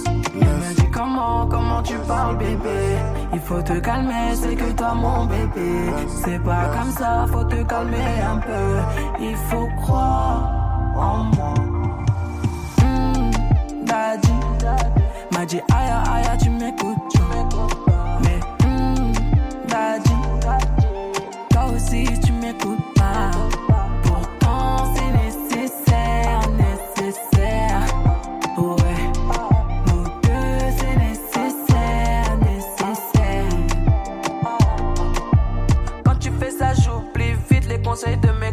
comment, 0.91 1.47
comment 1.47 1.81
tu 1.81 1.95
parles 2.07 2.37
bébé. 2.37 2.97
Il 3.33 3.39
faut 3.39 3.61
te 3.61 3.73
calmer, 3.79 4.35
c'est 4.35 4.55
que 4.55 4.71
toi 4.73 4.93
mon 4.93 5.25
bébé. 5.25 5.91
C'est 6.23 6.39
pas 6.43 6.65
comme 6.75 6.91
ça, 6.91 7.25
faut 7.31 7.43
te 7.43 7.63
calmer 7.63 8.21
un 8.31 8.37
peu. 8.37 9.21
Il 9.21 9.35
faut 9.35 9.67
croire 9.81 10.51
en 10.95 11.23
moi. 11.35 11.53
Hmm, 12.79 13.31
Daddy. 13.85 14.31
M'a 15.31 15.45
dit 15.45 15.61
aïe 15.73 15.91
aïe 16.13 16.37
tu 16.37 16.49
m'écoutes 16.49 16.90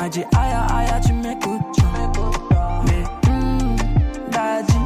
m'a 0.00 0.08
dit 0.08 0.24
aïe 0.36 0.52
aïe 0.74 1.00
tu 1.04 1.12
m'écoutes 1.12 1.78
Mais 2.86 3.04
hmm, 3.28 3.76
Daddy 4.30 4.78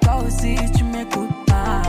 Toi 0.00 0.16
aussi 0.26 0.56
tu 0.76 0.84
m'écoutes 0.84 1.44
pas 1.46 1.82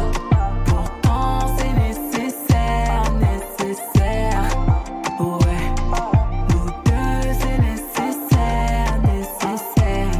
Pourtant 0.65 1.55
c'est 1.57 1.73
nécessaire, 1.73 3.03
nécessaire 3.19 4.43
Ouais 5.19 5.73
nous 6.49 6.69
deux, 6.85 7.33
c'est 7.39 7.57
nécessaire, 7.59 8.99
nécessaire. 9.03 10.11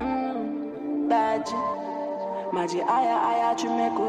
Hmm, 0.00 1.08
Daddy 1.08 1.54
m'a 2.52 2.66
dit 2.66 2.80
aïe 2.80 3.08
aïe, 3.08 3.56
tu 3.56 3.68
m'écoutes 3.68 4.07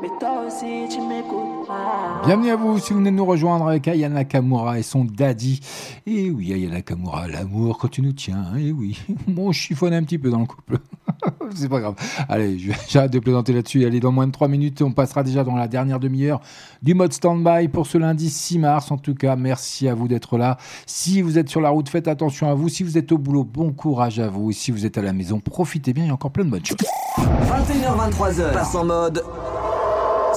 mais 0.00 0.08
toi 0.20 0.44
aussi 0.46 0.86
tu 0.90 1.00
m'écoutes 1.00 1.66
pas. 1.66 2.22
Bienvenue 2.24 2.50
à 2.50 2.56
vous 2.56 2.78
si 2.78 2.92
vous 2.92 2.98
venez 3.00 3.10
de 3.10 3.16
nous 3.16 3.24
rejoindre 3.24 3.66
avec 3.68 3.88
Aya 3.88 4.08
Nakamura 4.08 4.78
et 4.78 4.82
son 4.82 5.04
daddy. 5.04 5.60
Et 6.06 6.30
oui, 6.30 6.52
Aya 6.52 6.68
Nakamura, 6.70 7.26
l'amour 7.28 7.78
quand 7.78 7.88
tu 7.88 8.02
nous 8.02 8.12
tiens. 8.12 8.44
Et 8.58 8.70
oui, 8.72 9.00
bon, 9.28 9.50
je 9.52 9.58
chiffonne 9.60 9.92
un 9.94 10.02
petit 10.02 10.18
peu 10.18 10.30
dans 10.30 10.40
le 10.40 10.46
couple. 10.46 10.78
C'est 11.54 11.68
pas 11.68 11.80
grave. 11.80 11.94
Allez, 12.28 12.58
je- 12.58 12.72
j'arrête 12.88 13.12
de 13.12 13.18
plaisanter 13.18 13.52
là-dessus. 13.52 13.84
Allez, 13.84 14.00
dans 14.00 14.12
moins 14.12 14.26
de 14.26 14.32
3 14.32 14.48
minutes, 14.48 14.82
on 14.82 14.92
passera 14.92 15.22
déjà 15.22 15.42
dans 15.44 15.54
la 15.56 15.66
dernière 15.68 15.98
demi-heure 15.98 16.40
du 16.82 16.94
mode 16.94 17.12
stand-by 17.12 17.68
pour 17.68 17.86
ce 17.86 17.98
lundi 17.98 18.30
6 18.30 18.58
mars. 18.58 18.90
En 18.90 18.98
tout 18.98 19.14
cas, 19.14 19.34
merci 19.36 19.88
à 19.88 19.94
vous 19.94 20.06
d'être 20.08 20.38
là. 20.38 20.58
Si 20.86 21.22
vous 21.22 21.38
êtes 21.38 21.48
sur 21.48 21.60
la 21.60 21.70
route, 21.70 21.88
faites 21.88 22.08
attention 22.08 22.48
à 22.50 22.54
vous. 22.54 22.68
Si 22.68 22.82
vous 22.82 22.98
êtes 22.98 23.10
au 23.12 23.18
boulot, 23.18 23.44
bon 23.44 23.72
courage 23.72 24.20
à 24.20 24.28
vous. 24.28 24.50
Et 24.50 24.54
si 24.54 24.70
vous 24.70 24.86
êtes 24.86 24.98
à 24.98 25.02
la 25.02 25.12
maison, 25.12 25.40
profitez 25.40 25.92
bien. 25.92 26.04
Il 26.04 26.08
y 26.08 26.10
a 26.10 26.14
encore 26.14 26.30
plein 26.30 26.44
de 26.44 26.50
bonnes 26.50 26.64
choses. 26.64 26.76
21h, 27.18 28.10
23h, 28.12 28.52
passe 28.52 28.74
en 28.74 28.84
mode 28.84 29.22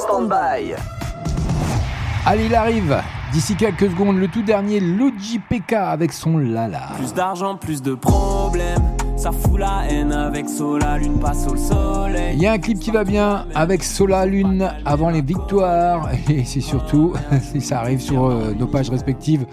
stand-by. 0.02 0.76
Allez, 2.26 2.45
il 2.45 2.56
arrive. 2.56 3.02
D'ici 3.32 3.56
quelques 3.56 3.90
secondes, 3.90 4.18
le 4.18 4.28
tout 4.28 4.41
dernier 4.41 4.82
Luigi 4.82 5.40
PK 5.40 5.73
avec 5.73 6.11
son 6.11 6.38
Lala. 6.38 6.90
Plus 6.98 7.14
d'argent, 7.14 7.56
plus 7.56 7.82
de 7.82 7.95
problèmes. 7.95 8.82
Ça 9.15 9.32
fout 9.32 9.60
la 9.60 9.86
haine 9.90 10.11
avec 10.11 10.49
Sola, 10.49 10.98
lune 10.98 11.19
passe 11.19 11.48
au 11.48 11.56
soleil. 11.56 12.36
Il 12.36 12.41
y 12.41 12.48
a 12.48 12.52
un 12.52 12.57
clip 12.57 12.80
qui 12.80 12.91
va 12.91 13.03
bien 13.03 13.45
avec 13.56 13.84
Sola 13.84 14.26
Lune 14.26 14.69
avant 14.84 15.11
les 15.11 15.22
victoires 15.22 16.10
et 16.30 16.44
c'est 16.44 16.60
surtout, 16.60 17.14
si 17.41 17.61
ça 17.61 17.80
arrive 17.80 18.02
sur 18.02 18.26
euh, 18.26 18.53
nos 18.57 18.68
pages 18.68 18.90
respectives 18.90 19.45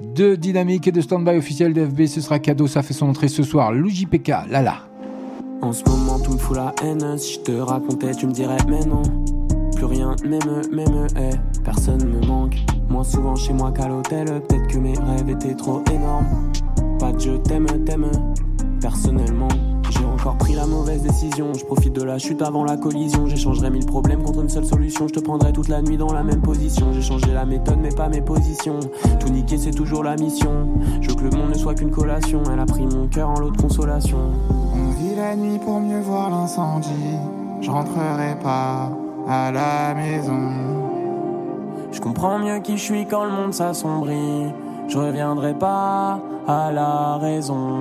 de 0.00 0.36
Dynamique 0.36 0.86
et 0.86 0.92
de 0.92 1.00
Standby 1.00 1.36
officiel 1.36 1.74
d'FB, 1.74 2.06
ce 2.06 2.20
sera 2.20 2.38
cadeau, 2.38 2.66
ça 2.66 2.82
fait 2.82 2.94
son 2.94 3.08
entrée 3.08 3.28
ce 3.28 3.42
soir. 3.42 3.72
Luigi 3.72 4.06
PK, 4.06 4.28
Lala. 4.48 4.76
En 5.60 5.72
ce 5.72 5.82
moment, 5.88 6.18
tout 6.20 6.32
me 6.32 6.38
fout 6.38 6.56
la 6.56 6.72
haine. 6.82 7.18
Si 7.18 7.34
je 7.34 7.40
te 7.40 7.52
racontais, 7.52 8.14
tu 8.14 8.26
me 8.26 8.32
dirais, 8.32 8.58
mais 8.68 8.84
non. 8.84 9.02
Plus 9.78 9.86
rien 9.86 10.16
m'aime, 10.24 10.62
m'aime, 10.72 11.06
eh. 11.16 11.36
Personne 11.62 12.04
me 12.04 12.26
manque. 12.26 12.56
Moins 12.88 13.04
souvent 13.04 13.36
chez 13.36 13.52
moi 13.52 13.70
qu'à 13.70 13.86
l'hôtel. 13.86 14.26
Peut-être 14.26 14.66
que 14.66 14.78
mes 14.78 14.94
rêves 14.94 15.30
étaient 15.30 15.54
trop 15.54 15.84
énormes. 15.94 16.50
Pas 16.98 17.12
de 17.12 17.20
je 17.20 17.30
t'aime, 17.36 17.66
t'aime. 17.84 18.10
Personnellement, 18.80 19.46
j'ai 19.88 20.04
encore 20.04 20.36
pris 20.36 20.54
la 20.54 20.66
mauvaise 20.66 21.02
décision. 21.02 21.54
Je 21.54 21.64
profite 21.64 21.92
de 21.92 22.02
la 22.02 22.18
chute 22.18 22.42
avant 22.42 22.64
la 22.64 22.76
collision. 22.76 23.28
J'échangerai 23.28 23.70
mille 23.70 23.86
problèmes 23.86 24.24
contre 24.24 24.40
une 24.40 24.48
seule 24.48 24.64
solution. 24.64 25.06
Je 25.06 25.14
te 25.14 25.20
prendrai 25.20 25.52
toute 25.52 25.68
la 25.68 25.80
nuit 25.80 25.96
dans 25.96 26.12
la 26.12 26.24
même 26.24 26.42
position. 26.42 26.92
J'ai 26.92 27.02
changé 27.02 27.32
la 27.32 27.44
méthode, 27.44 27.78
mais 27.80 27.90
pas 27.90 28.08
mes 28.08 28.20
positions. 28.20 28.80
Tout 29.20 29.28
niquer, 29.28 29.58
c'est 29.58 29.70
toujours 29.70 30.02
la 30.02 30.16
mission. 30.16 30.70
Je 31.00 31.10
veux 31.10 31.14
que 31.14 31.22
le 31.22 31.30
monde 31.30 31.50
ne 31.50 31.54
soit 31.54 31.76
qu'une 31.76 31.92
collation. 31.92 32.42
Elle 32.52 32.58
a 32.58 32.66
pris 32.66 32.84
mon 32.84 33.06
cœur 33.06 33.28
en 33.28 33.38
lot 33.38 33.52
de 33.52 33.62
consolation. 33.62 34.18
On 34.74 34.90
vit 35.00 35.14
la 35.14 35.36
nuit 35.36 35.60
pour 35.64 35.78
mieux 35.78 36.00
voir 36.00 36.30
l'incendie. 36.30 36.88
Je 37.60 37.70
rentrerai 37.70 38.36
pas 38.42 38.90
à 39.28 39.52
la 39.52 39.94
maison. 39.94 40.48
Je 41.92 42.00
comprends 42.00 42.38
mieux 42.38 42.60
qui 42.60 42.78
je 42.78 42.82
suis 42.82 43.06
quand 43.06 43.24
le 43.24 43.30
monde 43.30 43.52
s'assombrit. 43.52 44.52
Je 44.88 44.98
reviendrai 44.98 45.54
pas 45.54 46.18
à 46.46 46.72
la 46.72 47.18
raison. 47.18 47.78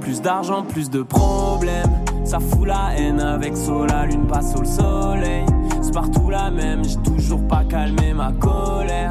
Plus 0.00 0.22
d'argent, 0.22 0.62
plus 0.62 0.88
de 0.88 1.02
problèmes. 1.02 1.90
Ça 2.24 2.38
fout 2.38 2.66
la 2.66 2.96
haine 2.96 3.20
avec 3.20 3.56
sol, 3.56 3.88
la 3.88 4.06
lune 4.06 4.26
passe 4.26 4.54
au 4.54 4.64
soleil. 4.64 5.44
C'est 5.82 5.92
partout 5.92 6.30
la 6.30 6.50
même, 6.50 6.84
j'ai 6.84 6.96
toujours 6.98 7.46
pas 7.48 7.64
calmé 7.64 8.14
ma 8.14 8.32
colère. 8.32 9.10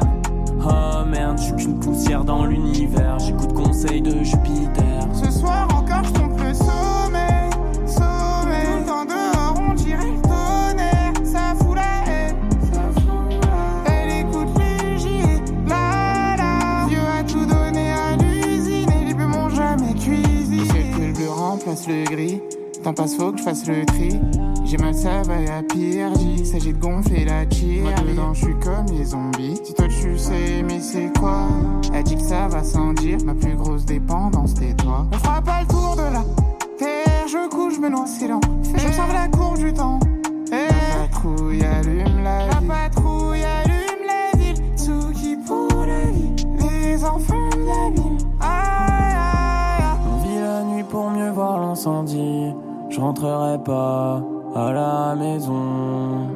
Oh 0.66 1.04
merde, 1.06 1.38
je 1.38 1.44
suis 1.44 1.54
qu'une 1.54 1.78
poussière 1.78 2.24
dans 2.24 2.46
l'univers. 2.46 3.18
J'écoute 3.18 3.52
conseil 3.52 4.00
de 4.00 4.24
Jupiter. 4.24 5.06
Ce 5.12 5.30
soir 5.30 5.68
encore, 5.70 6.04
je 6.04 6.12
tombe 6.12 6.40
le 6.40 6.54
sommeil. 6.54 7.43
Remplace 21.64 21.88
le 21.88 22.04
gris. 22.04 22.40
Temps 22.82 22.92
passe, 22.92 23.14
faut 23.16 23.32
que 23.32 23.38
je 23.38 23.42
fasse 23.42 23.66
le 23.66 23.84
tri. 23.86 24.20
J'ai 24.64 24.76
mal, 24.76 24.94
ça 24.94 25.22
va 25.22 25.34
à 25.34 25.62
pire. 25.62 26.10
Il 26.20 26.44
s'agit 26.44 26.72
de 26.72 26.78
gonfler 26.78 27.24
la 27.24 27.46
tire. 27.46 27.84
Dedans, 28.06 28.34
je 28.34 28.44
suis 28.44 28.58
comme 28.58 28.86
les 28.96 29.04
zombies. 29.04 29.58
Si 29.64 29.74
toi 29.74 29.86
tu 29.88 30.18
sais, 30.18 30.62
mais 30.62 30.80
c'est 30.80 31.10
quoi? 31.18 31.48
Elle 31.94 32.02
dit 32.02 32.16
que 32.16 32.22
ça 32.22 32.48
va 32.48 32.62
sans 32.62 32.92
dire. 32.92 33.18
Ma 33.24 33.34
plus 33.34 33.56
grosse 33.56 33.84
dépendance, 33.84 34.54
t'es 34.54 34.74
toi. 34.74 35.06
On 35.12 35.18
fera 35.18 35.40
pas 35.40 35.62
le 35.62 35.66
tour 35.66 35.96
de 35.96 36.02
la 36.02 36.24
terre. 36.78 37.26
Je 37.28 37.48
couche, 37.48 37.76
je 37.76 37.80
me 37.80 37.88
noie, 37.88 38.06
c'est 38.06 38.28
l'enfer. 38.28 38.50
J'observe 38.76 39.12
la 39.12 39.28
courbe 39.28 39.58
du 39.58 39.72
temps. 39.72 39.98
La 40.50 41.06
patrouille 41.08 41.64
allume 41.64 42.22
la. 42.22 42.46
La 42.46 42.60
patrouille 42.60 43.33
l'incendie. 51.74 52.54
Je 52.88 53.00
rentrerai 53.00 53.58
pas 53.58 54.22
à 54.54 54.70
la 54.70 55.16
maison. 55.16 56.28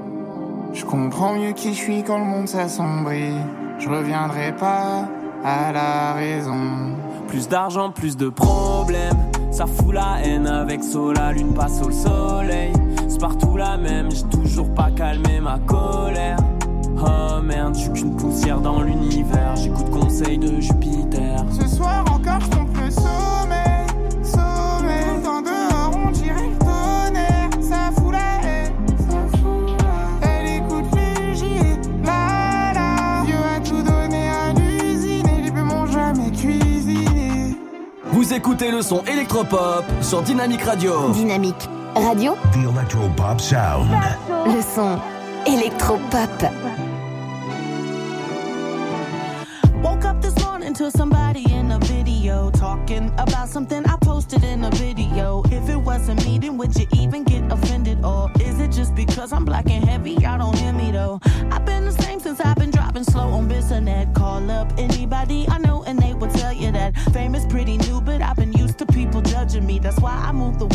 Je 0.73 0.85
comprends 0.85 1.33
mieux 1.33 1.53
qui 1.53 1.75
je 1.75 1.79
suis 1.79 2.03
quand 2.03 2.19
le 2.19 2.25
monde 2.25 2.49
s'assombrit. 2.49 3.39
Je 3.79 3.89
reviendrai 3.89 4.53
pas 4.57 5.05
à 5.45 5.71
la 5.71 6.15
raison. 6.15 6.97
Plus 7.29 7.49
d'argent, 7.49 7.93
plus 7.93 8.17
de 8.17 8.29
problèmes. 8.29 9.31
Ça 9.53 9.67
fout 9.67 9.95
la 9.95 10.17
haine 10.25 10.49
avec 10.49 10.83
sol, 10.83 11.15
la 11.15 11.33
lune 11.33 11.55
passe 11.55 11.83
au 11.83 11.93
soleil. 11.93 12.73
C'est 13.07 13.21
partout 13.21 13.57
la 13.57 13.77
même, 13.77 14.11
j'ai 14.11 14.25
toujours 14.25 14.75
pas 14.75 14.91
calmé 14.91 15.39
ma 15.39 15.61
colère. 15.61 16.39
Oh 17.01 17.41
merde, 17.41 17.77
je 17.77 17.83
suis 17.83 17.93
qu'une 17.93 18.17
poussière 18.17 18.61
dans 18.61 18.83
l'univers. 18.83 19.55
J'écoute 19.55 19.89
conseil 19.91 20.37
de 20.37 20.61
Jupiter. 20.61 21.45
Ce 21.53 21.69
soir 21.69 22.05
encore, 22.13 22.41
je 22.41 22.49
tombe 22.51 22.77
le. 22.77 23.38
Écoutez 38.39 38.71
le 38.71 38.83
son 38.83 39.03
électropop 39.03 39.85
sur 40.01 40.23
Dynamique 40.23 40.63
Radio. 40.63 41.11
Dynamique 41.11 41.69
Radio, 41.97 42.37
The 42.53 42.59
Electropop 42.73 43.41
Sound. 43.41 43.89
le 44.47 44.63
son 44.63 44.97
électropop. 45.45 46.31
Woke 49.83 50.05
up 50.05 50.21
this 50.21 50.39
morning 50.45 50.73
to 50.75 50.89
somebody 50.89 51.53
in 51.53 51.73
a 51.73 51.79
video 51.81 52.51
talking 52.53 53.11
about 53.19 53.49
something 53.49 53.85
I 53.87 53.97
posted 54.01 54.45
in 54.45 54.63
a 54.65 54.71
video. 54.71 55.43
If 55.51 55.69
it 55.69 55.77
wasn't 55.77 56.25
me, 56.25 56.39
then 56.39 56.59
would 56.59 56.77
you 56.77 56.87
even 56.95 57.25
get 57.25 57.43
offended? 57.51 58.05
Or 58.05 58.31
is 58.41 58.61
it 58.61 58.71
just 58.71 58.95
because 58.95 59.33
I'm 59.33 59.45
black 59.45 59.69
and 59.69 59.85
heavy? 59.85 60.13
Y'all 60.13 60.39
don't 60.39 60.57
hear 60.57 60.73
me 60.73 60.93
though. 60.93 61.21
I've 61.51 61.65
been 61.65 61.85
the 61.85 61.93
same 61.93 62.21
since 62.21 62.41
I've 62.41 62.57
been 62.57 62.71
dropping 62.71 63.05
slow 63.05 63.31
on 63.31 63.49
Bissonnet. 63.49 64.15
Call 64.15 64.49
up 64.51 64.73
anybody 64.79 65.47
I 65.49 65.59
know 65.59 65.83
and 65.85 65.99
they 65.99 66.15
will 66.15 66.31
tell 66.31 66.53
you 66.53 66.71
that 66.73 66.97
fame 67.13 67.35
is 67.35 67.47
pretty 67.47 67.78
That's 69.89 70.03
why 70.03 70.23
I 70.23 70.33
move 70.33 70.59
the 70.59 70.67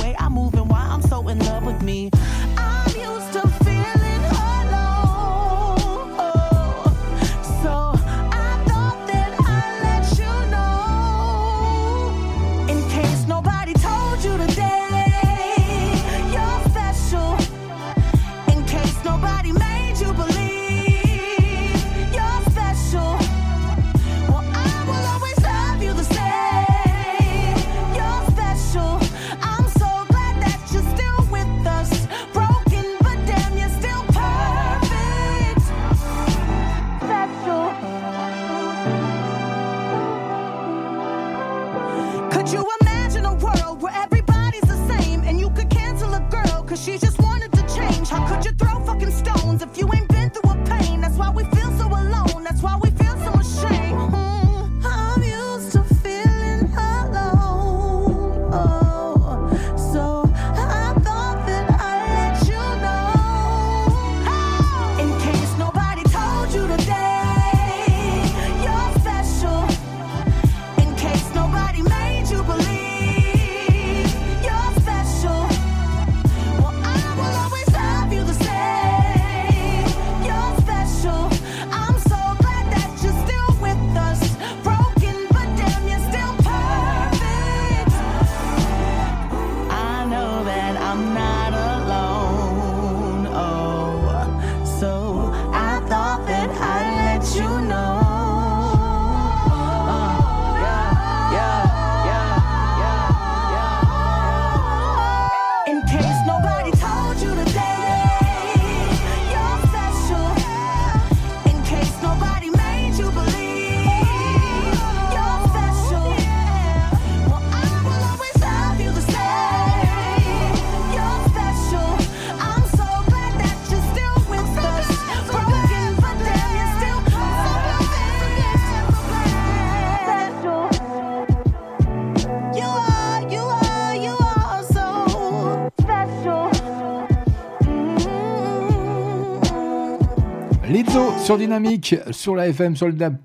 sur 141.24 141.38
Dynamique, 141.38 141.96
sur 142.12 142.36
la 142.36 142.50
FM, 142.50 142.76
sur 142.76 142.88
le 142.88 142.94
DAB+, 142.94 143.16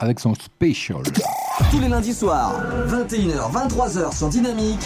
avec 0.00 0.18
son 0.18 0.34
Special. 0.34 1.02
Tous 1.70 1.78
les 1.78 1.88
lundis 1.88 2.12
soirs, 2.12 2.60
21h, 2.88 3.52
23h 3.52 4.16
sur 4.16 4.28
Dynamique, 4.28 4.84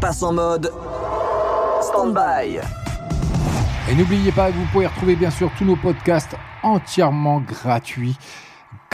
passe 0.00 0.22
en 0.22 0.32
mode 0.32 0.70
stand-by. 1.82 2.60
Et 3.90 3.94
n'oubliez 3.96 4.30
pas 4.30 4.52
que 4.52 4.56
vous 4.56 4.66
pouvez 4.72 4.86
retrouver 4.86 5.16
bien 5.16 5.30
sûr 5.30 5.50
tous 5.58 5.64
nos 5.64 5.74
podcasts 5.74 6.36
entièrement 6.62 7.40
gratuits 7.40 8.16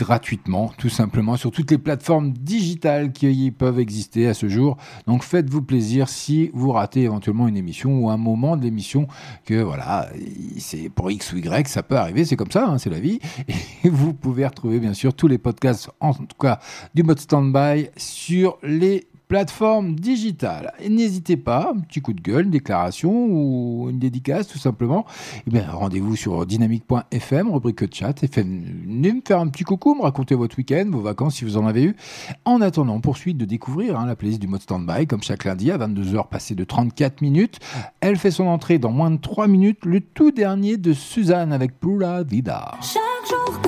gratuitement, 0.03 0.73
tout 0.79 0.89
simplement, 0.89 1.37
sur 1.37 1.51
toutes 1.51 1.71
les 1.71 1.79
plateformes 1.79 2.33
digitales 2.33 3.13
qui 3.13 3.51
peuvent 3.51 3.79
exister 3.79 4.27
à 4.27 4.35
ce 4.35 4.49
jour. 4.49 4.77
Donc 5.07 5.23
faites-vous 5.23 5.63
plaisir 5.63 6.09
si 6.09 6.51
vous 6.53 6.73
ratez 6.73 7.03
éventuellement 7.03 7.49
une 7.49 7.57
émission 7.57 7.99
ou 7.99 8.11
un 8.11 8.17
moment 8.17 8.57
de 8.57 8.63
l'émission 8.63 9.07
que 9.45 9.63
voilà, 9.63 10.09
c'est 10.59 10.89
pour 10.89 11.11
X 11.11 11.33
ou 11.33 11.37
Y, 11.37 11.69
ça 11.69 11.83
peut 11.83 11.97
arriver, 11.97 12.25
c'est 12.25 12.37
comme 12.37 12.51
ça, 12.51 12.67
hein, 12.67 12.79
c'est 12.79 12.91
la 12.91 13.01
vie. 13.01 13.21
Et 13.85 13.89
vous 13.89 14.13
pouvez 14.13 14.47
retrouver 14.47 14.81
bien 14.81 14.95
sûr 14.95 15.15
tous 15.15 15.29
les 15.29 15.39
podcasts, 15.39 15.91
en 16.01 16.13
tout 16.15 16.27
cas 16.39 16.59
du 16.95 17.03
mode 17.03 17.21
standby, 17.21 17.89
sur 17.97 18.59
les 18.63 19.07
plateforme 19.33 19.95
digitale. 19.95 20.75
N'hésitez 20.87 21.39
pas, 21.39 21.73
un 21.75 21.81
petit 21.81 22.03
coup 22.03 22.13
de 22.13 22.21
gueule, 22.21 22.45
une 22.45 22.51
déclaration 22.51 23.11
ou 23.11 23.89
une 23.89 23.99
dédicace 23.99 24.47
tout 24.47 24.59
simplement. 24.59 25.07
Eh 25.47 25.51
bien, 25.51 25.65
rendez-vous 25.73 26.17
sur 26.17 26.45
dynamique.fm, 26.45 27.51
rubrique 27.51 27.95
chat, 27.95 28.23
et 28.23 28.27
venez 28.27 29.11
me 29.11 29.23
faire 29.27 29.41
un 29.41 29.49
petit 29.49 29.65
coucou, 29.65 29.95
me 29.95 30.03
raconter 30.03 30.35
votre 30.35 30.59
week-end, 30.59 30.85
vos 30.91 31.01
vacances 31.01 31.37
si 31.37 31.47
vous 31.47 31.57
en 31.57 31.67
avez 31.67 31.85
eu. 31.85 31.97
En 32.45 32.61
attendant, 32.61 33.01
poursuite 33.01 33.39
de 33.39 33.47
découvrir 33.47 33.99
hein, 33.99 34.05
la 34.05 34.17
playlist 34.17 34.39
du 34.39 34.49
mode 34.49 34.61
standby, 34.61 35.07
comme 35.07 35.23
chaque 35.23 35.45
lundi 35.45 35.71
à 35.71 35.79
22h 35.79 36.29
passé 36.29 36.55
de 36.55 36.65
34 36.65 37.23
minutes. 37.23 37.59
Elle 38.03 38.19
fait 38.19 38.33
son 38.33 38.49
entrée 38.49 38.79
dans 38.79 38.93
moins 38.93 39.11
de 39.11 39.17
3 39.17 39.49
minutes, 39.49 39.87
le 39.87 40.03
tout 40.03 40.31
dernier 40.31 40.77
de 40.77 40.93
Suzanne 40.93 41.55
avec 41.55 41.81
Pura 41.81 42.23
Vida. 42.23 42.73
Chaque 42.83 43.31
jour 43.31 43.63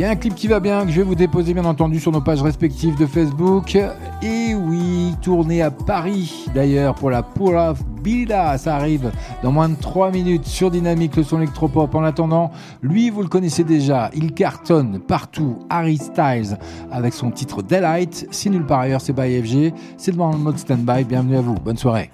Il 0.00 0.04
y 0.04 0.06
a 0.06 0.10
un 0.12 0.16
clip 0.16 0.34
qui 0.34 0.48
va 0.48 0.60
bien 0.60 0.86
que 0.86 0.90
je 0.90 0.96
vais 0.96 1.02
vous 1.02 1.14
déposer 1.14 1.52
bien 1.52 1.66
entendu 1.66 2.00
sur 2.00 2.10
nos 2.10 2.22
pages 2.22 2.40
respectives 2.40 2.96
de 2.96 3.04
Facebook. 3.04 3.76
Et 4.22 4.54
oui, 4.54 5.14
tourné 5.20 5.60
à 5.60 5.70
Paris 5.70 6.46
d'ailleurs 6.54 6.94
pour 6.94 7.10
la 7.10 7.22
Pura 7.22 7.74
Vida. 8.02 8.56
Ça 8.56 8.76
arrive 8.76 9.12
dans 9.42 9.52
moins 9.52 9.68
de 9.68 9.74
3 9.74 10.10
minutes 10.10 10.46
sur 10.46 10.70
Dynamique, 10.70 11.16
le 11.16 11.22
son 11.22 11.36
électropop. 11.36 11.94
En 11.94 12.02
attendant, 12.02 12.50
lui, 12.80 13.10
vous 13.10 13.20
le 13.20 13.28
connaissez 13.28 13.62
déjà. 13.62 14.10
Il 14.14 14.32
cartonne 14.32 15.00
partout. 15.00 15.58
Harry 15.68 15.98
Styles 15.98 16.56
avec 16.90 17.12
son 17.12 17.30
titre 17.30 17.60
Daylight. 17.60 18.26
Si 18.30 18.48
nulle 18.48 18.64
part 18.64 18.80
ailleurs, 18.80 19.02
c'est 19.02 19.12
by 19.12 19.42
FG. 19.42 19.74
C'est 19.98 20.12
devant 20.12 20.32
le 20.32 20.38
mode 20.38 20.56
standby. 20.56 21.04
Bienvenue 21.04 21.36
à 21.36 21.42
vous. 21.42 21.56
Bonne 21.56 21.76
soirée. 21.76 22.10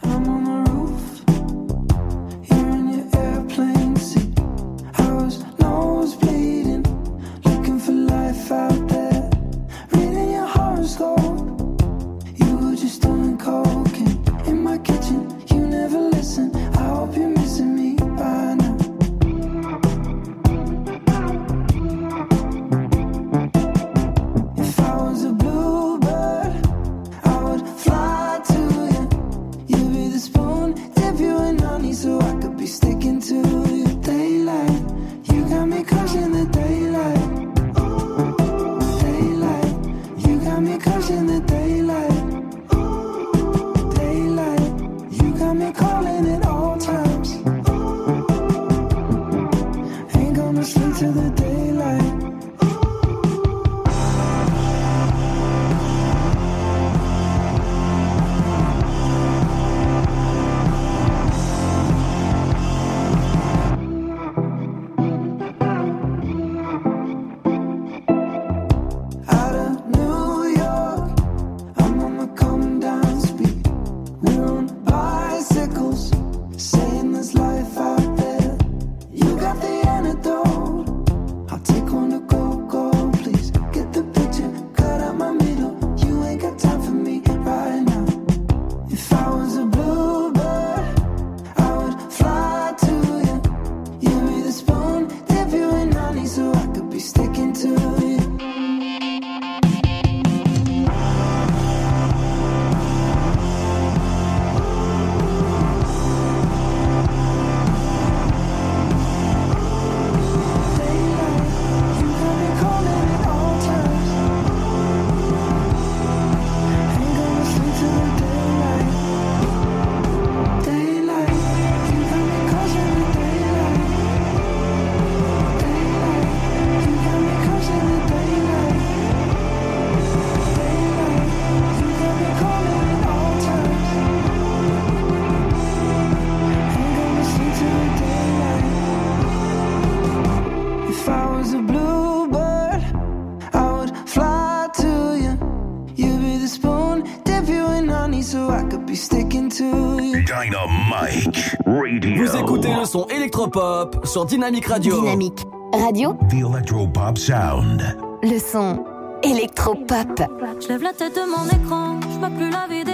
Son 153.46 153.52
électropop 153.52 154.06
sur 154.06 154.24
Dynamique 154.24 154.66
Radio. 154.66 155.00
Dynamique 155.00 155.44
Radio, 155.72 156.16
The 156.30 156.34
Electropop 156.34 157.18
Sound. 157.18 157.82
le 158.22 158.38
son 158.38 158.84
électropop. 159.22 160.22
Je 160.60 160.68
lève 160.68 160.82
la 160.82 160.92
tête 160.92 161.14
de 161.14 161.20
mon 161.20 161.46
écran, 161.46 162.00
je 162.12 162.18
vois 162.18 162.30
plus 162.30 162.50
la 162.50 162.66
vie 162.68 162.84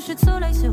coucher 0.00 0.14
de 0.14 0.20
soleil 0.20 0.54
sur 0.54 0.70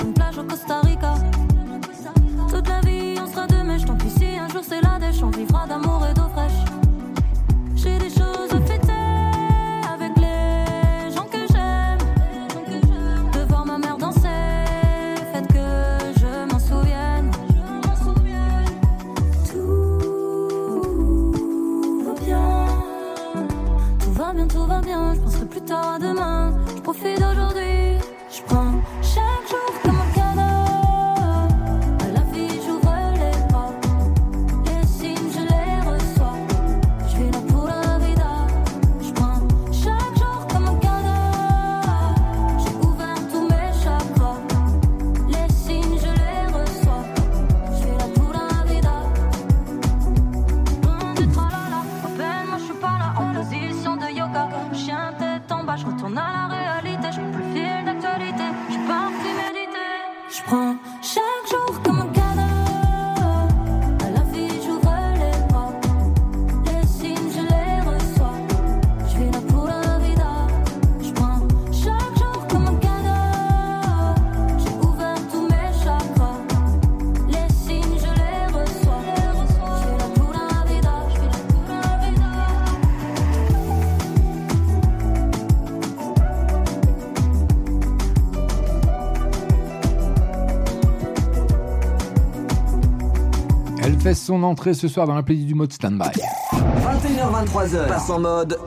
son 94.27 94.43
entrée 94.43 94.73
ce 94.73 94.89
soir 94.89 95.07
dans 95.07 95.15
la 95.15 95.23
playlist 95.23 95.47
du 95.47 95.55
mode 95.55 95.71
stand-by. 95.71 96.19
21h23h, 96.51 97.87
passe 97.87 98.09
en 98.09 98.19
mode 98.19 98.59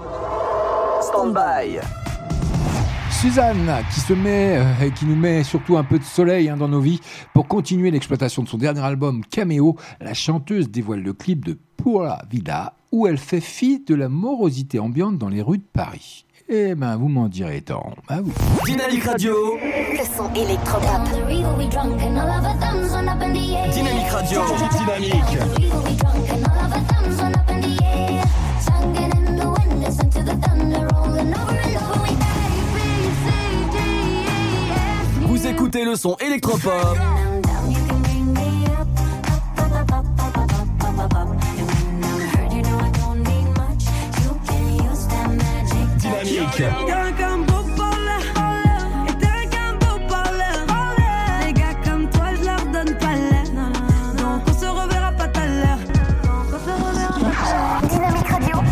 stand-by. 1.03 1.81
Suzanne 3.11 3.71
qui 3.93 4.01
se 4.01 4.15
met 4.15 4.57
euh, 4.57 4.87
et 4.87 4.91
qui 4.91 5.05
nous 5.05 5.17
met 5.17 5.45
surtout 5.45 5.77
un 5.77 5.85
peu 5.85 5.99
de 5.99 6.05
soleil 6.05 6.49
hein, 6.49 6.57
dans 6.57 6.69
nos 6.69 6.81
vies 6.81 7.01
pour 7.35 7.47
continuer 7.47 7.91
l'exploitation 7.91 8.43
de 8.43 8.49
son 8.49 8.57
dernier 8.57 8.81
album 8.81 9.23
Cameo. 9.23 9.77
La 10.01 10.15
chanteuse 10.15 10.71
dévoile 10.71 11.03
le 11.03 11.13
clip 11.13 11.45
de 11.45 11.59
Pura 11.77 12.23
Vida 12.31 12.73
où 12.91 13.07
elle 13.07 13.19
fait 13.19 13.43
fi 13.43 13.81
de 13.81 13.95
la 13.95 14.09
morosité 14.09 14.79
ambiante 14.79 15.19
dans 15.19 15.29
les 15.29 15.43
rues 15.43 15.59
de 15.59 15.69
Paris. 15.75 16.25
Eh 16.53 16.75
ben, 16.75 16.97
vous 16.97 17.07
m'en 17.07 17.29
direz 17.29 17.61
tant. 17.61 17.93
Bah 18.09 18.17
oui. 18.25 18.33
Dynamique 18.67 19.05
Radio. 19.05 19.33
Le 19.63 20.17
son 20.17 20.33
électropop. 20.35 20.83
Dynamique 23.73 24.09
Radio. 24.11 24.41
Dynamique. 24.77 25.39
Vous 35.21 35.47
écoutez 35.47 35.85
le 35.85 35.95
son 35.95 36.17
électropop. 36.17 36.99
Dynamique 46.31 46.61
Radio. 46.61 46.95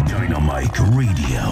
Dynamite 0.07 0.79
Radio. 0.79 1.43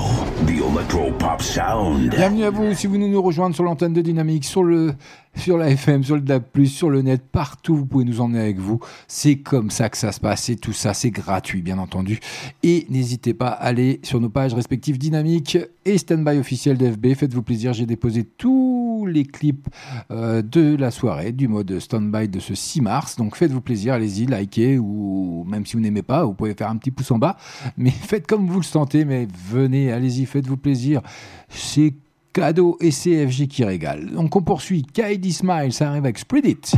The 0.47 0.63
Electro 0.63 1.11
Pop 1.19 1.43
Sound. 1.43 2.15
Bienvenue 2.15 2.45
à 2.45 2.51
vous 2.51 2.73
si 2.75 2.87
vous 2.87 2.99
nous 2.99 3.09
nous 3.09 3.21
rejoindre 3.21 3.57
sur 3.57 3.65
l'antenne 3.65 3.93
de 3.93 4.01
Dynamique, 4.01 4.45
sur 4.45 4.63
le 4.63 4.95
sur 5.37 5.59
la 5.59 5.71
FM, 5.71 6.03
sur 6.03 6.17
le 6.17 6.23
DAB+, 6.23 6.65
sur 6.65 6.91
le 6.91 7.03
net, 7.03 7.23
partout, 7.31 7.77
vous 7.77 7.87
pouvez 7.87 8.05
nous 8.05 8.21
emmener 8.21 8.41
avec 8.41 8.59
vous. 8.59 8.81
C'est 9.07 9.39
comme 9.39 9.71
ça 9.71 9.89
que 9.89 9.97
ça 9.97 10.13
se 10.13 10.21
passe 10.21 10.49
et 10.49 10.57
tout 10.57 10.73
ça, 10.73 10.95
c'est 10.95 11.11
gratuit, 11.11 11.63
bien 11.63 11.79
entendu. 11.79 12.21
Et 12.63 12.87
n'hésitez 12.91 13.35
pas 13.35 13.49
à 13.49 13.67
aller 13.67 14.01
sur 14.03 14.21
nos 14.21 14.29
pages 14.29 14.55
respectives 14.55 14.99
Dynamique 14.99 15.59
et 15.85 15.99
Standby 15.99 16.39
officiel 16.39 16.77
d'FB. 16.77 17.15
Faites-vous 17.15 17.43
plaisir, 17.43 17.73
j'ai 17.73 17.87
déposé 17.87 18.25
tous 18.25 19.07
les 19.07 19.25
clips 19.25 19.69
euh, 20.11 20.43
de 20.43 20.77
la 20.77 20.91
soirée, 20.91 21.33
du 21.33 21.49
mode 21.49 21.79
Standby 21.79 22.29
de 22.29 22.41
ce 22.41 22.55
6 22.55 22.81
mars. 22.81 23.17
Donc 23.17 23.37
faites-vous 23.37 23.61
plaisir, 23.61 23.95
allez-y, 23.95 24.27
likez 24.27 24.79
ou 24.79 25.45
même 25.47 25.67
si 25.67 25.75
vous 25.75 25.81
n'aimez 25.81 26.03
pas, 26.03 26.25
vous 26.25 26.35
pouvez 26.35 26.55
faire 26.55 26.71
un 26.71 26.77
petit 26.77 26.91
pouce 26.91 27.11
en 27.11 27.19
bas. 27.19 27.37
Mais 27.77 27.91
faites 27.91 28.27
comme 28.27 28.47
vous 28.47 28.61
le 28.61 28.65
sentez, 28.65 29.05
mais 29.05 29.29
venez, 29.51 29.93
allez-y, 29.93 30.27
faites-vous 30.27 30.57
plaisir. 30.57 31.03
C'est 31.49 31.95
cadeau 32.37 32.77
et 32.83 32.91
CFG 32.91 33.47
qui 33.49 33.65
régale. 33.65 34.11
Donc 34.11 34.37
on 34.37 34.43
poursuit. 34.43 34.83
Kaidi 34.83 35.33
Smile, 35.33 35.73
ça 35.73 35.89
arrive 35.89 36.05
avec 36.05 36.19
Spread 36.19 36.45
It. 36.45 36.75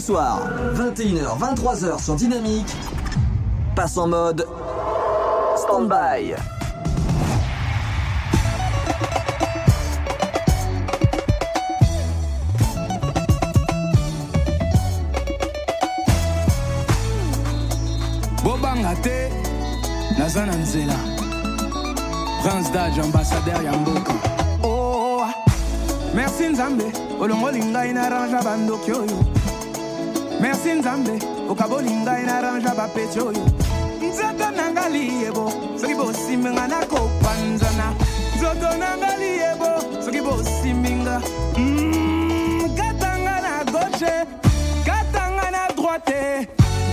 Soirs, 0.00 0.40
21h, 0.74 1.38
23h 1.38 2.02
sur 2.02 2.14
Dynamique, 2.16 2.74
passe 3.76 3.96
en 3.96 4.08
mode 4.08 4.46
stand-by. 5.56 6.34
bobanga 18.42 18.94
te 19.02 19.30
prince 22.42 22.70
dage 22.72 23.00
ambassadeur 23.00 23.62
ya 23.62 23.72
mboka 23.72 24.12
oh, 24.62 25.24
merci 26.14 26.48
nzambe 26.48 26.84
olongoli 27.20 27.64
ngai 27.64 27.92
na 27.92 28.08
range 28.08 28.92
oyo 28.92 29.43
merci 30.44 30.72
nzambe. 30.78 31.14
Okaboli 31.48 31.90
ngai 31.90 32.24
na 32.26 32.40
range 32.40 32.70
bapeti 32.76 33.18
oyo. 33.18 33.44
Nzoto 34.08 34.48
na 34.56 34.64
nga 34.72 34.88
liyebo 34.94 35.44
soki 35.80 35.94
bosimbi 35.94 36.48
nga 36.50 36.66
nakopanzana 36.72 37.86
nzoto 38.36 38.70
na 38.80 38.90
nga 39.00 39.10
liyebo 39.20 39.70
soki 40.04 40.20
bosimbi 40.20 40.90
nga. 41.02 41.16
Mm, 41.56 42.76
katanga 42.76 43.34
na 43.44 43.52
gauche 43.72 44.14
katanga 44.84 45.46
na 45.54 45.62
droite. 45.76 46.48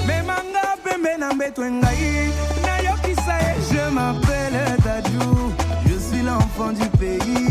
Memanga 0.07 0.63
pembe 0.83 1.17
na 1.19 1.33
mbeto 1.33 1.61
ngai 1.61 2.31
nayokisa 2.65 3.35
ye 3.43 3.53
je 3.67 3.83
m'appelle 3.95 4.63
dadju 4.85 5.27
je 5.87 5.95
suis 5.99 6.23
l'enfant 6.23 6.71
du 6.71 6.87
pays 6.99 7.50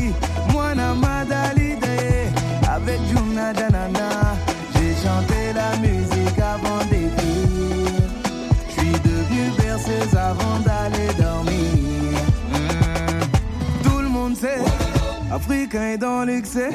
africain 15.50 15.82
est 15.82 15.98
dans 15.98 16.22
l'excès. 16.22 16.70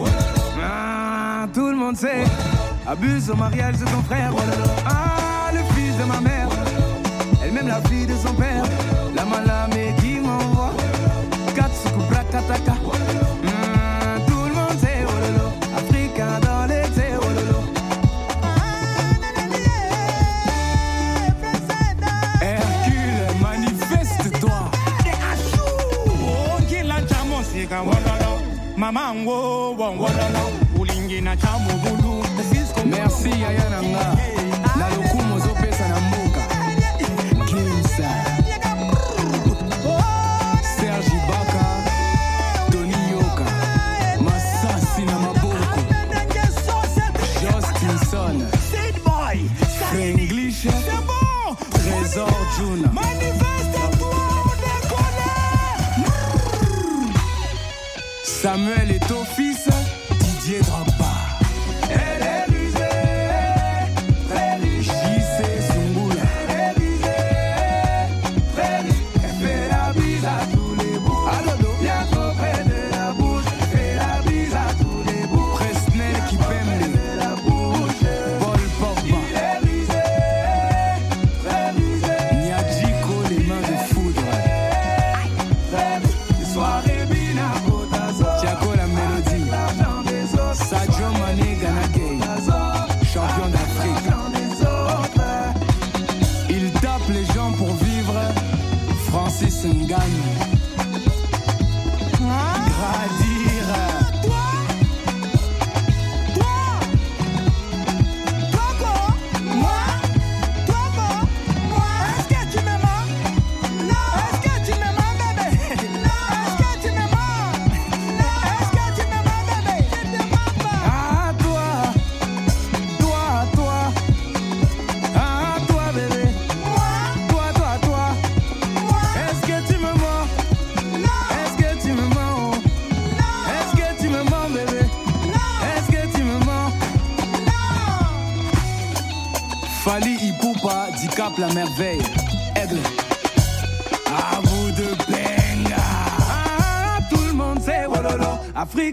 Ah, 0.61 1.47
tout 1.53 1.69
le 1.69 1.75
monde 1.75 1.95
sait. 1.95 2.23
Abuse 2.85 3.29
au 3.29 3.35
mariage 3.35 3.77
de 3.77 3.85
ton 3.85 4.01
frère. 4.03 4.33
Ah 4.85 5.51
le 5.53 5.59
fils 5.73 5.97
de 5.97 6.03
ma 6.03 6.19
mère. 6.19 6.49
Elle-même 7.41 7.67
la 7.67 7.81
fille 7.81 8.05
de 8.05 8.15
son 8.15 8.33
père 8.33 8.63
Mamango, 28.91 29.75
Wangwalala, 29.77 30.41
Ulingina 30.79 31.35
Chamu 31.35 31.71
Bulu. 31.81 32.23
Merci 32.85 33.31
Ayana. 33.43 34.44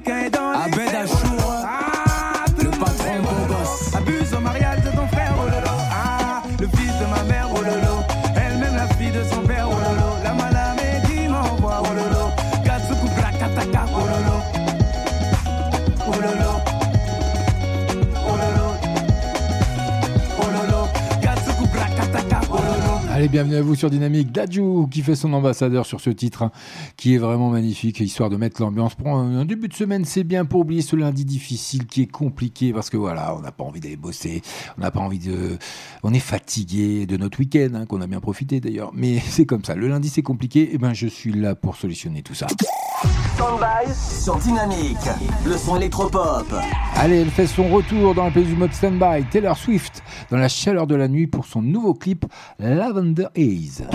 pica 0.00 0.31
bienvenue 23.52 23.66
à 23.66 23.68
vous 23.68 23.74
sur 23.74 23.90
Dynamique. 23.90 24.32
Dadju 24.32 24.88
qui 24.90 25.02
fait 25.02 25.14
son 25.14 25.34
ambassadeur 25.34 25.84
sur 25.84 26.00
ce 26.00 26.08
titre 26.08 26.42
hein, 26.42 26.52
qui 26.96 27.14
est 27.14 27.18
vraiment 27.18 27.50
magnifique, 27.50 28.00
histoire 28.00 28.30
de 28.30 28.36
mettre 28.36 28.62
l'ambiance. 28.62 28.94
Pour 28.94 29.08
un, 29.08 29.40
un 29.40 29.44
début 29.44 29.68
de 29.68 29.74
semaine, 29.74 30.06
c'est 30.06 30.24
bien 30.24 30.46
pour 30.46 30.60
oublier 30.60 30.80
ce 30.80 30.96
lundi 30.96 31.26
difficile 31.26 31.86
qui 31.86 32.02
est 32.02 32.10
compliqué 32.10 32.72
parce 32.72 32.88
que 32.88 32.96
voilà, 32.96 33.36
on 33.36 33.40
n'a 33.40 33.52
pas 33.52 33.64
envie 33.64 33.80
d'aller 33.80 33.96
bosser, 33.96 34.40
on 34.78 34.80
n'a 34.80 34.90
pas 34.90 35.00
envie 35.00 35.18
de. 35.18 35.58
On 36.02 36.14
est 36.14 36.18
fatigué 36.18 37.04
de 37.04 37.18
notre 37.18 37.40
week-end, 37.40 37.70
hein, 37.74 37.84
qu'on 37.84 38.00
a 38.00 38.06
bien 38.06 38.20
profité 38.20 38.58
d'ailleurs, 38.58 38.90
mais 38.94 39.18
c'est 39.26 39.44
comme 39.44 39.64
ça. 39.64 39.74
Le 39.74 39.88
lundi, 39.88 40.08
c'est 40.08 40.22
compliqué, 40.22 40.74
et 40.74 40.78
ben 40.78 40.94
je 40.94 41.06
suis 41.06 41.32
là 41.32 41.54
pour 41.54 41.76
solutionner 41.76 42.22
tout 42.22 42.34
ça. 42.34 42.46
Stand-by 43.34 43.92
sur 43.94 44.36
Dynamique, 44.36 44.96
le 45.44 45.56
son 45.56 45.76
électropop. 45.76 46.46
Allez, 46.94 47.16
elle 47.16 47.30
fait 47.30 47.46
son 47.46 47.68
retour 47.68 48.14
dans 48.14 48.26
le 48.26 48.30
pays 48.30 48.44
du 48.44 48.54
mode 48.54 48.72
stand-by. 48.72 49.24
Taylor 49.30 49.56
Swift, 49.56 50.02
dans 50.30 50.36
la 50.36 50.48
chaleur 50.48 50.86
de 50.86 50.94
la 50.94 51.08
nuit 51.08 51.26
pour 51.26 51.44
son 51.46 51.62
nouveau 51.62 51.94
clip 51.94 52.24
Lavender 52.60 53.26
Haze. 53.42 53.86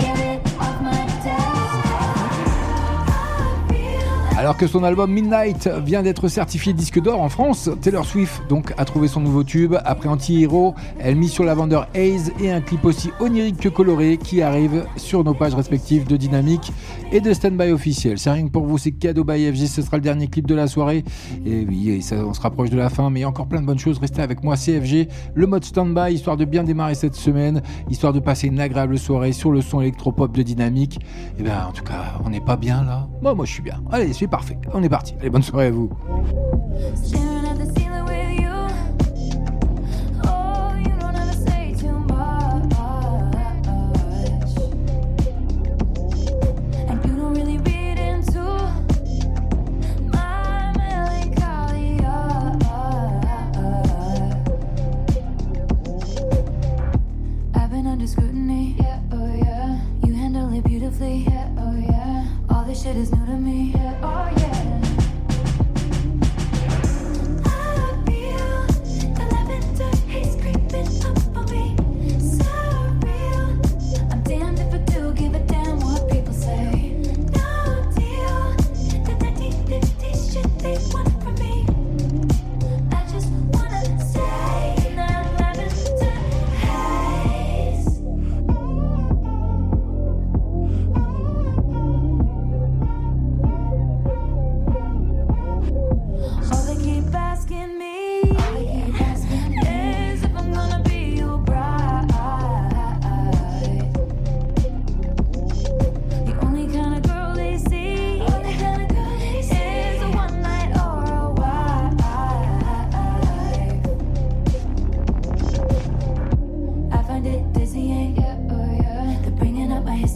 Alors 4.38 4.56
que 4.56 4.68
son 4.68 4.84
album 4.84 5.10
Midnight 5.10 5.68
vient 5.84 6.04
d'être 6.04 6.28
certifié 6.28 6.72
disque 6.72 7.02
d'or 7.02 7.20
en 7.20 7.28
France, 7.28 7.68
Taylor 7.80 8.04
Swift 8.04 8.42
donc 8.48 8.72
a 8.78 8.84
trouvé 8.84 9.08
son 9.08 9.18
nouveau 9.18 9.42
tube. 9.42 9.74
Après 9.84 10.08
Anti-Hero, 10.08 10.76
elle 11.00 11.16
mise 11.16 11.32
sur 11.32 11.42
la 11.42 11.56
vendeur 11.56 11.88
Haze 11.92 12.30
et 12.40 12.52
un 12.52 12.60
clip 12.60 12.84
aussi 12.84 13.10
onirique 13.18 13.56
que 13.56 13.68
coloré 13.68 14.16
qui 14.16 14.40
arrive 14.40 14.86
sur 14.94 15.24
nos 15.24 15.34
pages 15.34 15.56
respectives 15.56 16.06
de 16.06 16.16
Dynamique 16.16 16.72
et 17.10 17.20
de 17.20 17.32
Standby 17.32 17.72
officiel. 17.72 18.20
C'est 18.20 18.30
rien 18.30 18.46
que 18.46 18.52
pour 18.52 18.64
vous, 18.64 18.78
c'est 18.78 18.92
cadeau 18.92 19.24
by 19.24 19.52
FG, 19.52 19.66
ce 19.66 19.82
sera 19.82 19.96
le 19.96 20.04
dernier 20.04 20.28
clip 20.28 20.46
de 20.46 20.54
la 20.54 20.68
soirée. 20.68 21.04
Et 21.44 21.66
oui, 21.68 22.00
ça, 22.00 22.24
on 22.24 22.32
se 22.32 22.40
rapproche 22.40 22.70
de 22.70 22.76
la 22.76 22.90
fin, 22.90 23.10
mais 23.10 23.24
encore 23.24 23.48
plein 23.48 23.60
de 23.60 23.66
bonnes 23.66 23.80
choses. 23.80 23.98
Restez 23.98 24.22
avec 24.22 24.44
moi, 24.44 24.54
CFG, 24.54 25.08
le 25.34 25.46
mode 25.48 25.64
Standby, 25.64 26.14
histoire 26.14 26.36
de 26.36 26.44
bien 26.44 26.62
démarrer 26.62 26.94
cette 26.94 27.16
semaine, 27.16 27.60
histoire 27.90 28.12
de 28.12 28.20
passer 28.20 28.46
une 28.46 28.60
agréable 28.60 29.00
soirée 29.00 29.32
sur 29.32 29.50
le 29.50 29.62
son 29.62 29.80
électropop 29.80 30.30
de 30.36 30.42
Dynamique. 30.42 31.00
Et 31.40 31.42
bien, 31.42 31.66
en 31.68 31.72
tout 31.72 31.82
cas, 31.82 32.20
on 32.24 32.30
n'est 32.30 32.40
pas 32.40 32.56
bien 32.56 32.84
là. 32.84 33.08
Moi, 33.20 33.34
moi, 33.34 33.44
je 33.44 33.52
suis 33.52 33.62
bien. 33.62 33.82
Allez, 33.90 34.12
c'est 34.12 34.27
parfait. 34.28 34.58
On 34.72 34.82
est 34.82 34.88
parti. 34.88 35.14
Allez, 35.20 35.30
bonne 35.30 35.42
soirée 35.42 35.66
à 35.66 35.70
vous. 35.70 35.90
Under 57.86 58.06
scrutiny. 58.06 58.76
Yeah, 58.78 59.00
oh 59.12 59.34
yeah. 59.34 59.80
You 60.04 60.14
handle 60.14 60.52
it 60.52 60.62
beautifully. 60.62 61.24
Yeah, 61.26 61.48
oh 61.58 61.74
yeah. 61.74 62.07
This 62.68 62.82
shit 62.82 62.96
is 62.96 63.10
new 63.10 63.24
to 63.24 63.32
me. 63.32 63.72
Yeah, 63.74 63.98
oh 64.02 64.28
yeah. 64.36 64.87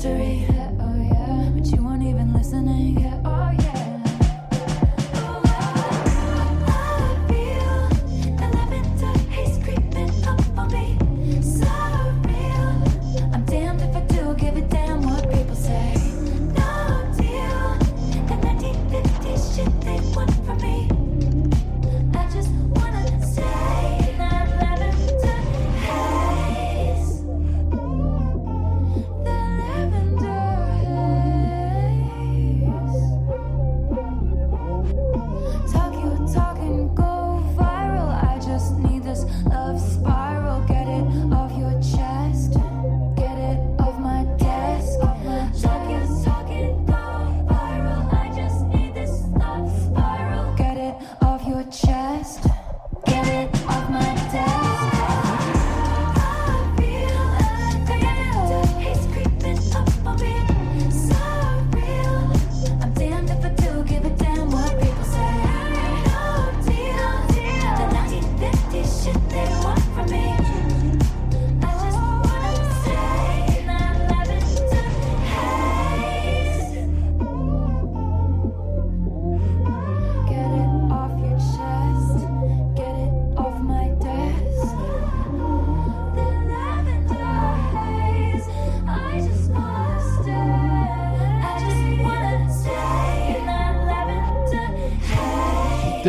History, 0.02 0.51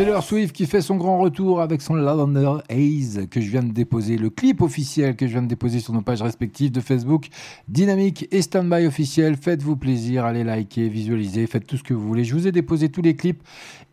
Taylor 0.04 0.22
Swift 0.22 0.54
qui 0.54 0.66
fait 0.66 0.82
son 0.82 0.96
grand 0.96 1.18
retour 1.18 1.62
avec 1.62 1.80
son 1.80 1.94
Lavender 1.94 2.58
Haze 2.68 3.26
que 3.30 3.40
je 3.40 3.48
viens 3.48 3.62
de 3.62 3.72
déposer, 3.72 4.18
le 4.18 4.28
clip 4.28 4.60
officiel 4.60 5.16
que 5.16 5.26
je 5.26 5.32
viens 5.32 5.40
de 5.40 5.46
déposer 5.46 5.80
sur 5.80 5.94
nos 5.94 6.02
pages 6.02 6.20
respectives 6.20 6.70
de 6.70 6.80
Facebook, 6.80 7.28
Dynamique 7.68 8.28
et 8.30 8.42
Standby 8.42 8.86
officiel. 8.86 9.38
Faites-vous 9.38 9.76
plaisir, 9.76 10.26
allez 10.26 10.44
liker, 10.44 10.90
visualiser, 10.90 11.46
faites 11.46 11.66
tout 11.66 11.78
ce 11.78 11.82
que 11.82 11.94
vous 11.94 12.06
voulez. 12.06 12.22
Je 12.22 12.34
vous 12.34 12.46
ai 12.46 12.52
déposé 12.52 12.90
tous 12.90 13.00
les 13.00 13.16
clips 13.16 13.42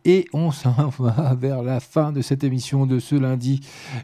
et 0.04 0.26
on 0.32 0.50
s'en 0.50 0.88
va 0.98 1.34
vers 1.34 1.62
la 1.62 1.80
fin 1.80 2.12
de 2.12 2.22
cette 2.22 2.44
émission 2.44 2.86
de 2.86 2.98
ce 2.98 3.14
lundi. 3.14 3.60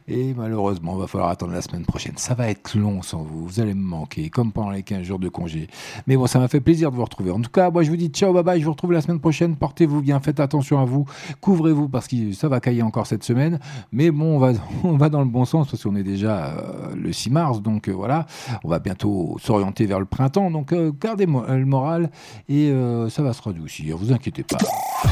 Et 0.06 0.34
malheureusement, 0.34 0.94
il 0.96 1.00
va 1.00 1.06
falloir 1.06 1.30
attendre 1.30 1.52
la 1.52 1.62
semaine 1.62 1.84
prochaine. 1.84 2.14
Ça 2.16 2.34
va 2.34 2.48
être 2.48 2.76
long 2.76 3.02
sans 3.02 3.22
vous, 3.22 3.46
vous 3.46 3.60
allez 3.60 3.74
me 3.74 3.82
manquer, 3.82 4.30
comme 4.30 4.52
pendant 4.52 4.70
les 4.70 4.82
15 4.82 5.02
jours 5.02 5.18
de 5.18 5.28
congé. 5.28 5.68
Mais 6.06 6.16
bon, 6.16 6.26
ça 6.26 6.38
m'a 6.38 6.48
fait 6.48 6.60
plaisir 6.60 6.90
de 6.90 6.96
vous 6.96 7.04
retrouver. 7.04 7.30
En 7.30 7.40
tout 7.40 7.50
cas, 7.50 7.70
moi 7.70 7.82
je 7.82 7.90
vous 7.90 7.96
dis 7.96 8.08
ciao, 8.08 8.32
bye 8.32 8.42
bye, 8.42 8.60
je 8.60 8.64
vous 8.64 8.72
retrouve 8.72 8.92
la 8.92 9.00
semaine 9.00 9.20
prochaine. 9.20 9.56
Portez-vous 9.56 10.02
bien, 10.02 10.20
faites 10.20 10.40
attention 10.40 10.80
à 10.80 10.84
vous, 10.84 11.04
couvrez-vous 11.40 11.88
parce 11.88 12.08
que 12.08 12.32
ça 12.32 12.48
va 12.48 12.60
cailler 12.60 12.82
encore 12.82 13.06
cette 13.06 13.24
semaine. 13.24 13.58
Mais 13.92 14.10
bon, 14.10 14.36
on 14.36 14.38
va, 14.38 14.52
on 14.84 14.96
va 14.96 15.08
dans 15.08 15.20
le 15.20 15.26
bon 15.26 15.44
sens 15.44 15.68
parce 15.68 15.82
qu'on 15.82 15.96
est 15.96 16.02
déjà 16.02 16.46
euh, 16.46 16.94
le 16.94 17.12
6 17.12 17.30
mars, 17.30 17.62
donc 17.62 17.88
euh, 17.88 17.92
voilà, 17.92 18.26
on 18.64 18.68
va 18.68 18.78
bientôt 18.78 19.36
s'orienter 19.40 19.86
vers 19.86 20.00
le 20.00 20.06
printemps. 20.06 20.50
Donc 20.50 20.72
euh, 20.72 20.92
gardez 20.98 21.26
le 21.26 21.64
moral 21.64 22.10
et 22.48 22.72
ça 23.10 23.22
va 23.22 23.32
se 23.32 23.42
radoucir, 23.42 23.96
vous 23.96 24.12
inquiétez 24.12 24.42
pas. 24.42 24.58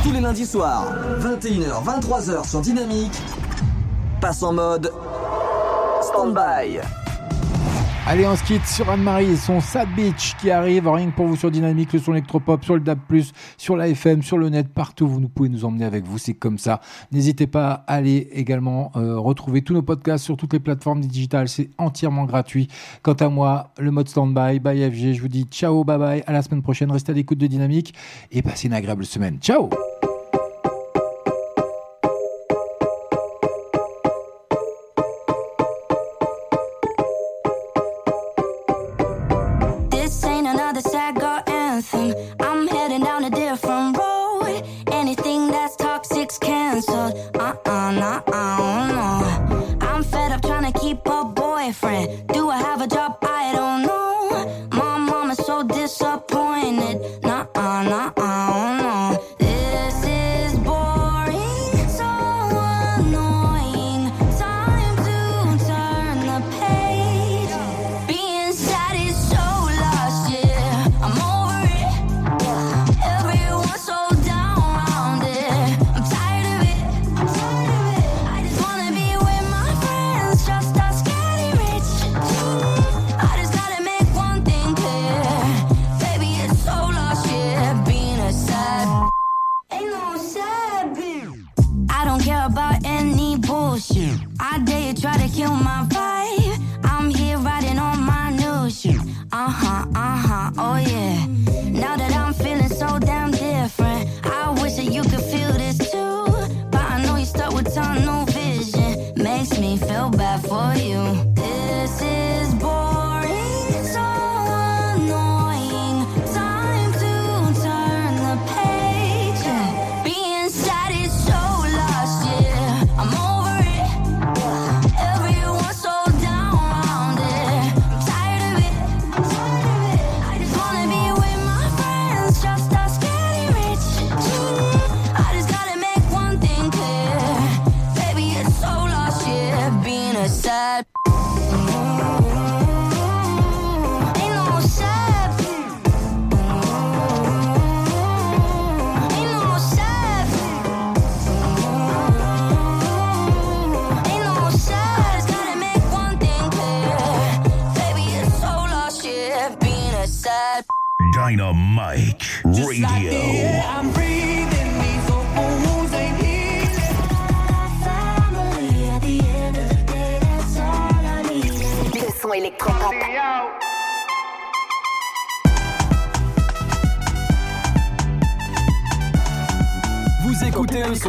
Tous 0.03 0.11
les 0.11 0.21
lundis 0.21 0.47
soirs, 0.47 0.85
21h, 1.21 1.85
23h 1.85 2.49
sur 2.49 2.61
Dynamique, 2.61 3.23
passe 4.21 4.43
en 4.43 4.53
mode 4.53 4.93
stand-by. 6.03 6.81
Allez, 8.09 8.25
on 8.25 8.37
se 8.37 8.45
sur 8.67 8.89
Anne-Marie 8.89 9.33
et 9.33 9.37
son 9.37 9.61
Sad 9.61 9.89
Beach 9.97 10.37
qui 10.41 10.53
arrive, 10.53 10.89
rien 10.89 11.11
que 11.11 11.17
pour 11.17 11.27
vous 11.27 11.35
sur 11.35 11.51
Dynamique, 11.51 11.93
le 11.93 11.99
son 11.99 12.13
électropop, 12.13 12.63
sur 12.65 12.75
le 12.75 12.81
DAB+, 12.81 13.01
sur 13.59 13.77
la 13.77 13.89
FM, 13.89 14.23
sur 14.23 14.39
le 14.39 14.49
net, 14.49 14.69
partout, 14.69 15.09
vous 15.09 15.19
nous 15.19 15.29
pouvez 15.29 15.49
nous 15.49 15.65
emmener 15.65 15.85
avec 15.85 16.05
vous, 16.05 16.17
c'est 16.17 16.35
comme 16.35 16.57
ça. 16.57 16.81
N'hésitez 17.11 17.49
pas 17.49 17.85
à 17.89 17.95
aller 17.95 18.29
également 18.31 18.93
euh, 18.95 19.19
retrouver 19.19 19.63
tous 19.63 19.75
nos 19.75 19.83
podcasts 19.83 20.25
sur 20.25 20.37
toutes 20.37 20.53
les 20.53 20.61
plateformes 20.61 21.01
digitales, 21.01 21.49
c'est 21.49 21.69
entièrement 21.79 22.27
gratuit. 22.27 22.69
Quant 23.03 23.15
à 23.15 23.29
moi, 23.29 23.73
le 23.77 23.91
mode 23.91 24.09
stand-by, 24.09 24.61
by 24.61 24.89
FG, 24.89 25.15
je 25.15 25.21
vous 25.21 25.29
dis 25.29 25.43
ciao, 25.51 25.83
bye 25.83 25.99
bye, 25.99 26.23
à 26.29 26.33
la 26.33 26.43
semaine 26.43 26.63
prochaine, 26.63 26.93
restez 26.93 27.11
à 27.11 27.15
l'écoute 27.15 27.39
de 27.39 27.49
Dynamique 27.49 27.93
et 28.31 28.41
passez 28.41 28.69
une 28.69 28.75
agréable 28.75 29.05
semaine. 29.05 29.39
Ciao 29.41 29.69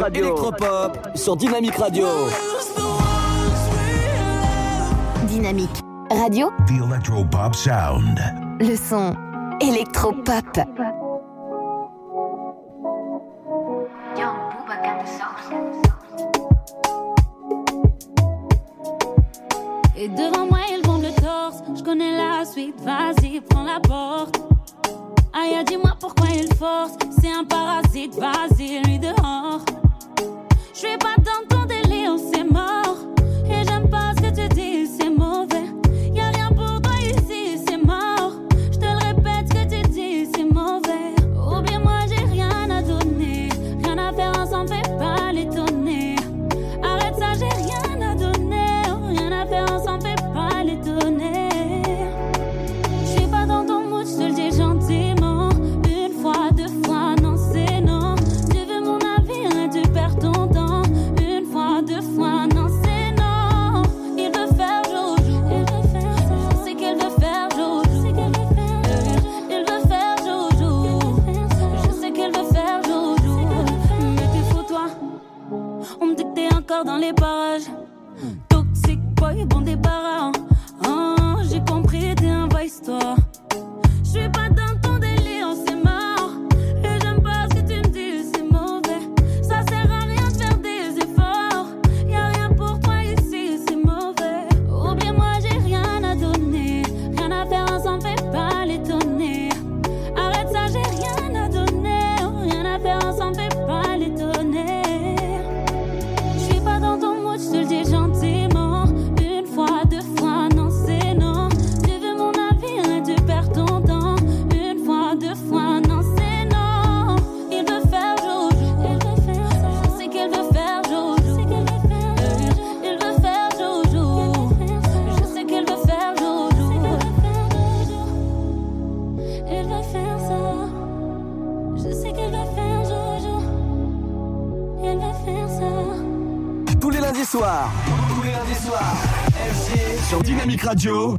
Electropop 0.06 0.96
sur 1.16 1.36
Dynamique 1.36 1.74
Radio. 1.76 2.06
Dynamique 5.26 5.82
Radio. 6.10 6.50
The 6.66 6.82
Electropop 6.84 7.54
Sound. 7.54 8.18
Le 8.60 8.76
son 8.76 9.14
Electropop. 9.60 10.44
Et 19.96 20.08
devant 20.08 20.46
moi, 20.46 20.58
elle 20.72 20.82
bombe 20.82 21.02
le 21.02 21.20
torse. 21.20 21.62
Je 21.76 21.82
connais 21.82 22.16
la 22.16 22.44
suite, 22.44 22.80
vas-y, 22.80 23.40
prends 23.40 23.64
la 23.64 23.80
porte. 23.80 24.40
Aya, 25.34 25.64
dis-moi 25.64 25.92
pourquoi 26.00 26.28
il 26.34 26.52
force. 26.54 26.92
C'est 27.20 27.32
un 27.32 27.44
parasite, 27.44 28.14
vas-y, 28.14 28.80
lui 28.84 28.98
dehors. 28.98 29.57
je 30.88 30.92
vais 30.92 30.98
pas 30.98 31.16
dans 31.18 31.37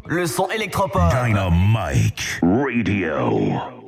le 0.09 0.25
son 0.25 0.49
électropop. 0.49 1.13
Dynamite 1.23 2.39
Radio. 2.41 3.38